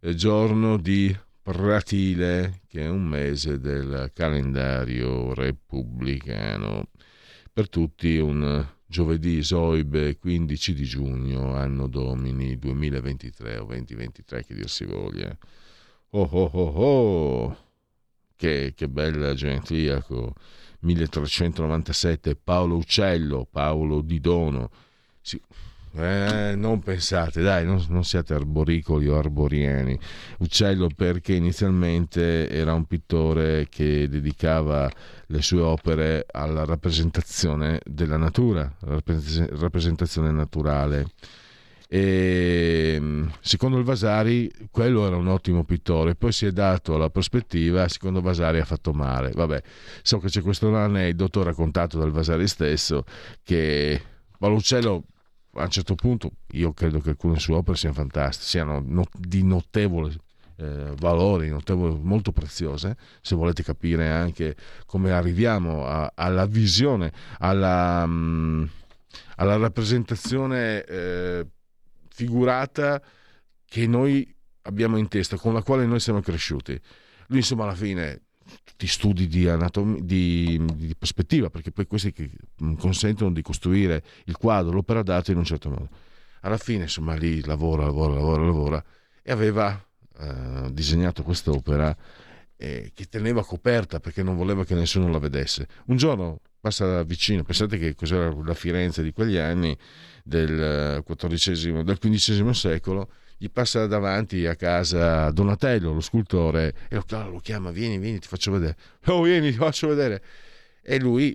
eh, 0.00 0.14
giorno 0.14 0.78
di 0.78 1.14
Pratile, 1.42 2.62
che 2.66 2.80
è 2.80 2.88
un 2.88 3.04
mese 3.04 3.60
del 3.60 4.10
calendario 4.14 5.34
repubblicano. 5.34 6.88
Per 7.52 7.68
tutti 7.68 8.16
un 8.16 8.66
giovedì 8.86 9.42
Soibe 9.42 10.16
15 10.16 10.72
di 10.72 10.84
giugno, 10.84 11.54
anno 11.54 11.86
domini 11.88 12.58
2023 12.58 13.58
o 13.58 13.64
2023 13.66 14.44
che 14.44 14.54
dir 14.54 14.70
si 14.70 14.86
voglia. 14.86 15.36
Oh 16.10 16.28
oh 16.30 16.50
oh 16.54 16.72
oh! 16.74 17.56
Che, 18.34 18.72
che 18.74 18.88
bella 18.88 19.34
genetriaco! 19.34 20.34
1397 20.86 22.36
Paolo 22.36 22.76
Uccello, 22.76 23.46
Paolo 23.50 24.00
Di 24.00 24.20
Dono. 24.20 24.70
Sì. 25.20 25.40
Eh, 25.98 26.52
non 26.54 26.80
pensate, 26.80 27.40
dai, 27.40 27.64
non, 27.64 27.82
non, 27.88 28.04
siate 28.04 28.34
arboricoli 28.34 29.08
o 29.08 29.16
arborieni. 29.18 29.98
Uccello 30.38 30.88
perché 30.94 31.34
inizialmente 31.34 32.50
era 32.50 32.74
un 32.74 32.84
pittore 32.84 33.66
che 33.70 34.06
dedicava 34.08 34.90
le 35.28 35.42
sue 35.42 35.62
opere 35.62 36.26
alla 36.30 36.64
rappresentazione 36.66 37.80
della 37.84 38.18
natura, 38.18 38.70
rappresentazione 38.80 40.30
naturale 40.30 41.06
e 41.88 42.96
mm, 42.98 43.28
secondo 43.40 43.78
il 43.78 43.84
Vasari 43.84 44.50
quello 44.70 45.06
era 45.06 45.16
un 45.16 45.28
ottimo 45.28 45.64
pittore 45.64 46.16
poi 46.16 46.32
si 46.32 46.46
è 46.46 46.50
dato 46.50 46.96
la 46.96 47.10
prospettiva 47.10 47.86
secondo 47.88 48.20
Vasari 48.20 48.58
ha 48.58 48.64
fatto 48.64 48.92
male. 48.92 49.30
Vabbè 49.32 49.62
so 50.02 50.18
che 50.18 50.28
c'è 50.28 50.42
questo 50.42 50.74
aneddoto 50.74 51.42
raccontato 51.42 51.98
dal 51.98 52.10
Vasari 52.10 52.48
stesso 52.48 53.04
che 53.42 54.00
Paolo 54.38 54.56
Uccello 54.56 55.04
a 55.54 55.62
un 55.62 55.70
certo 55.70 55.94
punto 55.94 56.32
io 56.52 56.72
credo 56.72 56.98
che 57.00 57.10
alcune 57.10 57.38
sue 57.38 57.54
opere 57.54 57.76
siano 57.76 57.94
fantastiche 57.94 58.48
siano 58.48 58.84
di 59.12 59.42
notevole 59.42 60.14
eh, 60.56 60.92
valore 60.98 61.48
notevole, 61.48 61.98
molto 62.00 62.32
preziose 62.32 62.96
se 63.20 63.34
volete 63.34 63.62
capire 63.62 64.10
anche 64.10 64.56
come 64.86 65.12
arriviamo 65.12 65.86
a, 65.86 66.12
alla 66.14 66.46
visione 66.46 67.12
alla, 67.38 68.04
mh, 68.06 68.12
mm, 68.12 68.64
alla 69.36 69.56
rappresentazione 69.56 70.82
eh, 70.84 71.46
figurata 72.16 73.02
che 73.66 73.86
noi 73.86 74.34
abbiamo 74.62 74.96
in 74.96 75.06
testa, 75.08 75.36
con 75.36 75.52
la 75.52 75.62
quale 75.62 75.84
noi 75.84 76.00
siamo 76.00 76.20
cresciuti. 76.22 76.80
Lui, 77.26 77.38
insomma, 77.38 77.64
alla 77.64 77.74
fine 77.74 78.22
tutti 78.64 78.86
studi 78.86 79.26
di, 79.26 79.46
anatomia, 79.46 80.00
di, 80.02 80.58
di 80.76 80.94
prospettiva, 80.96 81.50
perché 81.50 81.72
poi 81.72 81.86
questi 81.86 82.12
che 82.12 82.30
consentono 82.78 83.32
di 83.32 83.42
costruire 83.42 84.02
il 84.24 84.36
quadro, 84.38 84.72
l'opera 84.72 85.02
d'arte 85.02 85.32
in 85.32 85.38
un 85.38 85.44
certo 85.44 85.68
modo. 85.68 85.88
Alla 86.40 86.56
fine, 86.56 86.84
insomma, 86.84 87.14
lì 87.16 87.44
lavora, 87.44 87.84
lavora, 87.84 88.14
lavora, 88.14 88.44
lavora 88.44 88.84
e 89.22 89.30
aveva 89.30 89.78
eh, 90.18 90.70
disegnato 90.72 91.22
quest'opera 91.22 91.94
eh, 92.56 92.92
che 92.94 93.04
teneva 93.04 93.44
coperta 93.44 94.00
perché 94.00 94.22
non 94.22 94.36
voleva 94.36 94.64
che 94.64 94.74
nessuno 94.74 95.10
la 95.10 95.18
vedesse. 95.18 95.68
Un 95.86 95.96
giorno 95.98 96.40
passa 96.66 97.04
vicino, 97.04 97.44
pensate 97.44 97.78
che 97.78 97.94
cos'era 97.94 98.34
la 98.44 98.54
Firenze 98.54 99.00
di 99.00 99.12
quegli 99.12 99.36
anni, 99.36 99.76
del, 100.24 101.00
XIV, 101.06 101.82
del 101.82 101.98
XV 101.98 102.50
secolo, 102.50 103.08
gli 103.36 103.48
passa 103.48 103.86
davanti 103.86 104.46
a 104.46 104.56
casa 104.56 105.30
Donatello, 105.30 105.92
lo 105.92 106.00
scultore, 106.00 106.74
e 106.88 106.96
lo, 106.96 107.04
lo 107.30 107.38
chiama, 107.38 107.70
vieni, 107.70 107.98
vieni, 107.98 108.18
ti 108.18 108.26
faccio 108.26 108.50
vedere. 108.50 108.76
Oh, 109.06 109.22
vieni, 109.22 109.52
ti 109.52 109.56
faccio 109.56 109.86
vedere. 109.86 110.20
E 110.82 110.98
lui 110.98 111.32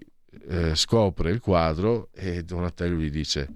eh, 0.50 0.76
scopre 0.76 1.32
il 1.32 1.40
quadro 1.40 2.10
e 2.14 2.44
Donatello 2.44 3.00
gli 3.00 3.10
dice, 3.10 3.48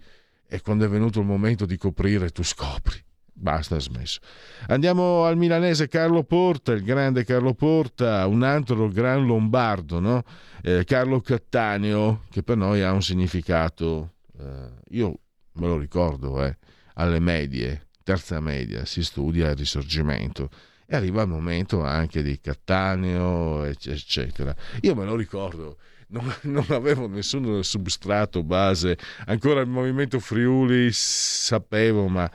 e 0.47 0.61
quando 0.61 0.85
è 0.85 0.87
venuto 0.87 1.19
il 1.19 1.25
momento 1.25 1.65
di 1.65 1.75
coprire, 1.75 2.29
tu 2.29 2.43
scopri. 2.43 3.03
Basta, 3.37 3.79
smesso. 3.79 4.21
Andiamo 4.67 5.25
al 5.25 5.35
milanese 5.35 5.89
Carlo 5.89 6.23
Porta, 6.23 6.71
il 6.71 6.83
grande 6.83 7.25
Carlo 7.25 7.53
Porta, 7.53 8.25
un 8.27 8.43
altro 8.43 8.87
gran 8.87 9.25
lombardo, 9.25 9.99
no? 9.99 10.23
eh, 10.63 10.85
Carlo 10.85 11.19
Cattaneo, 11.19 12.23
che 12.31 12.43
per 12.43 12.55
noi 12.55 12.81
ha 12.81 12.93
un 12.93 13.01
significato. 13.01 14.13
Eh, 14.39 14.69
io 14.91 15.19
me 15.53 15.67
lo 15.67 15.77
ricordo, 15.77 16.43
eh, 16.43 16.57
alle 16.95 17.19
medie, 17.19 17.87
terza 18.03 18.39
media, 18.39 18.85
si 18.85 19.03
studia 19.03 19.49
il 19.49 19.57
risorgimento 19.57 20.49
e 20.87 20.95
arriva 20.95 21.23
il 21.23 21.27
momento 21.27 21.83
anche 21.83 22.23
di 22.23 22.39
Cattaneo, 22.39 23.65
eccetera. 23.65 24.55
Io 24.81 24.95
me 24.95 25.03
lo 25.03 25.15
ricordo. 25.15 25.77
Non, 26.07 26.33
non, 26.43 26.65
avevo 26.69 27.07
nessun 27.07 27.63
substrato 27.63 28.43
base, 28.43 28.97
ancora 29.25 29.59
il 29.59 29.67
movimento 29.67 30.19
Friuli 30.19 30.89
sapevo, 30.91 32.07
ma 32.07 32.29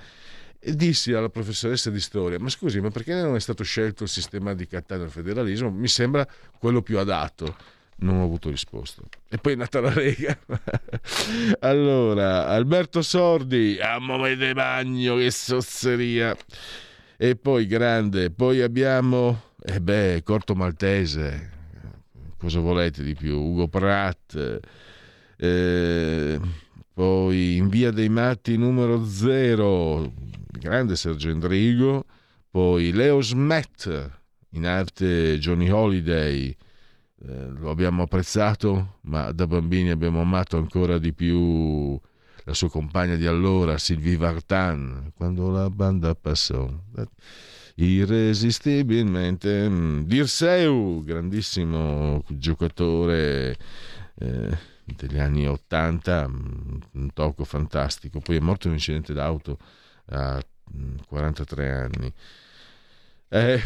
dissi 0.63 1.13
alla 1.13 1.29
professoressa 1.29 1.91
di 1.91 2.01
storia: 2.01 2.39
Ma 2.39 2.49
scusi, 2.49 2.81
ma 2.81 2.91
perché 2.91 3.15
non 3.15 3.35
è 3.35 3.41
stato 3.41 3.65
scelto 3.65 4.05
il 4.05 4.09
sistema 4.09 4.55
di 4.55 4.67
Cattaneo 4.67 5.05
del 5.05 5.13
federalismo? 5.13 5.71
Mi 5.71 5.89
sembra 5.89 6.27
quello 6.59 6.83
più 6.83 6.99
adatto 6.99 7.79
non 8.01 8.21
ho 8.21 8.25
avuto 8.25 8.51
risposta. 8.51 9.03
E 9.29 9.39
poi 9.39 9.55
è 9.55 9.57
nata 9.57 9.81
la 9.81 9.93
Lega. 9.93 10.39
allora, 11.61 12.47
Alberto 12.47 13.03
Sordi, 13.03 13.79
amo 13.81 14.23
de 14.35 14.53
bagno, 14.53 15.17
che 15.17 15.31
sozzeria. 15.31 16.37
E 17.17 17.37
poi 17.37 17.67
grande, 17.67 18.31
poi 18.31 18.63
abbiamo, 18.63 19.43
e 19.63 19.75
eh 19.75 19.81
beh, 19.81 20.23
Corto 20.25 20.55
Maltese, 20.55 21.51
cosa 22.39 22.61
volete 22.61 23.03
di 23.03 23.15
più? 23.15 23.39
Ugo 23.39 23.69
Pratt, 23.69 24.61
eh, 25.37 26.41
poi 26.95 27.57
in 27.57 27.69
Via 27.69 27.91
dei 27.91 28.09
Matti 28.09 28.57
numero 28.57 29.05
0, 29.05 30.13
grande 30.59 30.97
Sergio 30.97 31.31
Endrigo, 31.31 32.05
poi 32.51 32.93
Leo 32.93 33.21
Smet, 33.21 34.11
in 34.51 34.67
arte 34.67 35.39
Johnny 35.39 35.69
Holiday, 35.69 36.57
eh, 37.23 37.49
lo 37.49 37.71
abbiamo 37.71 38.03
apprezzato, 38.03 38.99
ma 39.03 39.31
da 39.33 39.47
bambini 39.47 39.91
abbiamo 39.91 40.21
amato 40.21 40.57
ancora 40.57 40.99
di 40.99 41.13
più 41.13 41.99
la 42.45 42.55
sua 42.55 42.71
compagna 42.71 43.17
di 43.17 43.27
allora, 43.27 43.79
Sylvie 43.79 44.17
Vartan, 44.17 45.13
quando 45.15 45.51
la 45.51 45.69
banda 45.71 46.15
passò. 46.15 46.69
Irresistibilmente. 47.77 49.69
Mm, 49.69 50.03
Dirseu, 50.03 51.05
grandissimo 51.05 52.25
giocatore 52.29 53.57
eh, 54.19 54.59
degli 54.85 55.19
anni 55.19 55.47
80, 55.47 56.29
mm, 56.29 56.81
un 56.93 57.13
tocco 57.13 57.45
fantastico. 57.45 58.21
Poi 58.21 58.37
è 58.37 58.41
morto 58.41 58.67
in 58.67 58.73
un 58.73 58.79
incidente 58.79 59.13
d'auto 59.13 59.59
a 60.07 60.43
43 61.07 61.65
mm, 61.65 61.75
anni. 61.75 62.13
Eh, 63.29 63.61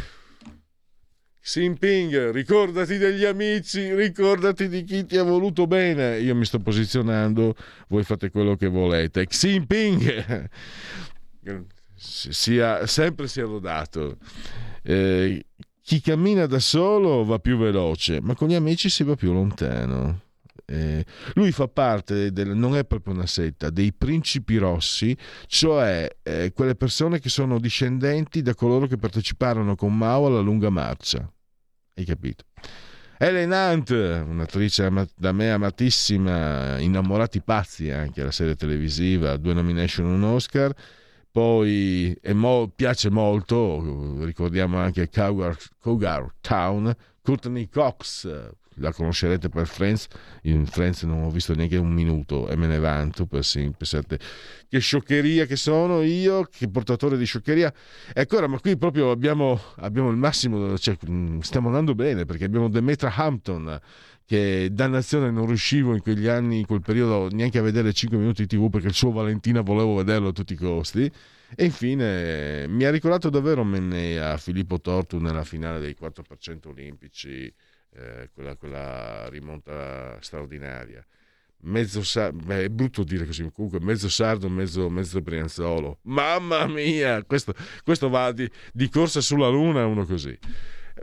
Xi 1.41 1.61
Jinping, 1.61 2.30
ricordati 2.30 2.97
degli 2.97 3.24
amici, 3.24 3.95
ricordati 3.95 4.66
di 4.66 4.82
chi 4.85 5.05
ti 5.05 5.18
ha 5.18 5.22
voluto 5.22 5.66
bene. 5.66 6.18
Io 6.18 6.35
mi 6.35 6.47
sto 6.47 6.59
posizionando, 6.59 7.55
voi 7.89 8.03
fate 8.03 8.30
quello 8.30 8.57
che 8.57 8.68
volete. 8.68 9.26
Xi 9.26 9.49
Jinping 9.49 10.49
sia, 11.95 12.87
sempre 12.87 13.28
sia 13.28 13.45
lodato. 13.45 14.16
Eh, 14.82 15.45
chi 15.82 16.01
cammina 16.01 16.47
da 16.47 16.61
solo 16.61 17.24
va 17.24 17.39
più 17.39 17.59
veloce, 17.59 18.22
ma 18.22 18.35
con 18.35 18.49
gli 18.49 18.55
amici 18.55 18.89
si 18.89 19.05
va 19.05 19.14
più 19.14 19.35
lontano. 19.35 20.22
Eh, 20.66 21.04
lui 21.34 21.52
fa 21.52 21.68
parte, 21.68 22.32
del, 22.32 22.56
non 22.56 22.76
è 22.76 22.84
proprio 22.84 23.14
una 23.14 23.26
setta, 23.26 23.70
dei 23.70 23.92
principi 23.92 24.56
rossi, 24.56 25.16
cioè 25.46 26.08
eh, 26.22 26.52
quelle 26.54 26.74
persone 26.74 27.20
che 27.20 27.28
sono 27.28 27.58
discendenti 27.58 28.40
da 28.42 28.54
coloro 28.54 28.86
che 28.86 28.96
parteciparono 28.96 29.74
con 29.76 29.96
Mao 29.96 30.26
alla 30.26 30.40
lunga 30.40 30.70
marcia. 30.70 31.30
Hai 31.94 32.04
capito? 32.04 32.44
Ellen 33.18 33.52
Hunt, 33.52 33.90
un'attrice 33.90 34.90
da 35.14 35.32
me 35.32 35.52
amatissima, 35.52 36.78
innamorati 36.78 37.40
pazzi 37.42 37.90
anche 37.90 38.22
alla 38.22 38.32
serie 38.32 38.56
televisiva, 38.56 39.36
due 39.36 39.54
nomination, 39.54 40.06
un 40.06 40.24
Oscar, 40.24 40.74
poi 41.30 42.16
mo- 42.32 42.72
piace 42.74 43.10
molto, 43.10 44.24
ricordiamo 44.24 44.78
anche 44.78 45.08
Cougar, 45.08 45.56
Cougar 45.78 46.34
Town, 46.40 46.94
Courtney 47.22 47.68
Cox, 47.68 48.28
la 48.77 48.93
conoscerete 48.93 49.49
per 49.49 49.66
Friends, 49.66 50.07
in 50.43 50.66
Friends 50.66 51.03
non 51.03 51.22
ho 51.22 51.31
visto 51.31 51.55
neanche 51.55 51.77
un 51.77 51.91
minuto 51.91 52.49
e 52.49 52.57
me 52.57 52.66
ne 52.66 52.79
vanto, 52.79 53.27
pensate 53.27 54.18
che 54.68 54.79
scioccheria 54.79 55.47
che 55.47 55.57
sono 55.57 56.03
io, 56.03 56.49
che 56.51 56.68
portatore 56.68 57.16
di 57.16 57.25
scioccheria. 57.25 57.72
Ecco, 58.12 58.37
ora, 58.37 58.47
ma 58.47 58.59
qui 58.59 58.77
proprio 58.77 59.11
abbiamo, 59.11 59.61
abbiamo 59.77 60.11
il 60.11 60.16
massimo, 60.16 60.77
cioè, 60.79 60.97
mm, 61.09 61.41
stiamo 61.41 61.68
andando 61.68 61.95
bene 61.95 62.25
perché 62.25 62.45
abbiamo 62.45 62.68
Demetra 62.68 63.14
Hampton, 63.14 63.81
che 64.27 64.68
dannazione 64.72 65.31
non 65.31 65.47
riuscivo 65.47 65.95
in 65.95 66.01
quegli 66.01 66.27
anni, 66.27 66.61
in 66.61 66.66
quel 66.66 66.81
periodo, 66.81 67.29
neanche 67.31 67.59
a 67.59 67.62
vedere 67.62 67.93
5 67.93 68.16
minuti 68.16 68.47
di 68.47 68.57
tv 68.57 68.70
perché 68.70 68.89
il 68.89 68.95
suo 68.95 69.12
Valentina 69.12 69.61
volevo 69.61 69.97
vederlo 69.97 70.29
a 70.29 70.33
tutti 70.33 70.55
i 70.55 70.57
costi. 70.57 71.11
E 71.57 71.64
infine 71.64 72.66
mi 72.66 72.85
ha 72.85 72.91
ricordato 72.91 73.31
davvero 73.31 73.62
Mennea, 73.62 74.37
Filippo 74.39 74.81
Tortu 74.81 75.18
nella 75.18 75.45
finale 75.45 75.79
dei 75.79 75.97
4% 76.01 76.68
olimpici, 76.68 77.53
eh, 77.97 78.30
quella, 78.32 78.57
quella, 78.57 79.28
rimonta 79.28 80.18
straordinaria. 80.20 81.05
Mezzo 81.66 82.03
sardo, 82.03 82.53
è 82.53 82.68
brutto 82.68 83.05
dire 83.05 83.24
così, 83.24 83.51
comunque 83.51 83.80
mezzo 83.80 84.11
sardo, 84.11 84.51
mezzo, 84.51 84.90
mezzo 84.90 85.20
brianzolo. 85.22 86.01
Mamma 86.03 86.66
mia, 86.66 87.22
questo, 87.24 87.55
questo 87.82 88.11
va 88.11 88.32
di, 88.32 88.51
di 88.72 88.88
corsa 88.90 89.22
sulla 89.22 89.49
luna, 89.49 89.86
uno 89.86 90.05
così. 90.05 90.38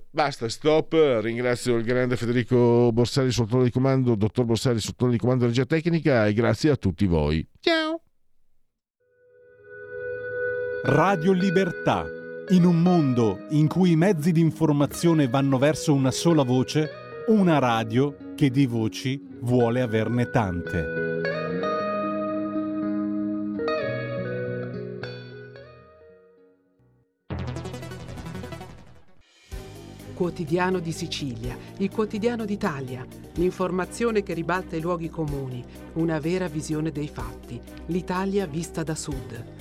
Basta, 0.10 0.48
stop. 0.50 1.20
Ringrazio 1.22 1.76
il 1.78 1.84
grande 1.84 2.16
Federico 2.16 2.92
Borsari, 2.92 3.32
sottone 3.32 3.66
di 3.66 3.72
comando, 3.72 4.16
dottor 4.16 4.46
Borsari, 4.46 4.80
sottone 4.80 5.12
di 5.12 5.18
comando 5.18 5.46
regia 5.46 5.66
tecnica 5.66 6.28
e 6.28 6.34
grazie 6.34 6.70
a 6.70 6.76
tutti 6.76 7.06
voi. 7.06 7.48
Ciao. 7.60 8.02
Radio 10.84 11.32
Libertà. 11.32 12.21
In 12.52 12.66
un 12.66 12.82
mondo 12.82 13.45
in 13.52 13.70
cui 13.70 13.91
i 13.91 13.95
mezzi 13.95 14.34
di 14.34 14.41
informazione 14.41 15.30
vanno 15.30 15.58
verso 15.58 15.93
una 15.93 16.12
sola 16.12 16.43
voce, 16.43 16.89
una 17.28 17.60
radio 17.60 18.34
che 18.36 18.49
di 18.49 18.66
voci 18.66 19.26
vuole 19.39 19.80
averne 19.80 20.30
tante. 20.30 20.86
Quotidiano 30.14 30.80
di 30.80 30.91
Sicilia, 30.91 31.56
il 31.78 31.89
quotidiano 31.89 32.43
d'Italia, 32.43 33.06
l'informazione 33.36 34.24
che 34.24 34.34
ribalta 34.34 34.76
i 34.76 34.82
luoghi 34.82 35.10
comuni, 35.10 35.64
una 35.93 36.20
vera 36.20 36.47
visione 36.47 36.91
dei 36.91 37.08
fatti, 37.08 37.62
l'Italia 37.86 38.45
vista 38.45 38.84
da 38.84 38.93
sud. 38.93 39.61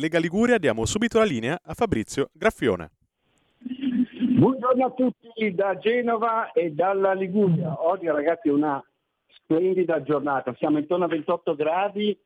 Lega 0.00 0.20
Liguria 0.20 0.58
diamo 0.58 0.84
subito 0.86 1.18
la 1.18 1.24
linea 1.24 1.58
a 1.60 1.74
Fabrizio 1.74 2.28
Graffione. 2.32 2.90
Buongiorno 3.58 4.86
a 4.86 4.90
tutti 4.92 5.52
da 5.52 5.76
Genova 5.76 6.52
e 6.52 6.70
dalla 6.70 7.14
Liguria. 7.14 7.84
Oggi 7.84 8.06
ragazzi 8.06 8.46
è 8.46 8.52
una 8.52 8.80
splendida 9.26 10.00
giornata, 10.04 10.54
siamo 10.56 10.78
intorno 10.78 11.06
a 11.06 11.08
28 11.08 11.56
gradi 11.56 12.16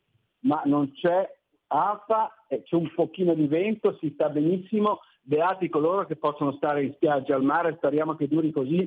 ma 0.41 0.61
non 0.67 0.93
c'è 0.93 1.27
afa, 1.69 2.35
c'è 2.47 2.77
un 2.77 2.93
pochino 2.95 3.33
di 3.33 3.47
vento, 3.47 3.97
si 4.01 4.11
sta 4.13 4.29
benissimo, 4.29 5.01
beati 5.23 5.71
coloro 5.71 6.05
che 6.05 6.17
possono 6.17 6.53
stare 6.53 6.85
in 6.85 6.93
spiaggia 6.93 7.37
al 7.37 7.43
mare, 7.43 7.77
speriamo 7.77 8.17
che 8.17 8.29
duri 8.29 8.51
così 8.51 8.87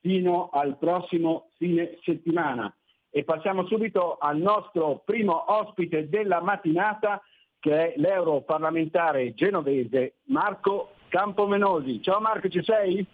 fino 0.00 0.48
al 0.54 0.78
prossimo 0.78 1.50
fine 1.58 1.98
settimana. 2.02 2.74
E 3.10 3.24
passiamo 3.24 3.66
subito 3.66 4.16
al 4.16 4.38
nostro 4.38 5.02
primo 5.04 5.52
ospite 5.52 6.08
della 6.08 6.40
mattinata 6.40 7.20
che 7.66 7.94
è 7.94 7.98
l'europarlamentare 7.98 9.34
genovese 9.34 10.18
Marco 10.26 10.90
Campomenosi. 11.08 12.00
Ciao 12.00 12.20
Marco, 12.20 12.48
ci 12.48 12.62
sei? 12.62 13.04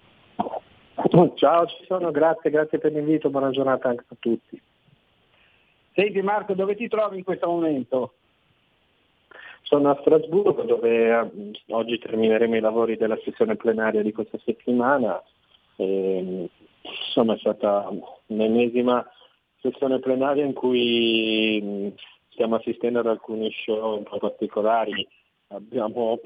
Ciao, 1.36 1.66
ci 1.66 1.84
sono, 1.86 2.11
grazie, 2.11 2.50
grazie 2.50 2.78
per 2.78 2.92
l'invito, 2.92 3.30
buona 3.30 3.48
giornata 3.48 3.88
anche 3.88 4.05
a 4.07 4.16
tutti. 4.18 4.61
Senti 5.94 6.20
Marco, 6.20 6.53
dove 6.53 6.76
ti 6.76 6.86
trovi 6.86 7.16
in 7.16 7.24
questo 7.24 7.46
momento? 7.46 8.12
Sono 9.62 9.88
a 9.88 9.96
Strasburgo 10.03 10.64
dove 10.64 11.09
eh, 11.09 11.30
oggi 11.68 11.98
termineremo 11.98 12.55
i 12.55 12.61
lavori 12.61 12.98
della 12.98 13.18
sessione 13.24 13.57
plenaria 13.57 14.03
di 14.03 14.12
questa 14.12 14.38
settimana. 14.44 15.18
E, 15.76 16.50
insomma 17.07 17.36
è 17.36 17.38
stata 17.38 17.88
un'ennesima 18.26 19.11
sessione 19.62 19.98
plenaria 19.98 20.44
in 20.44 20.53
cui 20.53 21.94
stiamo 22.33 22.57
assistendo 22.57 23.01
ad 23.01 23.07
alcuni 23.07 23.51
show 23.51 23.97
un 23.97 24.03
po' 24.03 24.18
particolari. 24.18 25.07
Abbiamo 25.49 26.20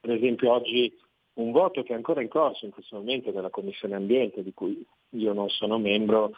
per 0.00 0.12
esempio 0.12 0.52
oggi 0.52 0.92
un 1.34 1.52
voto 1.52 1.82
che 1.82 1.92
è 1.92 1.96
ancora 1.96 2.22
in 2.22 2.28
corso 2.28 2.64
in 2.64 2.70
questo 2.70 2.96
momento 2.96 3.30
della 3.30 3.50
Commissione 3.50 3.94
Ambiente, 3.94 4.42
di 4.42 4.52
cui 4.52 4.84
io 5.10 5.32
non 5.32 5.48
sono 5.48 5.78
membro, 5.78 6.32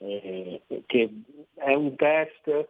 eh, 0.00 0.62
che 0.86 1.10
è 1.54 1.74
un 1.74 1.96
test 1.96 2.68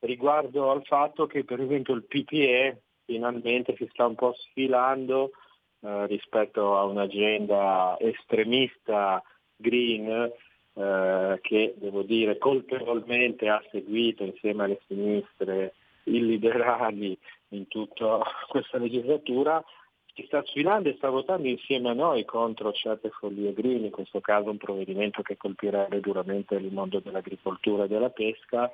riguardo 0.00 0.70
al 0.70 0.84
fatto 0.84 1.26
che 1.26 1.44
per 1.44 1.60
esempio 1.60 1.94
il 1.94 2.04
PPE 2.04 2.82
finalmente 3.04 3.74
si 3.76 3.86
sta 3.90 4.06
un 4.06 4.14
po' 4.14 4.34
sfilando 4.34 5.32
eh, 5.80 6.06
rispetto 6.06 6.76
a 6.76 6.84
un'agenda 6.84 7.96
estremista 7.98 9.22
green 9.56 10.32
eh, 10.78 11.40
che 11.42 11.74
devo 11.76 12.02
dire 12.02 12.38
colpevolmente 12.38 13.48
ha 13.48 13.60
seguito 13.72 14.22
insieme 14.22 14.62
alle 14.62 14.80
sinistre 14.86 15.74
i 16.04 16.24
liberali 16.24 17.18
in 17.48 17.66
tutta 17.66 18.22
questa 18.48 18.78
legislatura, 18.78 19.62
si 20.14 20.22
sta 20.26 20.40
sfilando 20.44 20.88
e 20.88 20.94
sta 20.94 21.10
votando 21.10 21.48
insieme 21.48 21.90
a 21.90 21.94
noi 21.94 22.24
contro 22.24 22.72
certe 22.72 23.10
follie 23.10 23.52
green, 23.54 23.84
in 23.84 23.90
questo 23.90 24.20
caso 24.20 24.50
un 24.50 24.56
provvedimento 24.56 25.22
che 25.22 25.36
colpirebbe 25.36 25.98
duramente 25.98 26.54
il 26.54 26.72
mondo 26.72 27.00
dell'agricoltura 27.00 27.84
e 27.84 27.88
della 27.88 28.10
pesca, 28.10 28.70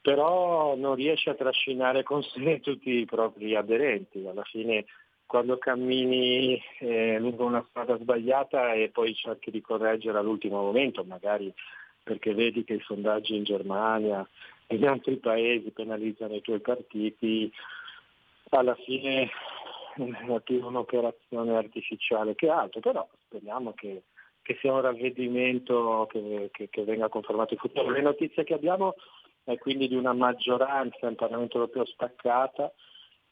però 0.00 0.74
non 0.74 0.94
riesce 0.94 1.28
a 1.28 1.34
trascinare 1.34 2.02
con 2.02 2.22
sé 2.22 2.60
tutti 2.64 2.90
i 2.90 3.04
propri 3.04 3.54
aderenti. 3.54 4.26
Alla 4.26 4.44
fine 4.44 4.86
quando 5.30 5.58
cammini 5.58 6.60
eh, 6.80 7.16
lungo 7.20 7.44
una 7.44 7.64
strada 7.68 7.96
sbagliata 7.96 8.72
e 8.72 8.88
poi 8.88 9.14
cerchi 9.14 9.52
di 9.52 9.60
correggere 9.60 10.18
all'ultimo 10.18 10.60
momento, 10.60 11.04
magari 11.04 11.54
perché 12.02 12.34
vedi 12.34 12.64
che 12.64 12.74
i 12.74 12.80
sondaggi 12.80 13.36
in 13.36 13.44
Germania 13.44 14.28
e 14.66 14.74
in 14.74 14.88
altri 14.88 15.18
paesi 15.18 15.70
penalizzano 15.70 16.34
i 16.34 16.40
tuoi 16.40 16.58
partiti, 16.58 17.48
alla 18.48 18.74
fine 18.74 19.30
è 19.94 20.40
più 20.42 20.66
un'operazione 20.66 21.54
artificiale 21.54 22.34
che 22.34 22.48
altro, 22.48 22.80
però 22.80 23.08
speriamo 23.26 23.72
che, 23.74 24.02
che 24.42 24.56
sia 24.60 24.72
un 24.72 24.80
ravvedimento 24.80 26.08
che, 26.10 26.48
che, 26.50 26.68
che 26.68 26.82
venga 26.82 27.08
confermato 27.08 27.54
in 27.54 27.60
futuro. 27.60 27.88
Le 27.90 28.02
notizie 28.02 28.42
che 28.42 28.54
abbiamo 28.54 28.96
è 29.44 29.56
quindi 29.58 29.86
di 29.86 29.94
una 29.94 30.12
maggioranza 30.12 31.06
in 31.08 31.14
Parlamento 31.14 31.58
europeo 31.58 31.86
spaccata, 31.86 32.72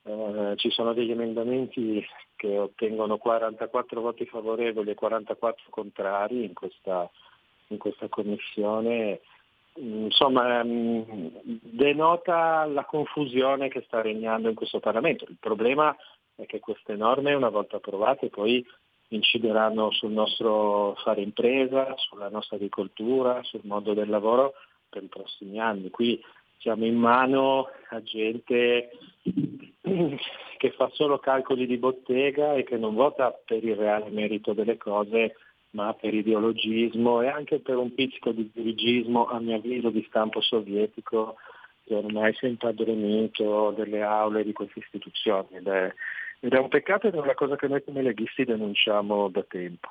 eh, 0.08 0.56
ci 0.56 0.70
sono 0.70 0.94
degli 0.94 1.10
emendamenti 1.10 2.04
che 2.36 2.58
ottengono 2.58 3.18
44 3.18 4.00
voti 4.00 4.24
favorevoli 4.26 4.90
e 4.90 4.94
44 4.94 5.66
contrari 5.70 6.44
in 6.44 6.54
questa, 6.54 7.08
in 7.68 7.78
questa 7.78 8.08
commissione. 8.08 9.20
Mm, 9.80 10.04
insomma, 10.04 10.64
mm, 10.64 11.02
denota 11.42 12.64
la 12.64 12.84
confusione 12.84 13.68
che 13.68 13.82
sta 13.86 14.00
regnando 14.00 14.48
in 14.48 14.54
questo 14.54 14.80
Parlamento. 14.80 15.26
Il 15.28 15.36
problema 15.38 15.94
è 16.34 16.46
che 16.46 16.60
queste 16.60 16.94
norme, 16.94 17.34
una 17.34 17.50
volta 17.50 17.76
approvate, 17.76 18.28
poi 18.28 18.64
incideranno 19.08 19.90
sul 19.90 20.12
nostro 20.12 20.94
fare 21.02 21.20
impresa, 21.22 21.94
sulla 21.96 22.28
nostra 22.28 22.56
agricoltura, 22.56 23.42
sul 23.42 23.62
mondo 23.64 23.94
del 23.94 24.08
lavoro 24.08 24.54
per 24.88 25.02
i 25.02 25.06
prossimi 25.08 25.58
anni. 25.58 25.90
Qui 25.90 26.22
siamo 26.58 26.84
in 26.84 26.96
mano 26.96 27.68
a 27.90 28.02
gente 28.02 28.90
che 30.58 30.70
fa 30.72 30.90
solo 30.92 31.18
calcoli 31.18 31.66
di 31.66 31.78
bottega 31.78 32.54
e 32.54 32.64
che 32.64 32.76
non 32.76 32.94
vota 32.94 33.30
per 33.30 33.64
il 33.64 33.76
reale 33.76 34.10
merito 34.10 34.52
delle 34.52 34.76
cose, 34.76 35.36
ma 35.70 35.92
per 35.94 36.14
ideologismo 36.14 37.22
e 37.22 37.28
anche 37.28 37.60
per 37.60 37.76
un 37.76 37.94
pizzico 37.94 38.32
di 38.32 38.50
dirigismo, 38.52 39.26
a 39.26 39.38
mio 39.38 39.56
avviso, 39.56 39.90
di 39.90 40.04
stampo 40.08 40.40
sovietico, 40.40 41.36
che 41.84 41.94
ormai 41.94 42.34
si 42.34 42.46
è 42.46 42.48
impadronito 42.48 43.72
delle 43.76 44.02
aule 44.02 44.44
di 44.44 44.52
queste 44.52 44.80
istituzioni. 44.80 45.48
Ed 45.52 45.68
è, 45.68 45.94
ed 46.40 46.52
è 46.52 46.58
un 46.58 46.68
peccato 46.68 47.06
ed 47.06 47.14
è 47.14 47.18
una 47.18 47.34
cosa 47.34 47.56
che 47.56 47.68
noi 47.68 47.82
come 47.84 48.02
leghisti 48.02 48.44
denunciamo 48.44 49.28
da 49.28 49.44
tempo. 49.48 49.88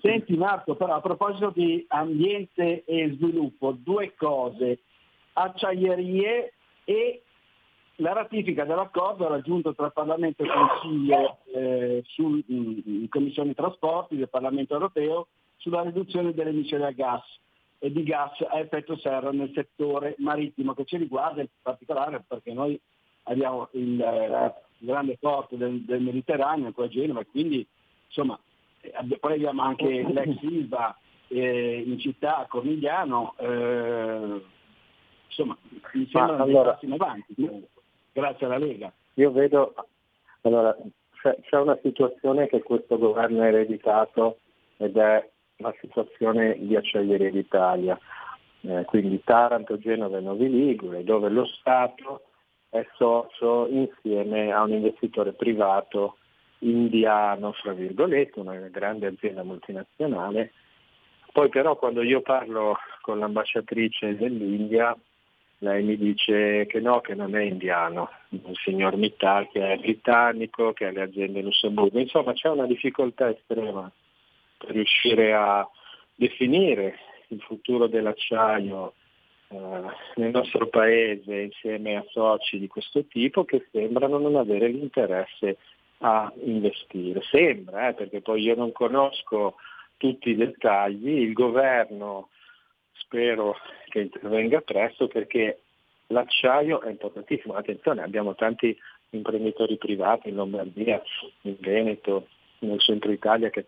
Senti 0.00 0.36
Marco, 0.36 0.74
però 0.74 0.94
a 0.94 1.00
proposito 1.00 1.52
di 1.54 1.84
ambiente 1.88 2.84
e 2.84 3.10
sviluppo, 3.14 3.76
due 3.78 4.14
cose, 4.16 4.78
acciaierie 5.34 6.52
e 6.84 7.22
la 7.96 8.12
ratifica 8.12 8.64
dell'accordo 8.64 9.28
raggiunto 9.28 9.74
tra 9.74 9.90
Parlamento 9.90 10.42
e 10.42 10.48
Consiglio 10.48 11.38
eh, 11.54 12.02
sul, 12.06 12.42
in 12.46 13.08
Commissione 13.08 13.54
Trasporti 13.54 14.16
del 14.16 14.28
Parlamento 14.28 14.74
europeo 14.74 15.28
sulla 15.56 15.82
riduzione 15.82 16.34
delle 16.34 16.50
emissioni 16.50 16.84
a 16.84 16.90
gas 16.90 17.22
e 17.78 17.92
di 17.92 18.02
gas 18.02 18.32
a 18.48 18.58
effetto 18.58 18.96
serra 18.96 19.30
nel 19.30 19.52
settore 19.54 20.14
marittimo 20.18 20.74
che 20.74 20.84
ci 20.84 20.96
riguarda 20.96 21.42
in 21.42 21.48
particolare 21.60 22.24
perché 22.26 22.52
noi 22.52 22.80
abbiamo 23.24 23.68
il, 23.72 24.00
eh, 24.00 24.54
grande 24.78 25.16
porto 25.18 25.56
del, 25.56 25.82
del 25.82 26.00
Mediterraneo 26.00 26.72
qua 26.72 26.84
a 26.84 26.88
Genova 26.88 27.20
e 27.20 27.26
quindi 27.26 27.66
insomma 28.06 28.38
eh, 28.80 29.18
poi 29.18 29.34
abbiamo 29.34 29.62
anche 29.62 29.86
l'ex 29.86 30.42
Ilva 30.42 30.96
eh, 31.28 31.82
in 31.86 31.98
città 31.98 32.38
a 32.38 32.46
Cornigliano 32.46 33.34
eh, 33.38 34.42
insomma 35.32 35.56
mi 35.94 36.08
sembra 36.10 36.36
allora, 36.36 36.72
passi 36.72 36.84
in 36.84 36.92
avanti 36.92 37.34
grazie 38.12 38.46
alla 38.46 38.58
Lega. 38.58 38.92
Io 39.14 39.30
vedo, 39.32 39.74
allora, 40.42 40.76
c'è, 41.20 41.36
c'è 41.42 41.58
una 41.58 41.78
situazione 41.82 42.46
che 42.48 42.62
questo 42.62 42.98
governo 42.98 43.42
ha 43.42 43.48
ereditato 43.48 44.38
ed 44.76 44.96
è 44.96 45.28
la 45.56 45.74
situazione 45.80 46.56
di 46.58 46.76
Acciaieria 46.76 47.30
d'Italia, 47.30 47.98
eh, 48.62 48.84
quindi 48.86 49.22
Taranto, 49.24 49.78
Genova 49.78 50.18
e 50.18 50.20
Novi 50.20 50.50
Ligure, 50.50 51.04
dove 51.04 51.28
lo 51.28 51.46
Stato 51.46 52.22
è 52.68 52.86
socio 52.96 53.66
insieme 53.68 54.52
a 54.52 54.62
un 54.62 54.72
investitore 54.72 55.32
privato 55.32 56.16
indiano, 56.60 57.52
fra 57.52 57.72
virgolette, 57.72 58.40
una 58.40 58.54
grande 58.68 59.06
azienda 59.06 59.42
multinazionale. 59.42 60.52
Poi 61.32 61.48
però 61.48 61.76
quando 61.76 62.02
io 62.02 62.20
parlo 62.20 62.76
con 63.00 63.18
l'ambasciatrice 63.18 64.16
dell'India 64.16 64.96
lei 65.62 65.84
mi 65.84 65.96
dice 65.96 66.66
che 66.66 66.80
no, 66.80 67.00
che 67.00 67.14
non 67.14 67.36
è 67.36 67.42
indiano, 67.42 68.10
il 68.30 68.58
signor 68.64 68.96
Mittal 68.96 69.48
che 69.48 69.72
è 69.72 69.76
britannico, 69.76 70.72
che 70.72 70.86
ha 70.86 70.90
le 70.90 71.02
aziende 71.02 71.38
in 71.38 71.44
Lussemburgo, 71.44 72.00
insomma 72.00 72.32
c'è 72.32 72.48
una 72.48 72.66
difficoltà 72.66 73.30
estrema 73.30 73.90
per 74.58 74.70
riuscire 74.70 75.32
a 75.34 75.68
definire 76.14 76.98
il 77.28 77.40
futuro 77.40 77.86
dell'acciaio 77.86 78.94
eh, 79.48 79.56
nel 80.16 80.30
nostro 80.30 80.66
paese 80.66 81.32
insieme 81.32 81.96
a 81.96 82.04
soci 82.08 82.58
di 82.58 82.66
questo 82.66 83.04
tipo 83.06 83.44
che 83.44 83.66
sembrano 83.70 84.18
non 84.18 84.34
avere 84.34 84.66
l'interesse 84.66 85.58
a 85.98 86.32
investire. 86.42 87.20
Sembra, 87.22 87.88
eh, 87.88 87.94
perché 87.94 88.20
poi 88.20 88.42
io 88.42 88.56
non 88.56 88.72
conosco 88.72 89.54
tutti 89.96 90.30
i 90.30 90.36
dettagli, 90.36 91.20
il 91.20 91.32
governo 91.32 92.30
spero 92.94 93.56
che 93.88 94.00
intervenga 94.00 94.60
presto 94.60 95.08
perché 95.08 95.60
l'acciaio 96.08 96.80
è 96.82 96.90
importantissimo. 96.90 97.54
Attenzione, 97.54 98.02
abbiamo 98.02 98.34
tanti 98.34 98.76
imprenditori 99.10 99.76
privati 99.76 100.28
in 100.28 100.36
Lombardia, 100.36 101.02
in 101.42 101.56
Veneto, 101.58 102.28
nel 102.60 102.80
centro 102.80 103.10
Italia 103.10 103.50
che, 103.50 103.66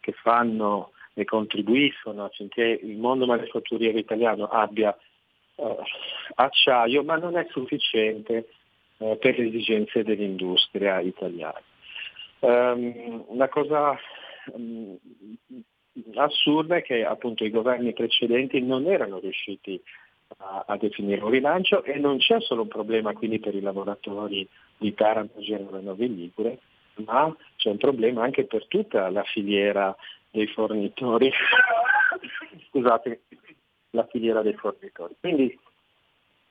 che 0.00 0.12
fanno 0.12 0.92
e 1.14 1.24
contribuiscono 1.24 2.24
affinché 2.24 2.80
il 2.82 2.96
mondo 2.96 3.26
manifatturiero 3.26 3.98
italiano 3.98 4.46
abbia 4.46 4.96
eh, 5.56 5.76
acciaio, 6.34 7.02
ma 7.04 7.16
non 7.16 7.36
è 7.36 7.46
sufficiente 7.50 8.48
eh, 8.98 9.16
per 9.16 9.38
le 9.38 9.48
esigenze 9.48 10.02
dell'industria 10.02 11.00
italiana. 11.00 11.60
Um, 12.40 13.24
una 13.28 13.48
cosa 13.48 13.96
um, 14.52 14.98
assurda 16.14 16.76
è 16.76 16.82
che 16.82 17.04
appunto 17.04 17.44
i 17.44 17.50
governi 17.50 17.92
precedenti 17.92 18.60
non 18.60 18.86
erano 18.86 19.18
riusciti 19.18 19.80
a, 20.38 20.64
a, 20.66 20.76
definire 20.76 21.22
un 21.22 21.30
rilancio 21.30 21.82
e 21.84 21.98
non 21.98 22.18
c'è 22.18 22.40
solo 22.40 22.62
un 22.62 22.68
problema 22.68 23.12
quindi 23.12 23.38
per 23.38 23.54
i 23.54 23.60
lavoratori 23.60 24.48
di 24.78 24.94
Taranto, 24.94 25.40
Genova 25.40 25.78
e 25.78 25.82
Novi 25.82 26.14
Ligure, 26.14 26.58
ma 27.06 27.34
c'è 27.56 27.70
un 27.70 27.76
problema 27.76 28.24
anche 28.24 28.44
per 28.44 28.66
tutta 28.66 29.10
la 29.10 29.22
filiera 29.22 29.94
dei 30.30 30.46
fornitori. 30.46 31.30
Scusate, 32.68 33.22
la 33.90 34.06
filiera 34.06 34.42
dei 34.42 34.54
fornitori. 34.54 35.14
Quindi 35.20 35.58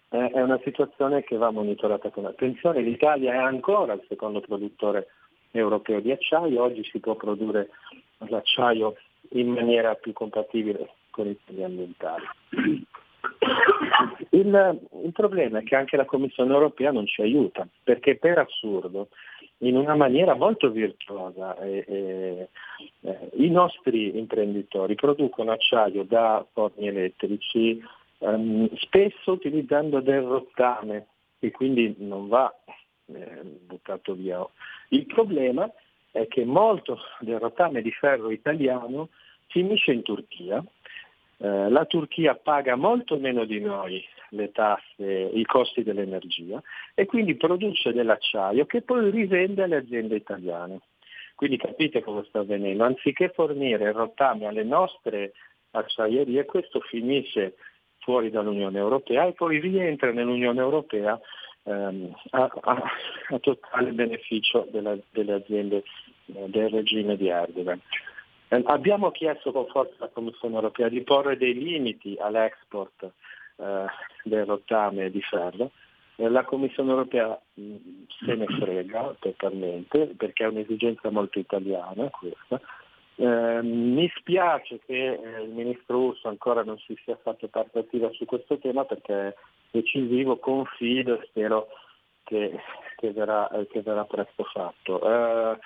eh, 0.10 0.30
è 0.30 0.42
una 0.42 0.60
situazione 0.64 1.24
che 1.24 1.38
va 1.38 1.52
monitorata 1.52 2.10
con 2.10 2.26
attenzione. 2.26 2.82
L'Italia 2.82 3.34
è 3.34 3.38
ancora 3.38 3.94
il 3.94 4.06
secondo 4.08 4.40
produttore 4.40 5.08
europeo 5.52 6.00
di 6.00 6.12
acciaio, 6.12 6.62
oggi 6.62 6.84
si 6.84 7.00
può 7.00 7.16
produrre 7.16 7.70
l'acciaio 8.20 8.96
in 9.34 9.50
maniera 9.50 9.96
più 9.96 10.14
compatibile 10.14 10.90
con 11.10 11.28
i 11.28 11.38
temi 11.46 11.64
ambientali. 11.64 12.26
Il, 14.30 14.80
il, 15.04 15.12
problema 15.12 15.60
è 15.60 15.64
che 15.64 15.76
anche 15.76 15.98
la 15.98 16.06
Commissione 16.06 16.54
europea 16.54 16.92
non 16.92 17.06
ci 17.06 17.22
aiuta, 17.22 17.68
perché 17.84 18.16
per 18.16 18.40
assurdo, 18.40 19.10
in 19.60 19.76
una 19.76 19.96
maniera 19.96 20.34
molto 20.34 20.70
virtuosa, 20.72 21.58
eh, 21.60 22.48
eh, 23.02 23.30
i 23.34 23.50
nostri 23.50 24.18
imprenditori 24.18 24.96
producono 24.96 25.52
acciaio 25.52 26.04
da 26.04 26.46
forni 26.52 26.88
elettrici, 26.88 27.80
ehm, 28.20 28.74
spesso 28.76 29.34
utilizzando 29.34 30.00
del 30.00 30.22
rottame, 30.22 31.08
che 31.40 31.52
quindi 31.52 31.96
non 32.00 32.28
va 32.28 32.54
eh, 33.08 33.42
buttato 33.66 34.14
via. 34.14 34.46
Il 34.90 35.06
problema 35.06 35.72
è 36.12 36.28
che 36.28 36.46
molto 36.46 37.00
del 37.20 37.40
rottame 37.40 37.82
di 37.82 37.92
ferro 37.92 38.30
italiano 38.32 39.10
finisce 39.48 39.92
in 39.92 40.04
Turchia. 40.04 40.64
Eh, 41.38 41.70
la 41.70 41.86
Turchia 41.86 42.36
paga 42.36 42.76
molto 42.76 43.18
meno 43.18 43.46
di 43.46 43.60
noi 43.60 44.04
le 44.30 44.52
tasse, 44.52 45.32
i 45.34 45.44
costi 45.46 45.84
dell'energia 45.84 46.62
e 46.94 47.06
quindi 47.06 47.36
produce 47.36 47.92
dell'acciaio 47.92 48.66
che 48.66 48.82
poi 48.82 49.10
rivende 49.10 49.64
alle 49.64 49.78
aziende 49.78 50.16
italiane. 50.16 50.80
Quindi 51.36 51.58
capite 51.58 52.02
cosa 52.02 52.24
sta 52.26 52.40
avvenendo, 52.40 52.84
anziché 52.84 53.30
fornire 53.30 53.86
il 53.86 53.94
rottame 53.94 54.46
alle 54.46 54.64
nostre 54.64 55.32
acciaierie, 55.72 56.46
questo 56.46 56.82
finisce 56.82 57.56
fuori 57.98 58.30
dall'Unione 58.30 58.78
Europea 58.78 59.26
e 59.26 59.34
poi 59.34 59.60
rientra 59.60 60.12
nell'Unione 60.12 60.60
Europea 60.60 61.20
ehm, 61.64 62.14
a, 62.32 62.52
a, 62.62 62.84
a, 63.30 63.40
totale 63.40 63.92
beneficio 63.92 64.68
della, 64.72 64.98
delle 65.12 65.34
aziende 65.34 65.84
eh, 66.28 66.50
del 66.50 66.70
regime 66.70 67.16
di 67.18 67.28
Erdogan. 67.28 67.80
Eh, 68.48 68.62
abbiamo 68.66 69.12
chiesto 69.12 69.52
con 69.52 69.68
forza 69.68 69.94
alla 69.98 70.12
Commissione 70.14 70.56
Europea 70.56 70.90
di 70.90 71.02
porre 71.02 71.38
dei 71.38 71.54
limiti 71.54 72.18
all'export 72.20 73.12
eh, 73.58 73.86
del 74.24 74.46
rottame 74.46 75.10
di 75.10 75.22
ferro. 75.22 75.72
Eh, 76.18 76.30
la 76.30 76.44
Commissione 76.44 76.92
Europea 76.92 77.40
mh, 77.54 77.76
se 78.26 78.36
ne 78.36 78.46
frega 78.46 79.16
totalmente 79.20 80.08
perché 80.18 80.44
è 80.44 80.48
un'esigenza 80.48 81.10
molto 81.10 81.40
italiana 81.40 82.10
questa. 82.10 82.60
Eh, 83.16 83.62
mi 83.62 84.12
spiace 84.16 84.80
che 84.86 85.14
eh, 85.14 85.42
il 85.44 85.50
ministro 85.50 86.00
Urso 86.00 86.28
ancora 86.28 86.64
non 86.64 86.78
si 86.80 86.98
sia 87.04 87.18
fatto 87.22 87.48
parte 87.48 87.80
attiva 87.80 88.10
su 88.12 88.26
questo 88.26 88.58
tema 88.58 88.84
perché 88.84 89.36
decisivo, 89.72 90.38
confido 90.38 91.20
e 91.20 91.26
spero 91.28 91.68
che, 92.24 92.60
che, 92.98 93.12
verrà, 93.12 93.50
che 93.70 93.82
verrà, 93.82 94.06
presto 94.06 94.44
fatto. 94.44 95.02
Eh, 95.02 95.58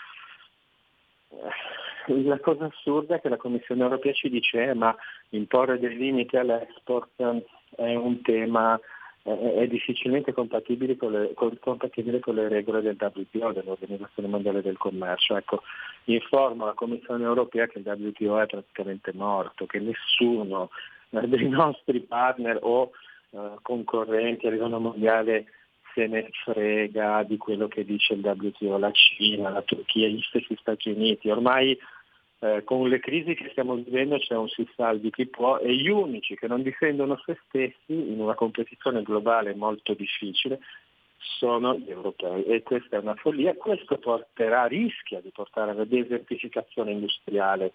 la 2.24 2.40
cosa 2.40 2.66
assurda 2.66 3.16
è 3.16 3.22
che 3.22 3.30
la 3.30 3.38
Commissione 3.38 3.82
europea 3.82 4.14
ci 4.14 4.30
dice 4.30 4.64
eh, 4.64 4.74
ma 4.74 4.96
imporre 5.30 5.80
dei 5.80 5.98
limiti 5.98 6.38
all'export 6.38 7.44
è 7.76 7.96
un 7.96 8.22
tema 8.22 8.80
è 9.26 9.66
difficilmente 9.68 10.34
compatibile 10.34 10.98
con, 10.98 11.12
le, 11.12 11.34
compatibile 11.34 12.20
con 12.20 12.36
le 12.36 12.48
regole 12.48 12.82
del 12.82 12.96
WTO, 13.00 13.54
dell'Organizzazione 13.54 14.30
Mondiale 14.30 14.62
del 14.62 14.78
Commercio. 14.78 15.36
Ecco, 15.36 15.64
informo 16.06 16.66
la 16.66 16.74
Commissione 16.74 17.24
europea 17.24 17.66
che 17.66 17.80
il 17.80 17.88
WTO 17.88 18.40
è 18.40 18.46
praticamente 18.46 19.14
morto, 19.16 19.66
che 19.66 19.80
nessuno 19.80 20.70
dei 21.10 21.50
nostri 21.50 22.02
partner 22.02 22.60
o 22.62 22.92
uh, 23.36 23.60
concorrenti 23.62 24.48
a 24.48 24.52
livello 24.52 24.80
mondiale 24.80 25.46
se 25.94 26.08
ne 26.08 26.30
frega 26.44 27.24
di 27.24 27.38
quello 27.38 27.68
che 27.68 27.86
dice 27.86 28.14
il 28.14 28.20
WTO, 28.20 28.78
la 28.78 28.92
Cina, 28.92 29.50
la 29.50 29.62
Turchia, 29.62 30.08
gli 30.08 30.22
stessi 30.22 30.56
Stati 30.60 30.90
Uniti. 30.90 31.30
Ormai 31.30 31.78
eh, 32.40 32.64
con 32.66 32.88
le 32.90 33.00
crisi 33.00 33.34
che 33.34 33.48
stiamo 33.52 33.76
vivendo 33.76 34.18
c'è 34.18 34.36
un 34.36 34.50
si 34.50 34.68
salvi 34.76 35.10
chi 35.10 35.26
può 35.26 35.58
e 35.58 35.74
gli 35.74 35.88
unici 35.88 36.36
che 36.36 36.48
non 36.48 36.62
difendono 36.62 37.20
se 37.26 37.40
stessi 37.48 37.94
in 37.94 38.20
una 38.20 38.36
competizione 38.36 39.02
globale 39.04 39.56
molto 39.56 39.94
difficile 39.94 40.60
sono 41.18 41.76
gli 41.76 41.90
europei 41.90 42.44
e 42.44 42.62
questa 42.62 42.98
è 42.98 43.00
una 43.00 43.16
follia. 43.16 43.56
Questo 43.56 43.98
porterà, 43.98 44.66
rischia 44.66 45.22
di 45.22 45.32
portare 45.32 45.72
alla 45.72 45.86
desertificazione 45.86 46.92
industriale 46.92 47.72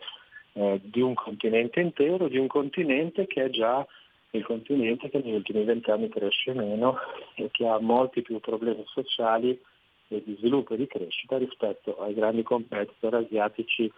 eh, 0.53 0.79
di 0.83 1.01
un 1.01 1.15
continente 1.15 1.81
intero, 1.81 2.29
di 2.29 2.37
un 2.37 2.47
continente 2.47 3.27
che 3.27 3.45
è 3.45 3.51
già 3.51 3.85
il 4.33 4.45
continente 4.45 5.09
che 5.09 5.19
negli 5.19 5.35
ultimi 5.35 5.65
vent'anni 5.65 6.09
cresce 6.09 6.53
meno 6.53 6.99
e 7.35 7.49
che 7.51 7.67
ha 7.67 7.81
molti 7.81 8.23
più 8.23 8.39
problemi 8.41 8.85
sociali 8.87 9.61
di 10.07 10.37
sviluppo 10.39 10.75
e 10.75 10.77
di 10.77 10.87
crescita 10.87 11.39
rispetto 11.39 12.01
ai 12.01 12.15
grandi 12.15 12.43
competitor 12.43 13.15
asiatici 13.15 13.91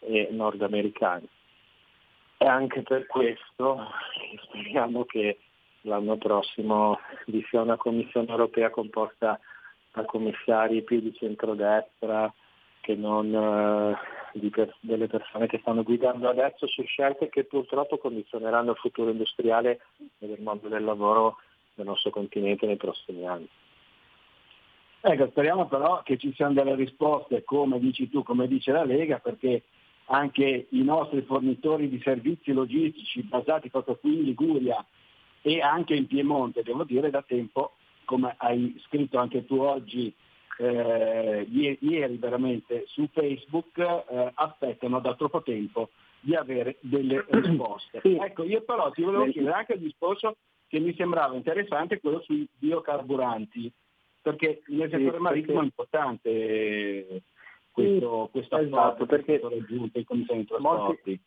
e 0.00 0.28
nordamericani. 0.32 1.28
E 2.38 2.46
anche 2.46 2.82
per 2.82 3.06
questo 3.06 3.78
speriamo 4.42 5.04
che 5.04 5.38
l'anno 5.82 6.16
prossimo 6.16 6.98
vi 7.26 7.44
sia 7.48 7.60
una 7.60 7.76
Commissione 7.76 8.28
europea 8.28 8.70
composta 8.70 9.38
da 9.92 10.04
commissari 10.04 10.82
più 10.82 11.00
di 11.00 11.14
centrodestra 11.14 12.32
che 12.80 12.94
non 12.94 13.34
eh, 13.34 14.48
per, 14.50 14.74
delle 14.80 15.06
persone 15.06 15.46
che 15.46 15.58
stanno 15.58 15.82
guidando 15.82 16.28
adesso 16.28 16.66
su 16.66 16.82
scelte 16.82 17.28
che 17.28 17.44
purtroppo 17.44 17.98
condizioneranno 17.98 18.72
il 18.72 18.76
futuro 18.76 19.10
industriale 19.10 19.80
e 20.18 20.26
del 20.26 20.40
mondo 20.40 20.68
del 20.68 20.84
lavoro 20.84 21.36
del 21.74 21.86
nostro 21.86 22.10
continente 22.10 22.66
nei 22.66 22.76
prossimi 22.76 23.26
anni. 23.26 23.48
Ecco, 25.02 25.28
speriamo 25.28 25.66
però 25.66 26.02
che 26.02 26.18
ci 26.18 26.32
siano 26.34 26.52
delle 26.52 26.74
risposte, 26.74 27.42
come 27.42 27.78
dici 27.78 28.10
tu, 28.10 28.22
come 28.22 28.46
dice 28.46 28.70
la 28.70 28.84
Lega, 28.84 29.18
perché 29.18 29.62
anche 30.06 30.66
i 30.68 30.82
nostri 30.82 31.22
fornitori 31.22 31.88
di 31.88 32.00
servizi 32.02 32.52
logistici 32.52 33.22
basati 33.22 33.70
proprio 33.70 33.96
qui 33.96 34.18
in 34.18 34.24
Liguria 34.24 34.84
e 35.40 35.60
anche 35.60 35.94
in 35.94 36.06
Piemonte, 36.06 36.62
devo 36.62 36.84
dire 36.84 37.08
da 37.10 37.22
tempo, 37.22 37.76
come 38.04 38.34
hai 38.38 38.78
scritto 38.86 39.18
anche 39.18 39.46
tu 39.46 39.56
oggi, 39.60 40.14
eh, 40.60 41.46
ieri 41.48 42.16
veramente 42.16 42.84
su 42.86 43.08
Facebook, 43.12 43.78
eh, 43.78 44.30
aspettano 44.34 45.00
da 45.00 45.14
troppo 45.14 45.42
tempo 45.42 45.90
di 46.20 46.34
avere 46.34 46.76
delle 46.80 47.24
risposte. 47.30 48.00
Ecco, 48.02 48.44
io 48.44 48.62
però 48.62 48.90
ti 48.90 49.02
volevo 49.02 49.26
chiedere 49.26 49.54
anche 49.54 49.74
il 49.74 49.80
discorso 49.80 50.36
che 50.68 50.78
mi 50.78 50.94
sembrava 50.94 51.34
interessante, 51.34 52.00
quello 52.00 52.20
sui 52.20 52.46
biocarburanti 52.58 53.72
perché 54.22 54.62
nel 54.66 54.90
settore 54.90 55.16
sì, 55.16 55.22
marittimo 55.22 55.60
è 55.60 55.64
importante 55.64 57.22
questo, 57.70 58.24
sì, 58.26 58.30
questo 58.32 58.58
esatto, 58.58 59.06
perché 59.06 59.40
raggiunto 59.42 59.98
in 59.98 60.04
commissione. 60.04 60.44
Molti, 60.58 61.20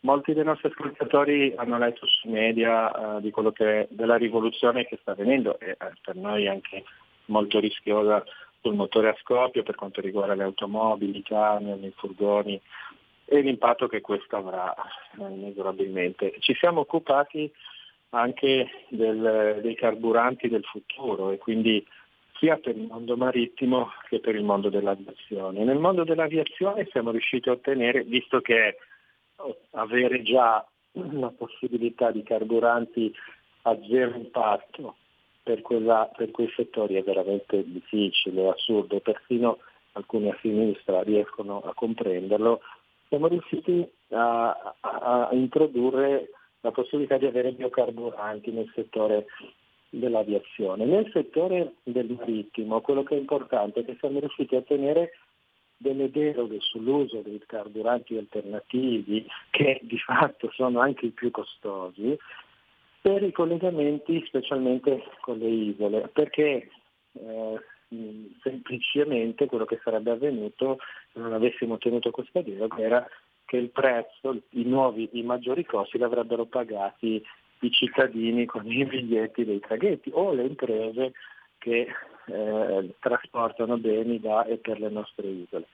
molti 0.00 0.32
dei 0.32 0.44
nostri 0.44 0.68
ascoltatori 0.68 1.52
hanno 1.56 1.78
letto 1.78 2.06
sui 2.06 2.30
media 2.30 3.16
uh, 3.16 3.20
di 3.20 3.30
quello 3.30 3.52
che, 3.52 3.88
della 3.90 4.16
rivoluzione 4.16 4.86
che 4.86 4.98
sta 5.00 5.12
avvenendo 5.12 5.58
e 5.58 5.72
uh, 5.72 5.92
per 6.02 6.16
noi 6.16 6.48
anche 6.48 6.84
molto 7.30 7.58
rischiosa 7.58 8.22
sul 8.60 8.74
motore 8.74 9.08
a 9.08 9.16
scoppio 9.20 9.62
per 9.62 9.74
quanto 9.74 10.00
riguarda 10.00 10.34
le 10.34 10.42
automobili, 10.42 11.18
i 11.18 11.22
camion, 11.22 11.82
i 11.82 11.92
furgoni 11.96 12.60
e 13.24 13.40
l'impatto 13.40 13.86
che 13.86 14.00
questo 14.00 14.36
avrà 14.36 14.74
uh, 15.16 15.32
inesorabilmente. 15.32 16.34
Ci 16.40 16.54
siamo 16.54 16.80
occupati 16.80 17.50
anche 18.10 18.68
del, 18.88 19.60
dei 19.62 19.74
carburanti 19.76 20.48
del 20.48 20.64
futuro 20.64 21.30
e 21.30 21.38
quindi 21.38 21.84
sia 22.38 22.56
per 22.56 22.76
il 22.76 22.86
mondo 22.86 23.16
marittimo 23.16 23.92
che 24.08 24.18
per 24.18 24.34
il 24.34 24.42
mondo 24.42 24.68
dell'aviazione. 24.68 25.62
Nel 25.62 25.78
mondo 25.78 26.04
dell'aviazione 26.04 26.88
siamo 26.90 27.10
riusciti 27.12 27.48
a 27.48 27.52
ottenere, 27.52 28.02
visto 28.02 28.40
che 28.40 28.78
avere 29.72 30.22
già 30.22 30.66
la 30.92 31.28
possibilità 31.28 32.10
di 32.10 32.22
carburanti 32.22 33.14
a 33.62 33.78
zero 33.88 34.16
impatto 34.16 34.96
per, 35.42 35.62
quella, 35.62 36.10
per 36.16 36.30
quei 36.30 36.50
settori 36.54 36.94
è 36.94 37.02
veramente 37.02 37.64
difficile, 37.64 38.48
assurdo, 38.48 39.00
persino 39.00 39.58
alcuni 39.92 40.30
a 40.30 40.38
sinistra 40.40 41.02
riescono 41.02 41.60
a 41.60 41.74
comprenderlo, 41.74 42.60
siamo 43.08 43.26
riusciti 43.26 43.88
a, 44.10 44.50
a, 44.80 45.28
a 45.28 45.34
introdurre 45.34 46.30
la 46.60 46.70
possibilità 46.70 47.16
di 47.16 47.26
avere 47.26 47.52
biocarburanti 47.52 48.50
nel 48.52 48.70
settore 48.74 49.26
dell'aviazione. 49.88 50.84
Nel 50.84 51.10
settore 51.12 51.74
del 51.82 52.16
marittimo 52.16 52.80
quello 52.80 53.02
che 53.02 53.16
è 53.16 53.18
importante 53.18 53.80
è 53.80 53.84
che 53.84 53.96
siamo 53.98 54.20
riusciti 54.20 54.54
a 54.54 54.58
ottenere 54.58 55.12
delle 55.76 56.10
deroghe 56.10 56.58
sull'uso 56.60 57.22
dei 57.22 57.42
carburanti 57.46 58.16
alternativi, 58.16 59.26
che 59.48 59.80
di 59.82 59.98
fatto 59.98 60.50
sono 60.52 60.80
anche 60.80 61.06
i 61.06 61.10
più 61.10 61.30
costosi, 61.30 62.16
per 63.00 63.22
i 63.22 63.32
collegamenti 63.32 64.22
specialmente 64.26 65.02
con 65.20 65.38
le 65.38 65.48
isole, 65.48 66.08
perché 66.12 66.68
eh, 67.12 67.60
semplicemente 68.42 69.46
quello 69.46 69.64
che 69.64 69.80
sarebbe 69.82 70.10
avvenuto 70.10 70.78
se 71.12 71.18
non 71.18 71.32
avessimo 71.32 71.74
ottenuto 71.74 72.10
questa 72.10 72.42
deroga 72.42 72.78
era 72.78 73.08
che 73.44 73.56
il 73.56 73.70
prezzo, 73.70 74.42
i 74.50 74.64
nuovi, 74.64 75.08
i 75.12 75.22
maggiori 75.22 75.64
costi 75.64 75.98
li 75.98 76.04
avrebbero 76.04 76.44
pagati 76.44 77.20
i 77.62 77.70
cittadini 77.70 78.46
con 78.46 78.70
i 78.70 78.84
biglietti 78.84 79.44
dei 79.44 79.60
traghetti 79.60 80.10
o 80.14 80.32
le 80.32 80.44
imprese 80.44 81.12
che 81.58 81.88
eh, 82.26 82.94
trasportano 83.00 83.76
beni 83.76 84.20
da 84.20 84.44
e 84.44 84.58
per 84.58 84.78
le 84.78 84.88
nostre 84.88 85.26
isole. 85.26 85.66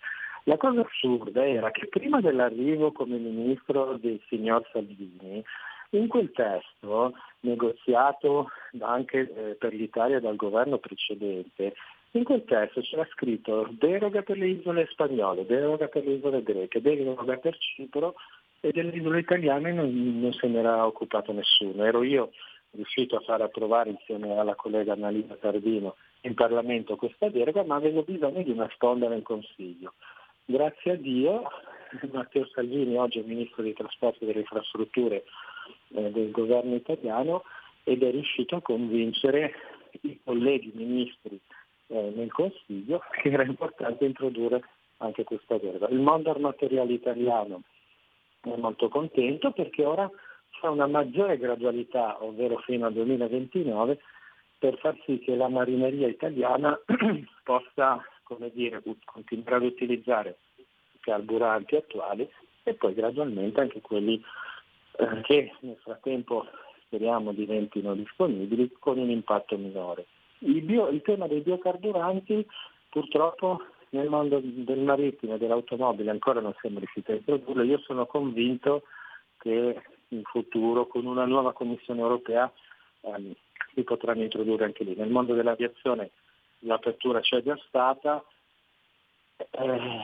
La 0.44 0.56
cosa 0.56 0.80
assurda 0.80 1.44
era 1.44 1.70
che 1.70 1.86
prima 1.88 2.20
dell'arrivo 2.20 2.92
come 2.92 3.18
ministro 3.18 3.98
del 3.98 4.20
signor 4.28 4.66
Salvini, 4.72 5.44
in 5.90 6.08
quel 6.08 6.32
testo 6.32 7.14
negoziato 7.40 8.48
anche 8.80 9.18
eh, 9.18 9.54
per 9.54 9.72
l'Italia 9.72 10.20
dal 10.20 10.36
governo 10.36 10.78
precedente, 10.78 11.74
in 12.12 12.24
quel 12.24 12.44
testo 12.44 12.80
c'era 12.80 13.06
scritto 13.12 13.68
deroga 13.72 14.22
per 14.22 14.38
le 14.38 14.48
isole 14.48 14.86
spagnole, 14.90 15.44
deroga 15.44 15.88
per 15.88 16.04
le 16.04 16.14
isole 16.14 16.42
greche, 16.42 16.80
deroga 16.80 17.36
per 17.36 17.56
Cipro 17.58 18.14
e 18.60 18.72
delle 18.72 18.96
isole 18.96 19.20
italiane 19.20 19.72
non, 19.72 20.20
non 20.20 20.32
se 20.32 20.46
n'era 20.48 20.86
occupato 20.86 21.32
nessuno. 21.32 21.84
Ero 21.84 22.02
io 22.02 22.30
riuscito 22.70 23.16
a 23.16 23.20
far 23.20 23.42
approvare 23.42 23.90
insieme 23.90 24.38
alla 24.38 24.54
collega 24.54 24.94
Annalisa 24.94 25.34
Tardino 25.34 25.96
in 26.22 26.34
Parlamento 26.34 26.96
questa 26.96 27.28
deroga, 27.28 27.64
ma 27.64 27.76
avevo 27.76 28.02
bisogno 28.02 28.42
di 28.42 28.50
una 28.50 28.68
sponda 28.72 29.08
nel 29.08 29.22
Consiglio. 29.22 29.92
Grazie 30.44 30.92
a 30.92 30.96
Dio 30.96 31.42
Matteo 32.12 32.46
Salvini 32.52 32.96
oggi 32.96 33.20
è 33.20 33.22
Ministro 33.22 33.62
dei 33.62 33.72
Trasporti 33.72 34.24
e 34.24 34.26
delle 34.26 34.40
Infrastrutture 34.40 35.24
eh, 35.94 36.10
del 36.10 36.30
governo 36.30 36.74
italiano 36.74 37.42
ed 37.84 38.02
è 38.02 38.10
riuscito 38.10 38.56
a 38.56 38.62
convincere 38.62 39.54
i 40.02 40.18
colleghi 40.22 40.72
ministri 40.74 41.40
eh, 41.88 42.12
nel 42.14 42.32
Consiglio 42.32 43.02
che 43.22 43.30
era 43.30 43.44
importante 43.44 44.04
introdurre 44.04 44.62
anche 44.98 45.24
questa 45.24 45.58
deroga. 45.58 45.88
Il 45.88 46.00
mondo 46.00 46.30
armatoriale 46.30 46.92
italiano 46.92 47.62
è 48.40 48.56
molto 48.56 48.88
contento 48.88 49.52
perché 49.52 49.84
ora 49.84 50.10
c'è 50.50 50.68
una 50.68 50.86
maggiore 50.86 51.36
gradualità, 51.36 52.22
ovvero 52.24 52.58
fino 52.58 52.86
al 52.86 52.92
2029, 52.94 53.98
per 54.58 54.78
far 54.78 54.96
sì 55.04 55.18
che 55.18 55.34
la 55.34 55.48
marineria 55.48 56.08
italiana 56.08 56.78
possa 57.44 58.02
dire, 58.52 58.82
continuare 59.04 59.66
ad 59.66 59.72
utilizzare 59.72 60.38
i 60.56 60.64
carburanti 61.00 61.76
attuali 61.76 62.28
e 62.62 62.74
poi 62.74 62.94
gradualmente 62.94 63.60
anche 63.60 63.80
quelli 63.80 64.20
eh, 64.98 65.20
che 65.22 65.52
nel 65.60 65.76
frattempo 65.82 66.46
speriamo 66.86 67.32
diventino 67.32 67.94
disponibili 67.94 68.70
con 68.78 68.98
un 68.98 69.10
impatto 69.10 69.56
minore. 69.56 70.06
Il, 70.40 70.62
bio, 70.62 70.88
il 70.88 71.02
tema 71.02 71.26
dei 71.26 71.40
biocarburanti 71.40 72.46
purtroppo 72.88 73.60
nel 73.90 74.08
mondo 74.08 74.40
del 74.42 74.80
marittimo 74.80 75.34
e 75.34 75.38
dell'automobile 75.38 76.10
ancora 76.10 76.40
non 76.40 76.54
siamo 76.60 76.78
riusciti 76.78 77.10
a 77.12 77.14
introdurlo. 77.14 77.62
Io 77.62 77.78
sono 77.78 78.06
convinto 78.06 78.82
che 79.38 79.82
in 80.08 80.22
futuro 80.24 80.86
con 80.86 81.06
una 81.06 81.24
nuova 81.24 81.52
Commissione 81.52 82.00
europea 82.00 82.50
ehm, 83.02 83.34
si 83.74 83.82
potranno 83.82 84.22
introdurre 84.22 84.64
anche 84.64 84.84
lì. 84.84 84.94
Nel 84.94 85.10
mondo 85.10 85.34
dell'aviazione 85.34 86.10
l'apertura 86.60 87.20
c'è 87.20 87.42
già 87.42 87.58
stata, 87.66 88.24
eh, 89.36 90.00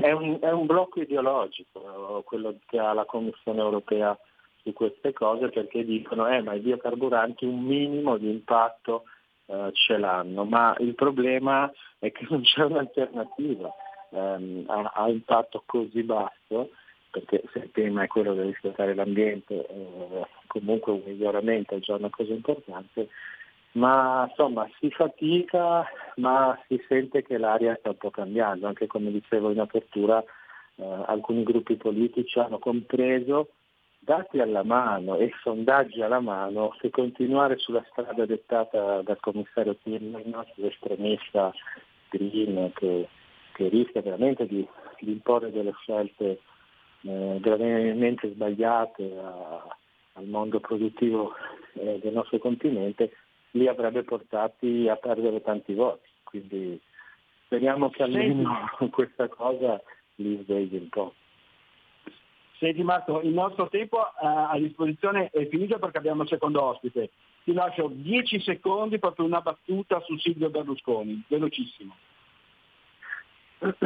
è, 0.00 0.12
un, 0.12 0.38
è 0.40 0.50
un 0.50 0.66
blocco 0.66 1.00
ideologico 1.00 2.22
quello 2.24 2.56
che 2.66 2.78
ha 2.78 2.92
la 2.92 3.04
Commissione 3.04 3.60
europea 3.60 4.16
su 4.62 4.72
queste 4.72 5.12
cose 5.12 5.48
perché 5.48 5.84
dicono 5.84 6.28
eh, 6.28 6.42
ma 6.42 6.54
i 6.54 6.60
biocarburanti 6.60 7.44
un 7.44 7.62
minimo 7.62 8.16
di 8.16 8.28
impatto 8.28 9.04
eh, 9.46 9.70
ce 9.72 9.96
l'hanno, 9.96 10.44
ma 10.44 10.74
il 10.80 10.94
problema 10.94 11.70
è 11.98 12.10
che 12.10 12.26
non 12.30 12.42
c'è 12.42 12.64
un'alternativa 12.64 13.72
ehm, 14.10 14.64
a, 14.66 14.92
a, 14.94 15.08
impatto 15.08 15.62
così 15.64 16.02
basso, 16.02 16.70
perché 17.10 17.42
se 17.52 17.58
il 17.60 17.70
tema 17.72 18.02
è 18.02 18.06
quello 18.08 18.34
di 18.34 18.42
rispettare 18.42 18.94
l'ambiente, 18.94 19.66
eh, 19.66 20.26
comunque 20.48 20.92
un 20.92 21.02
miglioramento 21.04 21.74
è 21.74 21.78
già 21.78 21.94
una 21.94 22.10
cosa 22.10 22.32
importante, 22.32 23.08
ma 23.76 24.26
insomma 24.28 24.68
si 24.78 24.90
fatica, 24.90 25.86
ma 26.16 26.58
si 26.66 26.82
sente 26.88 27.22
che 27.22 27.38
l'aria 27.38 27.76
sta 27.78 27.90
un 27.90 27.96
po' 27.96 28.10
cambiando, 28.10 28.66
anche 28.66 28.86
come 28.86 29.10
dicevo 29.10 29.50
in 29.50 29.60
apertura, 29.60 30.22
eh, 30.76 30.84
alcuni 31.06 31.42
gruppi 31.42 31.76
politici 31.76 32.38
hanno 32.38 32.58
compreso 32.58 33.50
dati 33.98 34.38
alla 34.40 34.62
mano 34.62 35.16
e 35.16 35.32
sondaggi 35.42 36.00
alla 36.00 36.20
mano, 36.20 36.74
se 36.80 36.90
continuare 36.90 37.58
sulla 37.58 37.84
strada 37.90 38.24
dettata 38.24 39.02
dal 39.02 39.20
commissario 39.20 39.76
Timmermans, 39.82 40.52
l'estremista 40.54 41.52
green 42.08 42.70
che, 42.74 43.08
che, 43.52 43.68
rischia 43.68 44.00
veramente 44.00 44.46
di, 44.46 44.66
di, 45.00 45.10
imporre 45.10 45.50
delle 45.50 45.72
scelte 45.80 46.40
eh, 47.02 47.38
gravemente 47.40 48.30
sbagliate 48.30 49.18
a, 49.18 49.76
al 50.12 50.26
mondo 50.26 50.60
produttivo 50.60 51.34
eh, 51.74 51.98
del 52.00 52.12
nostro 52.12 52.38
continente, 52.38 53.10
li 53.52 53.68
avrebbe 53.68 54.02
portati 54.02 54.88
a 54.88 54.96
perdere 54.96 55.42
tanti 55.42 55.74
voti. 55.74 56.08
Quindi 56.22 56.80
speriamo 57.44 57.90
che 57.90 58.02
almeno 58.02 58.70
questa 58.90 59.28
cosa 59.28 59.80
li 60.16 60.42
svegli 60.44 60.76
un 60.76 60.88
po'. 60.88 61.14
Senti 62.58 62.82
Marco, 62.82 63.20
il 63.20 63.32
nostro 63.32 63.68
tempo 63.68 63.98
uh, 63.98 64.26
a 64.26 64.56
disposizione 64.58 65.28
è 65.30 65.46
finito 65.48 65.78
perché 65.78 65.98
abbiamo 65.98 66.22
il 66.22 66.28
secondo 66.28 66.62
ospite. 66.62 67.10
Ti 67.44 67.52
lascio 67.52 67.88
10 67.92 68.40
secondi 68.40 68.98
per 68.98 69.12
una 69.18 69.40
battuta 69.40 70.00
su 70.00 70.16
Silvio 70.16 70.48
Berlusconi, 70.50 71.22
velocissimo. 71.28 71.94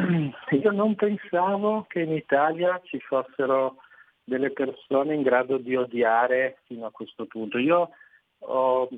Io 0.51 0.71
non 0.71 0.95
pensavo 0.95 1.85
che 1.87 2.01
in 2.01 2.13
Italia 2.13 2.79
ci 2.85 2.99
fossero 2.99 3.77
delle 4.23 4.51
persone 4.51 5.15
in 5.15 5.21
grado 5.21 5.57
di 5.57 5.75
odiare 5.75 6.59
fino 6.65 6.85
a 6.85 6.91
questo 6.91 7.25
punto. 7.25 7.57
Io 7.57 7.89
ho, 8.39 8.89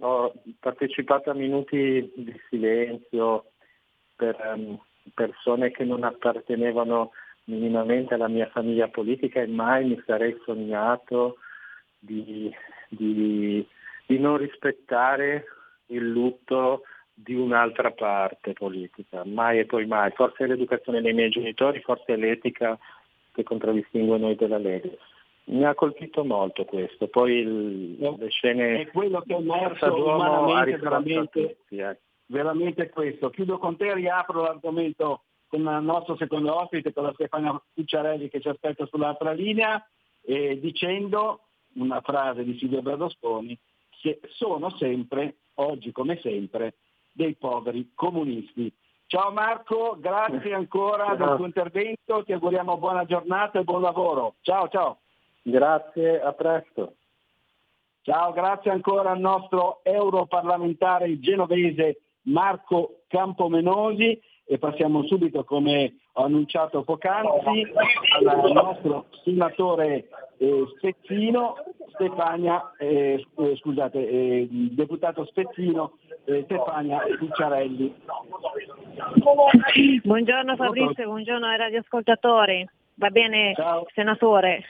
ho 0.00 0.32
partecipato 0.60 1.30
a 1.30 1.34
minuti 1.34 2.12
di 2.14 2.40
silenzio 2.48 3.52
per 4.16 4.36
um, 4.54 4.78
persone 5.14 5.70
che 5.70 5.84
non 5.84 6.04
appartenevano 6.04 7.12
minimamente 7.44 8.14
alla 8.14 8.28
mia 8.28 8.48
famiglia 8.48 8.88
politica 8.88 9.40
e 9.40 9.46
mai 9.46 9.86
mi 9.86 10.02
sarei 10.04 10.36
sognato 10.44 11.36
di, 11.98 12.52
di, 12.88 13.66
di 14.06 14.18
non 14.18 14.36
rispettare 14.36 15.44
il 15.86 16.08
lutto 16.08 16.82
di 17.12 17.34
un'altra 17.34 17.90
parte 17.90 18.52
politica, 18.52 19.24
mai 19.24 19.58
e 19.58 19.66
poi 19.66 19.86
mai. 19.86 20.10
Forse 20.12 20.44
è 20.44 20.46
l'educazione 20.46 21.00
dei 21.00 21.12
miei 21.12 21.30
genitori, 21.30 21.80
forse 21.80 22.14
è 22.14 22.16
l'etica 22.16 22.78
che 23.32 23.42
contraddistingue 23.42 24.18
noi 24.18 24.36
della 24.36 24.58
Lega. 24.58 24.90
Mi 25.48 25.64
ha 25.64 25.74
colpito 25.74 26.24
molto 26.24 26.64
questo, 26.64 27.08
poi 27.08 27.36
il, 27.36 27.96
le 27.98 28.28
scene... 28.28 28.82
È 28.82 28.86
quello 28.88 29.22
che 29.22 29.34
è 29.34 29.38
emerso 29.38 29.94
umanamente 29.94 30.76
veramente, 30.76 31.58
eh. 31.68 31.98
veramente 32.26 32.90
questo. 32.90 33.30
Chiudo 33.30 33.58
con 33.58 33.76
te, 33.76 33.94
riapro 33.94 34.42
l'argomento 34.42 35.22
con 35.46 35.60
il 35.60 35.82
nostro 35.82 36.16
secondo 36.16 36.54
ospite, 36.54 36.92
con 36.92 37.04
la 37.04 37.12
Stefania 37.14 37.60
Cucciarelli 37.74 38.28
che 38.28 38.40
ci 38.40 38.48
aspetta 38.48 38.84
sull'altra 38.86 39.32
linea, 39.32 39.82
eh, 40.22 40.60
dicendo 40.60 41.46
una 41.74 42.02
frase 42.02 42.44
di 42.44 42.56
Silvio 42.58 42.82
Berlusconi, 42.82 43.58
che 44.02 44.20
sono 44.28 44.70
sempre, 44.76 45.36
oggi 45.54 45.92
come 45.92 46.18
sempre, 46.20 46.74
dei 47.10 47.34
poveri 47.34 47.92
comunisti. 47.94 48.70
Ciao 49.06 49.32
Marco, 49.32 49.96
grazie 49.98 50.52
ancora 50.52 51.14
del 51.14 51.36
tuo 51.36 51.46
intervento, 51.46 52.22
ti 52.24 52.34
auguriamo 52.34 52.76
buona 52.76 53.06
giornata 53.06 53.58
e 53.58 53.64
buon 53.64 53.80
lavoro. 53.80 54.34
Ciao 54.42 54.68
ciao. 54.68 54.98
Grazie, 55.50 56.20
a 56.20 56.32
presto. 56.32 56.94
Ciao, 58.02 58.32
grazie 58.32 58.70
ancora 58.70 59.10
al 59.10 59.18
nostro 59.18 59.80
europarlamentare 59.82 61.18
genovese 61.20 62.00
Marco 62.22 63.00
Campomenosi 63.08 64.20
e 64.44 64.58
passiamo 64.58 65.04
subito, 65.04 65.44
come 65.44 65.96
ho 66.12 66.24
annunciato 66.24 66.82
poc'anzi, 66.82 67.66
al 68.24 68.52
nostro 68.52 69.06
senatore 69.24 70.08
eh, 70.36 70.64
Spezzino, 70.76 71.56
Stefania, 71.94 72.72
eh, 72.78 73.24
eh, 73.36 73.56
scusate, 73.56 74.06
eh, 74.06 74.48
deputato 74.50 75.24
Spezzino, 75.24 75.98
eh, 76.24 76.42
Stefania 76.44 77.00
Cucciarelli. 77.18 77.94
Buongiorno 80.02 80.56
Fabrizio, 80.56 81.06
buongiorno 81.06 81.46
ai 81.46 81.56
radioascoltatori. 81.56 82.68
Va 82.94 83.10
bene, 83.10 83.54
Ciao. 83.54 83.86
senatore? 83.94 84.64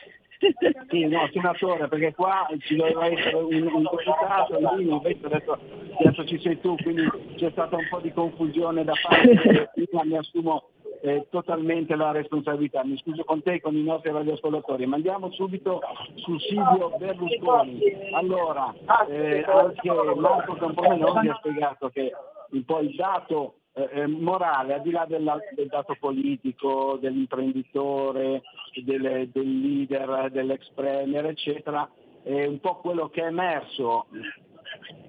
Sì, 0.89 1.05
no, 1.07 1.29
senatore, 1.33 1.89
perché 1.89 2.15
qua 2.15 2.47
ci 2.61 2.77
doveva 2.77 3.07
essere 3.07 3.37
un, 3.37 3.71
un 3.73 3.83
deputato, 3.83 4.59
invece 4.79 5.27
adesso, 5.27 5.59
adesso 5.99 6.27
ci 6.27 6.39
sei 6.41 6.61
tu, 6.61 6.77
quindi 6.77 7.11
c'è 7.37 7.51
stata 7.51 7.77
un 7.77 7.87
po' 7.91 7.99
di 8.01 8.13
confusione 8.13 8.85
da 8.85 8.95
parte 9.03 9.71
mia, 9.75 10.05
mi 10.05 10.17
assumo 10.17 10.71
eh, 11.03 11.27
totalmente 11.31 11.95
la 11.97 12.11
responsabilità. 12.11 12.85
Mi 12.85 12.97
scuso 12.99 13.25
con 13.25 13.43
te 13.43 13.55
e 13.55 13.61
con 13.61 13.77
i 13.77 13.83
nostri 13.83 14.11
radioascoltatori, 14.11 14.87
ma 14.87 14.97
andiamo 14.97 15.31
subito 15.33 15.81
su 16.17 16.39
Silvio 16.39 16.93
Berlusconi. 16.99 17.81
Allora, 18.13 18.75
eh, 19.09 19.45
anche 19.47 19.91
Marco 20.17 20.55
Campomenoni 20.55 21.29
ha 21.29 21.37
spiegato 21.37 21.89
che 21.89 22.13
un 22.51 22.65
po' 22.65 22.81
il 22.81 22.95
dato 22.95 23.55
eh, 23.79 24.01
eh, 24.01 24.07
morale, 24.09 24.75
al 24.75 24.83
di 24.83 24.91
là 24.91 25.07
della, 25.07 25.39
del 25.55 25.69
dato 25.69 25.97
politico, 26.01 26.99
dell'imprenditore, 27.01 28.43
del, 28.83 29.29
del 29.33 29.61
leader, 29.61 30.31
dell'ex 30.33 30.69
premier, 30.75 31.27
eccetera, 31.27 31.89
è 32.25 32.45
un 32.45 32.59
po' 32.59 32.79
quello 32.79 33.09
che 33.09 33.23
è 33.23 33.27
emerso, 33.27 34.07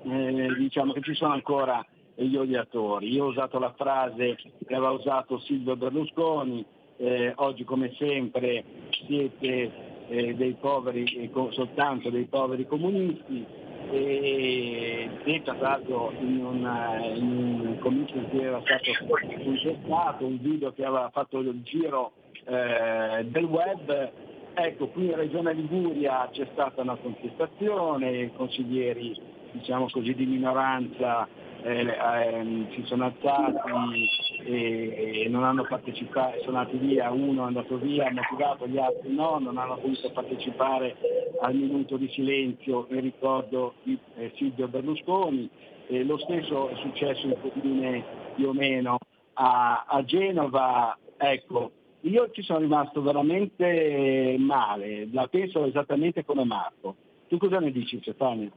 eh, 0.04 0.54
diciamo 0.56 0.94
che 0.94 1.02
ci 1.02 1.16
sono 1.16 1.34
ancora 1.34 1.84
gli 2.14 2.36
odiatori. 2.36 3.12
Io 3.12 3.26
ho 3.26 3.30
usato 3.30 3.58
la 3.58 3.74
frase 3.76 4.36
che 4.36 4.76
aveva 4.76 4.92
usato 4.92 5.40
Silvio 5.40 5.76
Berlusconi, 5.76 6.64
eh, 6.98 7.34
oggi 7.38 7.64
come 7.64 7.94
sempre 7.98 8.64
siete 9.08 9.72
eh, 10.10 10.36
dei 10.36 10.54
poveri, 10.60 11.06
eh, 11.06 11.32
soltanto 11.52 12.12
dei 12.12 12.26
poveri 12.26 12.68
comunisti, 12.68 13.46
e 13.92 15.10
detta 15.24 15.54
tra 15.56 15.70
l'altro 15.70 16.14
in, 16.20 16.44
una, 16.44 16.98
in 17.06 17.62
un 17.66 17.78
comizio 17.80 18.18
in 18.18 18.30
cui 18.30 18.44
era 18.44 18.62
stato 18.62 18.92
contestato, 19.08 20.26
un 20.26 20.40
video 20.40 20.72
che 20.74 20.86
aveva 20.86 21.10
fatto 21.12 21.40
il 21.40 21.62
giro 21.64 22.12
eh, 22.46 23.26
del 23.26 23.46
web. 23.46 24.12
Ecco, 24.54 24.88
qui 24.88 25.06
in 25.06 25.16
Regione 25.16 25.54
Liguria 25.54 26.28
c'è 26.32 26.48
stata 26.52 26.82
una 26.82 26.96
contestazione, 26.96 28.32
consiglieri 28.36 29.16
diciamo 29.52 29.88
così, 29.90 30.14
di 30.14 30.26
minoranza 30.26 31.28
eh, 31.64 31.88
eh, 31.88 32.68
si 32.72 32.84
sono 32.86 33.06
alzati 33.06 34.10
e, 34.46 35.24
e 35.24 35.30
non 35.30 35.44
hanno 35.44 35.66
partecipato, 35.68 36.42
sono 36.44 36.58
andati 36.58 36.78
via, 36.78 37.12
uno 37.12 37.44
è 37.44 37.48
andato 37.48 37.78
via, 37.78 38.12
motivato, 38.12 38.68
gli 38.68 38.78
altri 38.78 39.14
no, 39.14 39.40
non 39.40 39.58
hanno 39.58 39.78
voluto 39.82 40.12
partecipare 40.12 40.96
al 41.42 41.56
minuto 41.56 41.98
di 41.98 42.10
silenzio 42.10 42.88
in 42.90 43.02
ricordo 43.02 43.76
di 43.84 43.98
eh, 44.16 44.32
Silvio 44.36 44.68
Berlusconi. 44.68 45.50
E 45.88 46.04
lo 46.04 46.20
stesso 46.20 46.70
è 46.70 46.76
successo 46.76 47.26
in 47.26 47.36
comune 47.42 48.04
più 48.36 48.50
o 48.50 48.54
meno 48.54 49.00
a, 49.34 49.86
a 49.88 50.04
Genova, 50.04 50.96
ecco, 51.18 51.72
io 52.02 52.30
ci 52.32 52.44
sono 52.44 52.60
rimasto 52.60 53.02
veramente 53.02 54.36
male, 54.38 55.10
la 55.12 55.28
penso 55.28 55.66
esattamente 55.66 56.24
come 56.24 56.46
Marco. 56.46 56.96
Tu 57.28 57.38
cosa 57.38 57.60
ne 57.60 57.72
dici 57.72 58.00
Stefania? 58.02 58.52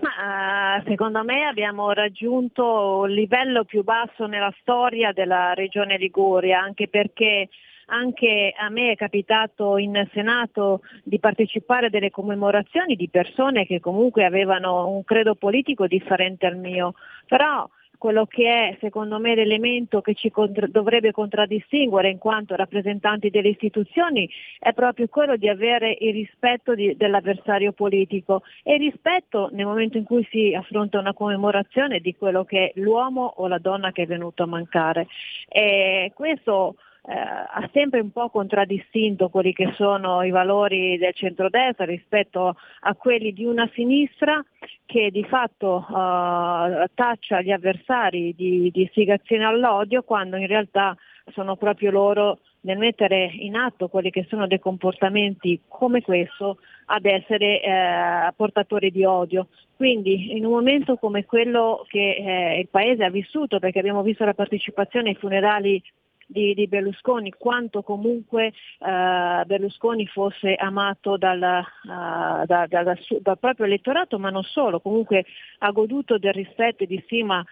Ma, 0.00 0.78
eh, 0.78 0.82
secondo 0.86 1.22
me 1.24 1.44
abbiamo 1.44 1.92
raggiunto 1.92 3.04
il 3.06 3.14
livello 3.14 3.64
più 3.64 3.82
basso 3.82 4.26
nella 4.26 4.52
storia 4.60 5.12
della 5.12 5.52
regione 5.54 5.98
Liguria, 5.98 6.60
anche 6.60 6.88
perché 6.88 7.48
anche 7.86 8.54
a 8.56 8.68
me 8.70 8.92
è 8.92 8.96
capitato 8.96 9.76
in 9.76 10.08
Senato 10.12 10.82
di 11.02 11.18
partecipare 11.18 11.86
a 11.86 11.90
delle 11.90 12.10
commemorazioni 12.10 12.94
di 12.94 13.08
persone 13.08 13.66
che 13.66 13.80
comunque 13.80 14.24
avevano 14.24 14.88
un 14.88 15.04
credo 15.04 15.34
politico 15.34 15.86
differente 15.86 16.46
al 16.46 16.56
mio, 16.56 16.94
però 17.26 17.68
quello 18.00 18.24
che 18.24 18.48
è 18.48 18.76
secondo 18.80 19.18
me 19.18 19.34
l'elemento 19.34 20.00
che 20.00 20.14
ci 20.14 20.30
contra- 20.30 20.66
dovrebbe 20.66 21.12
contraddistinguere 21.12 22.08
in 22.08 22.16
quanto 22.16 22.56
rappresentanti 22.56 23.28
delle 23.28 23.50
istituzioni 23.50 24.26
è 24.58 24.72
proprio 24.72 25.06
quello 25.08 25.36
di 25.36 25.50
avere 25.50 25.94
il 26.00 26.14
rispetto 26.14 26.74
di- 26.74 26.96
dell'avversario 26.96 27.72
politico 27.72 28.42
e 28.62 28.78
rispetto 28.78 29.50
nel 29.52 29.66
momento 29.66 29.98
in 29.98 30.04
cui 30.04 30.26
si 30.30 30.54
affronta 30.54 30.98
una 30.98 31.12
commemorazione 31.12 32.00
di 32.00 32.16
quello 32.16 32.44
che 32.46 32.70
è 32.70 32.80
l'uomo 32.80 33.34
o 33.36 33.46
la 33.48 33.58
donna 33.58 33.92
che 33.92 34.04
è 34.04 34.06
venuto 34.06 34.44
a 34.44 34.46
mancare. 34.46 35.06
E 35.46 36.10
questo 36.14 36.76
eh, 37.02 37.12
ha 37.12 37.68
sempre 37.72 38.00
un 38.00 38.10
po' 38.10 38.28
contraddistinto 38.28 39.28
quelli 39.28 39.52
che 39.52 39.72
sono 39.76 40.22
i 40.22 40.30
valori 40.30 40.98
del 40.98 41.14
centrodestra 41.14 41.84
rispetto 41.84 42.56
a 42.80 42.94
quelli 42.94 43.32
di 43.32 43.44
una 43.44 43.68
sinistra 43.72 44.44
che 44.84 45.10
di 45.10 45.24
fatto 45.24 45.86
eh, 45.88 46.90
taccia 46.94 47.40
gli 47.40 47.50
avversari 47.50 48.34
di, 48.36 48.70
di 48.70 48.82
istigazione 48.82 49.44
all'odio 49.44 50.02
quando 50.02 50.36
in 50.36 50.46
realtà 50.46 50.96
sono 51.32 51.56
proprio 51.56 51.90
loro 51.90 52.38
nel 52.62 52.76
mettere 52.76 53.30
in 53.32 53.56
atto 53.56 53.88
quelli 53.88 54.10
che 54.10 54.26
sono 54.28 54.46
dei 54.46 54.58
comportamenti 54.58 55.60
come 55.66 56.02
questo 56.02 56.58
ad 56.86 57.04
essere 57.06 57.62
eh, 57.62 58.32
portatori 58.36 58.90
di 58.90 59.04
odio. 59.04 59.48
Quindi 59.76 60.36
in 60.36 60.44
un 60.44 60.52
momento 60.52 60.96
come 60.96 61.24
quello 61.24 61.86
che 61.88 62.16
eh, 62.16 62.58
il 62.58 62.68
Paese 62.68 63.04
ha 63.04 63.10
vissuto, 63.10 63.58
perché 63.58 63.78
abbiamo 63.78 64.02
visto 64.02 64.24
la 64.24 64.34
partecipazione 64.34 65.10
ai 65.10 65.14
funerali 65.14 65.82
di, 66.30 66.54
di 66.54 66.68
Berlusconi, 66.68 67.34
quanto 67.36 67.82
comunque 67.82 68.52
uh, 68.78 69.44
Berlusconi 69.44 70.06
fosse 70.06 70.54
amato 70.54 71.16
dal, 71.16 71.38
uh, 71.38 72.46
da, 72.46 72.66
da, 72.66 72.82
da, 72.82 72.96
dal, 73.20 73.38
proprio 73.38 73.66
elettorato, 73.66 74.18
ma 74.18 74.30
non 74.30 74.44
solo, 74.44 74.80
comunque 74.80 75.24
ha 75.58 75.70
goduto 75.72 76.18
del 76.18 76.32
rispetto 76.32 76.84
e 76.84 76.86
di 76.86 77.02
stima 77.04 77.44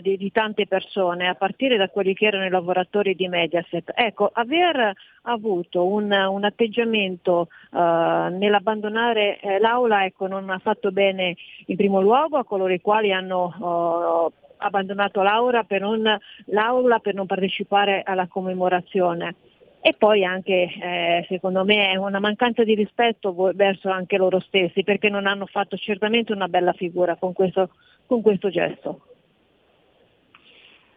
di, 0.00 0.16
di, 0.16 0.30
tante 0.30 0.66
persone, 0.66 1.28
a 1.28 1.34
partire 1.34 1.76
da 1.76 1.88
quelli 1.88 2.14
che 2.14 2.26
erano 2.26 2.46
i 2.46 2.50
lavoratori 2.50 3.14
di 3.14 3.28
Mediaset. 3.28 3.92
Ecco, 3.94 4.30
aver 4.32 4.92
avuto 5.22 5.86
un, 5.86 6.10
un 6.10 6.44
atteggiamento 6.44 7.48
uh, 7.70 7.78
nell'abbandonare 7.78 9.40
eh, 9.40 9.58
l'aula 9.58 10.04
ecco, 10.04 10.26
non 10.26 10.48
ha 10.48 10.58
fatto 10.58 10.92
bene 10.92 11.36
in 11.66 11.76
primo 11.76 12.00
luogo 12.00 12.38
a 12.38 12.44
coloro 12.44 12.72
i 12.72 12.80
quali 12.80 13.12
hanno 13.12 14.32
abbandonato 14.58 15.22
l'aula 15.22 15.64
per, 15.64 15.80
non, 15.80 16.18
l'aula 16.46 16.98
per 16.98 17.14
non 17.14 17.26
partecipare 17.26 18.02
alla 18.04 18.26
commemorazione. 18.26 19.34
E 19.80 19.94
poi 19.94 20.24
anche, 20.24 20.52
eh, 20.52 21.24
secondo 21.28 21.64
me, 21.64 21.92
è 21.92 21.96
una 21.96 22.18
mancanza 22.18 22.64
di 22.64 22.74
rispetto 22.74 23.32
verso 23.54 23.88
anche 23.88 24.16
loro 24.16 24.40
stessi, 24.40 24.82
perché 24.82 25.08
non 25.08 25.26
hanno 25.26 25.46
fatto 25.46 25.76
certamente 25.76 26.32
una 26.32 26.48
bella 26.48 26.72
figura 26.72 27.14
con 27.16 27.32
questo, 27.32 27.70
con 28.06 28.20
questo 28.20 28.50
gesto. 28.50 29.02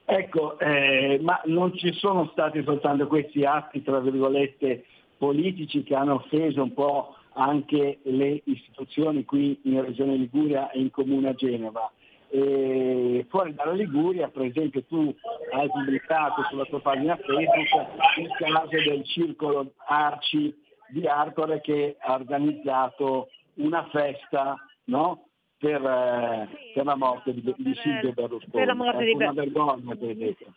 Ecco, 0.04 0.60
eh, 0.60 1.20
ma 1.22 1.40
non 1.46 1.74
ci 1.78 1.94
sono 1.94 2.28
stati 2.32 2.62
soltanto 2.64 3.08
questi 3.08 3.46
atti, 3.46 3.82
tra 3.84 4.00
virgolette, 4.00 4.84
politici 5.18 5.84
che 5.84 5.96
hanno 5.96 6.16
offeso 6.16 6.64
un 6.64 6.74
po' 6.74 7.16
anche 7.34 8.00
le 8.04 8.42
istituzioni 8.46 9.24
qui 9.24 9.60
in 9.64 9.82
Regione 9.86 10.16
Liguria 10.16 10.70
e 10.72 10.80
in 10.80 10.90
Comune 10.90 11.30
a 11.30 11.34
Genova. 11.34 11.90
E 12.34 13.26
fuori 13.30 13.54
dalla 13.54 13.74
Liguria, 13.74 14.30
per 14.30 14.44
esempio 14.44 14.84
tu 14.86 15.14
hai 15.52 15.68
pubblicato 15.70 16.44
sulla 16.50 16.64
tua 16.64 16.80
pagina 16.80 17.18
Facebook 17.18 17.88
il 18.18 18.30
caso 18.38 18.70
del 18.70 19.04
circolo 19.06 19.74
Arci 19.88 20.56
di 20.88 21.08
Arcore 21.08 21.60
che 21.60 21.98
ha 22.00 22.14
organizzato 22.14 23.28
una 23.56 23.86
festa 23.90 24.56
no? 24.86 25.26
per, 25.58 25.84
eh, 25.84 26.48
per, 26.74 26.86
la 26.86 26.96
morte 26.96 27.34
di, 27.34 27.54
di 27.58 27.76
Silvio 27.76 28.14
Berlusconi. 28.14 28.52
Per 28.52 28.66
la 28.66 28.76
morte 28.76 29.04
di 29.04 29.12
una 29.12 29.34
vergogna 29.34 29.96
per 29.96 30.10
esempio. 30.10 30.48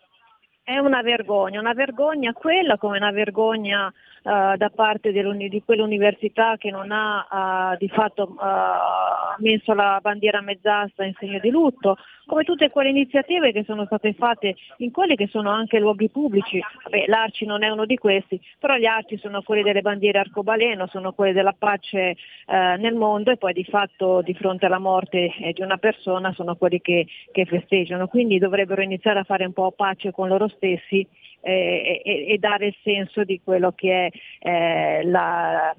È 0.64 0.78
una 0.78 1.02
vergogna, 1.02 1.60
una 1.60 1.74
vergogna 1.74 2.32
quella 2.32 2.78
come 2.78 2.96
una 2.96 3.10
vergogna 3.10 3.86
uh, 3.86 4.56
da 4.56 4.70
parte 4.74 5.12
di 5.12 5.62
quell'università 5.62 6.56
che 6.56 6.70
non 6.70 6.90
ha 6.90 7.72
uh, 7.72 7.76
di 7.76 7.86
fatto 7.90 8.34
uh, 8.34 9.42
messo 9.42 9.74
la 9.74 9.98
bandiera 10.00 10.40
mezz'asta 10.40 11.04
in 11.04 11.12
segno 11.18 11.38
di 11.38 11.50
lutto, 11.50 11.98
come 12.26 12.44
tutte 12.44 12.70
quelle 12.70 12.90
iniziative 12.90 13.52
che 13.52 13.64
sono 13.64 13.84
state 13.86 14.12
fatte 14.14 14.56
in 14.78 14.90
quelli 14.90 15.16
che 15.16 15.28
sono 15.28 15.50
anche 15.50 15.78
luoghi 15.78 16.08
pubblici. 16.08 16.60
Beh, 16.88 17.04
l'Arci 17.06 17.44
non 17.44 17.62
è 17.62 17.68
uno 17.68 17.84
di 17.86 17.96
questi, 17.96 18.40
però 18.58 18.76
gli 18.76 18.86
Arci 18.86 19.18
sono 19.18 19.42
quelli 19.42 19.62
delle 19.62 19.82
bandiere 19.82 20.18
arcobaleno, 20.18 20.86
sono 20.88 21.12
quelli 21.12 21.32
della 21.32 21.54
pace 21.56 22.16
nel 22.46 22.94
mondo 22.94 23.30
e 23.30 23.36
poi 23.36 23.52
di 23.52 23.64
fatto 23.64 24.22
di 24.22 24.34
fronte 24.34 24.66
alla 24.66 24.78
morte 24.78 25.32
di 25.52 25.62
una 25.62 25.78
persona 25.78 26.32
sono 26.32 26.56
quelli 26.56 26.80
che, 26.80 27.06
che 27.32 27.44
festeggiano. 27.44 28.08
Quindi 28.08 28.38
dovrebbero 28.38 28.82
iniziare 28.82 29.20
a 29.20 29.24
fare 29.24 29.44
un 29.44 29.52
po' 29.52 29.72
pace 29.72 30.12
con 30.12 30.28
loro 30.28 30.48
stessi 30.48 31.06
eh, 31.40 32.02
e, 32.04 32.26
e, 32.28 32.38
dare 32.38 32.66
il 32.66 32.76
senso 32.82 33.24
di 33.24 33.40
quello 33.42 33.72
che 33.72 34.06
è 34.06 34.48
eh, 34.48 35.04
la, 35.04 35.74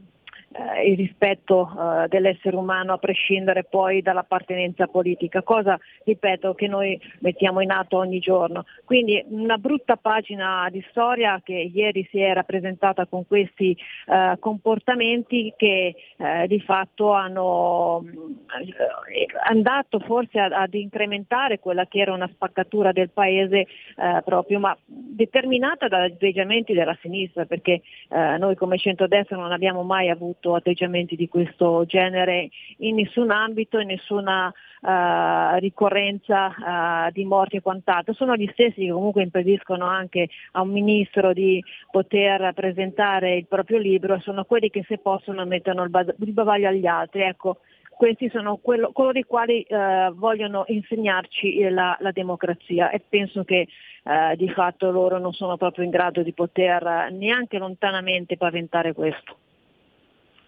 eh, 0.55 0.89
il 0.89 0.95
rispetto 0.95 1.67
eh, 1.67 2.07
dell'essere 2.07 2.55
umano 2.55 2.93
a 2.93 2.97
prescindere 2.97 3.65
poi 3.65 4.01
dall'appartenenza 4.01 4.87
politica, 4.87 5.43
cosa 5.43 5.77
ripeto 6.05 6.53
che 6.53 6.67
noi 6.67 6.99
mettiamo 7.19 7.59
in 7.59 7.71
atto 7.71 7.97
ogni 7.97 8.19
giorno. 8.19 8.63
Quindi 8.85 9.21
una 9.29 9.57
brutta 9.57 9.97
pagina 9.97 10.67
di 10.71 10.83
storia 10.89 11.41
che 11.43 11.53
ieri 11.53 12.07
si 12.09 12.19
è 12.19 12.33
rappresentata 12.33 13.05
con 13.05 13.27
questi 13.27 13.75
eh, 14.07 14.37
comportamenti 14.39 15.53
che 15.57 15.95
eh, 16.15 16.47
di 16.47 16.61
fatto 16.61 17.11
hanno 17.11 18.05
eh, 18.05 19.27
andato 19.47 19.99
forse 19.99 20.39
ad, 20.39 20.53
ad, 20.53 20.73
incrementare 20.73 21.59
quella 21.59 21.85
che 21.85 21.99
era 21.99 22.13
una 22.13 22.29
spaccatura 22.31 22.91
del 22.91 23.09
paese 23.09 23.59
eh, 23.59 24.21
proprio, 24.23 24.59
ma 24.59 24.77
determinata 24.85 25.87
dagli 25.87 26.13
atteggiamenti 26.13 26.73
della 26.73 26.97
sinistra, 27.01 27.45
perché 27.45 27.81
noi 28.07 28.55
come 28.55 28.77
centrodestra 28.77 29.35
non 29.35 29.51
abbiamo 29.51 29.83
mai 29.83 30.09
avuto 30.09 30.44
avuto 30.45 30.55
atteggiamenti 30.55 31.15
di 31.15 31.27
questo 31.27 31.85
genere 31.85 32.49
in 32.77 32.95
nessun 32.95 33.31
ambito, 33.31 33.79
in 33.79 33.87
nessuna 33.87 34.47
uh, 34.47 35.57
ricorrenza 35.59 36.47
uh, 36.47 37.11
di 37.11 37.25
morti 37.25 37.57
e 37.57 37.61
quant'altro. 37.61 38.13
Sono 38.13 38.35
gli 38.35 38.49
stessi 38.53 38.85
che 38.85 38.91
comunque 38.91 39.23
impediscono 39.23 39.85
anche 39.85 40.29
a 40.53 40.61
un 40.61 40.69
ministro 40.69 41.33
di 41.33 41.63
poter 41.89 42.53
presentare 42.53 43.35
il 43.35 43.47
proprio 43.47 43.79
libro, 43.79 44.19
sono 44.19 44.45
quelli 44.45 44.69
che 44.69 44.85
se 44.87 44.99
possono 44.99 45.45
mettono 45.45 45.83
il, 45.83 45.89
bad- 45.89 46.15
il 46.19 46.31
bavaglio 46.31 46.67
agli 46.67 46.85
altri. 46.85 47.21
Ecco, 47.21 47.57
questi 47.89 48.29
sono 48.29 48.57
quello, 48.57 48.91
coloro 48.91 49.17
i 49.17 49.23
quali 49.23 49.61
eh, 49.61 50.11
vogliono 50.13 50.65
insegnarci 50.67 51.69
la, 51.69 51.95
la, 52.01 52.11
democrazia 52.11 52.89
e 52.89 53.01
penso 53.07 53.45
che 53.45 53.67
eh, 54.03 54.35
di 54.35 54.49
fatto 54.49 54.91
loro 54.91 55.17
non 55.17 55.31
sono 55.31 55.55
proprio 55.55 55.85
in 55.85 55.91
grado 55.91 56.21
di 56.21 56.33
poter 56.33 57.09
neanche 57.13 57.57
lontanamente 57.57 58.35
paventare 58.35 58.91
questo. 58.91 59.37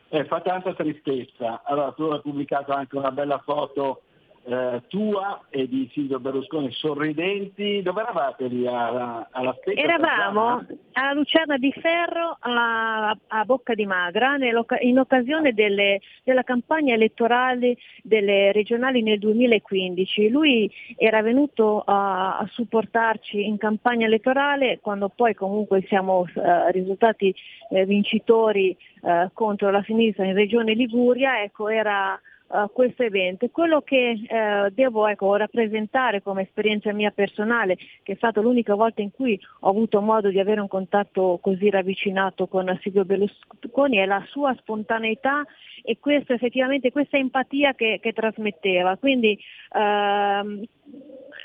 Eh, 0.09 0.25
fa 0.25 0.39
tanta 0.41 0.73
tristezza. 0.73 1.61
Allora 1.63 1.91
tu 1.91 2.03
hai 2.03 2.21
pubblicato 2.21 2.71
anche 2.71 2.95
una 2.95 3.11
bella 3.11 3.39
foto 3.39 4.03
eh, 4.47 4.81
tua 4.87 5.41
e 5.49 5.67
di 5.67 5.89
Silvio 5.91 6.19
Berlusconi 6.19 6.71
sorridenti. 6.71 7.81
Dove 7.81 8.01
eravate 8.01 8.47
lì 8.47 8.65
alla, 8.65 9.27
alla? 9.31 9.55
Eravamo 9.75 10.65
a 10.93 11.13
Lucerna 11.13 11.57
di 11.57 11.71
Ferro 11.73 12.37
a, 12.39 13.09
a 13.27 13.45
Bocca 13.45 13.73
di 13.73 13.85
Magra 13.85 14.37
in 14.79 14.99
occasione 14.99 15.53
delle, 15.53 15.99
della 16.23 16.43
campagna 16.43 16.93
elettorale 16.93 17.75
delle 18.03 18.53
regionali 18.53 19.01
nel 19.01 19.19
2015. 19.19 20.29
Lui 20.29 20.71
era 20.95 21.21
venuto 21.21 21.83
a, 21.85 22.37
a 22.37 22.47
supportarci 22.49 23.45
in 23.45 23.57
campagna 23.57 24.05
elettorale 24.05 24.79
quando 24.81 25.09
poi 25.09 25.33
comunque 25.35 25.83
siamo 25.87 26.25
eh, 26.25 26.71
risultati 26.71 27.35
eh, 27.69 27.85
vincitori 27.85 28.75
eh, 29.01 29.29
contro 29.33 29.71
la 29.71 29.83
sinistra 29.83 30.25
in 30.25 30.33
regione 30.33 30.73
Liguria, 30.73 31.41
ecco, 31.41 31.67
era 31.67 32.17
questo 32.71 33.03
evento. 33.03 33.47
Quello 33.49 33.81
che 33.81 34.15
uh, 34.21 34.69
devo 34.71 35.07
ecco, 35.07 35.35
rappresentare 35.35 36.21
come 36.21 36.43
esperienza 36.43 36.91
mia 36.93 37.11
personale, 37.11 37.77
che 38.03 38.13
è 38.13 38.15
stata 38.15 38.41
l'unica 38.41 38.75
volta 38.75 39.01
in 39.01 39.11
cui 39.11 39.39
ho 39.61 39.69
avuto 39.69 40.01
modo 40.01 40.29
di 40.29 40.39
avere 40.39 40.61
un 40.61 40.67
contatto 40.67 41.39
così 41.41 41.69
ravvicinato 41.69 42.47
con 42.47 42.77
Silvio 42.81 43.05
Berlusconi, 43.05 43.97
è 43.97 44.05
la 44.05 44.23
sua 44.29 44.55
spontaneità 44.59 45.45
e 45.83 45.97
questo, 45.99 46.33
effettivamente 46.33 46.91
questa 46.91 47.17
empatia 47.17 47.73
che, 47.73 47.99
che 48.01 48.13
trasmetteva. 48.13 48.97
Quindi, 48.97 49.37
uh, 49.71 50.65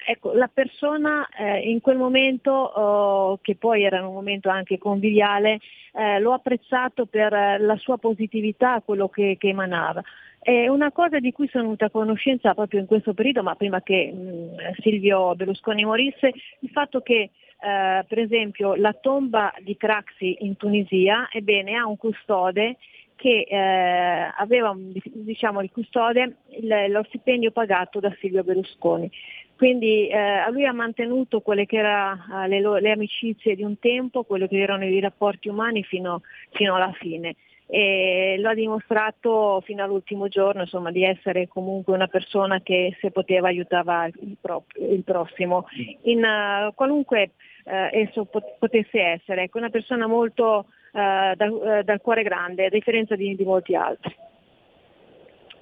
ecco, 0.06 0.32
la 0.32 0.50
persona 0.52 1.28
eh, 1.28 1.70
in 1.70 1.80
quel 1.80 1.96
momento, 1.96 2.50
oh, 2.52 3.38
che 3.40 3.56
poi 3.56 3.82
era 3.84 4.06
un 4.06 4.14
momento 4.14 4.48
anche 4.48 4.78
conviviale, 4.78 5.58
eh, 5.94 6.18
l'ho 6.20 6.32
apprezzato 6.32 7.06
per 7.06 7.32
eh, 7.32 7.58
la 7.58 7.76
sua 7.76 7.98
positività, 7.98 8.82
quello 8.84 9.08
che, 9.08 9.36
che 9.38 9.48
emanava. 9.48 10.02
È 10.42 10.66
una 10.66 10.90
cosa 10.90 11.20
di 11.20 11.30
cui 11.30 11.46
sono 11.46 11.64
venuta 11.64 11.84
a 11.84 11.90
conoscenza 11.90 12.52
proprio 12.52 12.80
in 12.80 12.86
questo 12.86 13.14
periodo, 13.14 13.44
ma 13.44 13.54
prima 13.54 13.80
che 13.80 14.12
mh, 14.12 14.80
Silvio 14.80 15.36
Berlusconi 15.36 15.84
morisse, 15.84 16.32
il 16.58 16.70
fatto 16.70 17.00
che 17.00 17.30
eh, 17.60 18.04
per 18.08 18.18
esempio 18.18 18.74
la 18.74 18.92
tomba 18.92 19.54
di 19.60 19.76
Craxi 19.76 20.38
in 20.40 20.56
Tunisia, 20.56 21.28
ebbene, 21.30 21.76
ha 21.76 21.86
un 21.86 21.96
custode 21.96 22.76
che 23.14 23.46
eh, 23.48 24.32
aveva 24.36 24.74
diciamo, 24.76 25.62
il 25.62 25.70
custode 25.70 26.38
il, 26.60 26.86
lo 26.88 27.04
stipendio 27.04 27.52
pagato 27.52 28.00
da 28.00 28.12
Silvio 28.18 28.42
Berlusconi. 28.42 29.08
Quindi 29.54 30.08
eh, 30.08 30.50
lui 30.50 30.66
ha 30.66 30.72
mantenuto 30.72 31.40
quelle 31.40 31.66
che 31.66 31.76
erano 31.76 32.42
eh, 32.42 32.48
le, 32.48 32.80
le, 32.80 32.90
amicizie 32.90 33.54
di 33.54 33.62
un 33.62 33.78
tempo, 33.78 34.24
quelli 34.24 34.48
che 34.48 34.58
erano 34.58 34.84
i 34.84 34.98
rapporti 34.98 35.48
umani 35.48 35.84
fino, 35.84 36.22
fino 36.50 36.74
alla 36.74 36.92
fine 36.98 37.36
e 37.66 38.36
lo 38.38 38.50
ha 38.50 38.54
dimostrato 38.54 39.60
fino 39.64 39.82
all'ultimo 39.82 40.28
giorno 40.28 40.62
insomma, 40.62 40.90
di 40.90 41.04
essere 41.04 41.48
comunque 41.48 41.94
una 41.94 42.06
persona 42.06 42.60
che 42.60 42.96
se 43.00 43.10
poteva 43.10 43.48
aiutava 43.48 44.06
il, 44.06 44.36
pro- 44.40 44.64
il 44.78 45.02
prossimo 45.02 45.66
in 46.02 46.22
uh, 46.22 46.74
qualunque 46.74 47.32
uh, 47.64 47.70
esso 47.92 48.24
pot- 48.24 48.56
potesse 48.58 49.00
essere, 49.00 49.44
ecco, 49.44 49.58
una 49.58 49.70
persona 49.70 50.06
molto 50.06 50.66
uh, 50.92 51.34
dal, 51.34 51.82
dal, 51.84 52.00
cuore 52.00 52.22
grande, 52.22 52.66
a 52.66 52.70
differenza 52.70 53.16
di, 53.16 53.34
di, 53.34 53.44
molti 53.44 53.74
altri. 53.74 54.14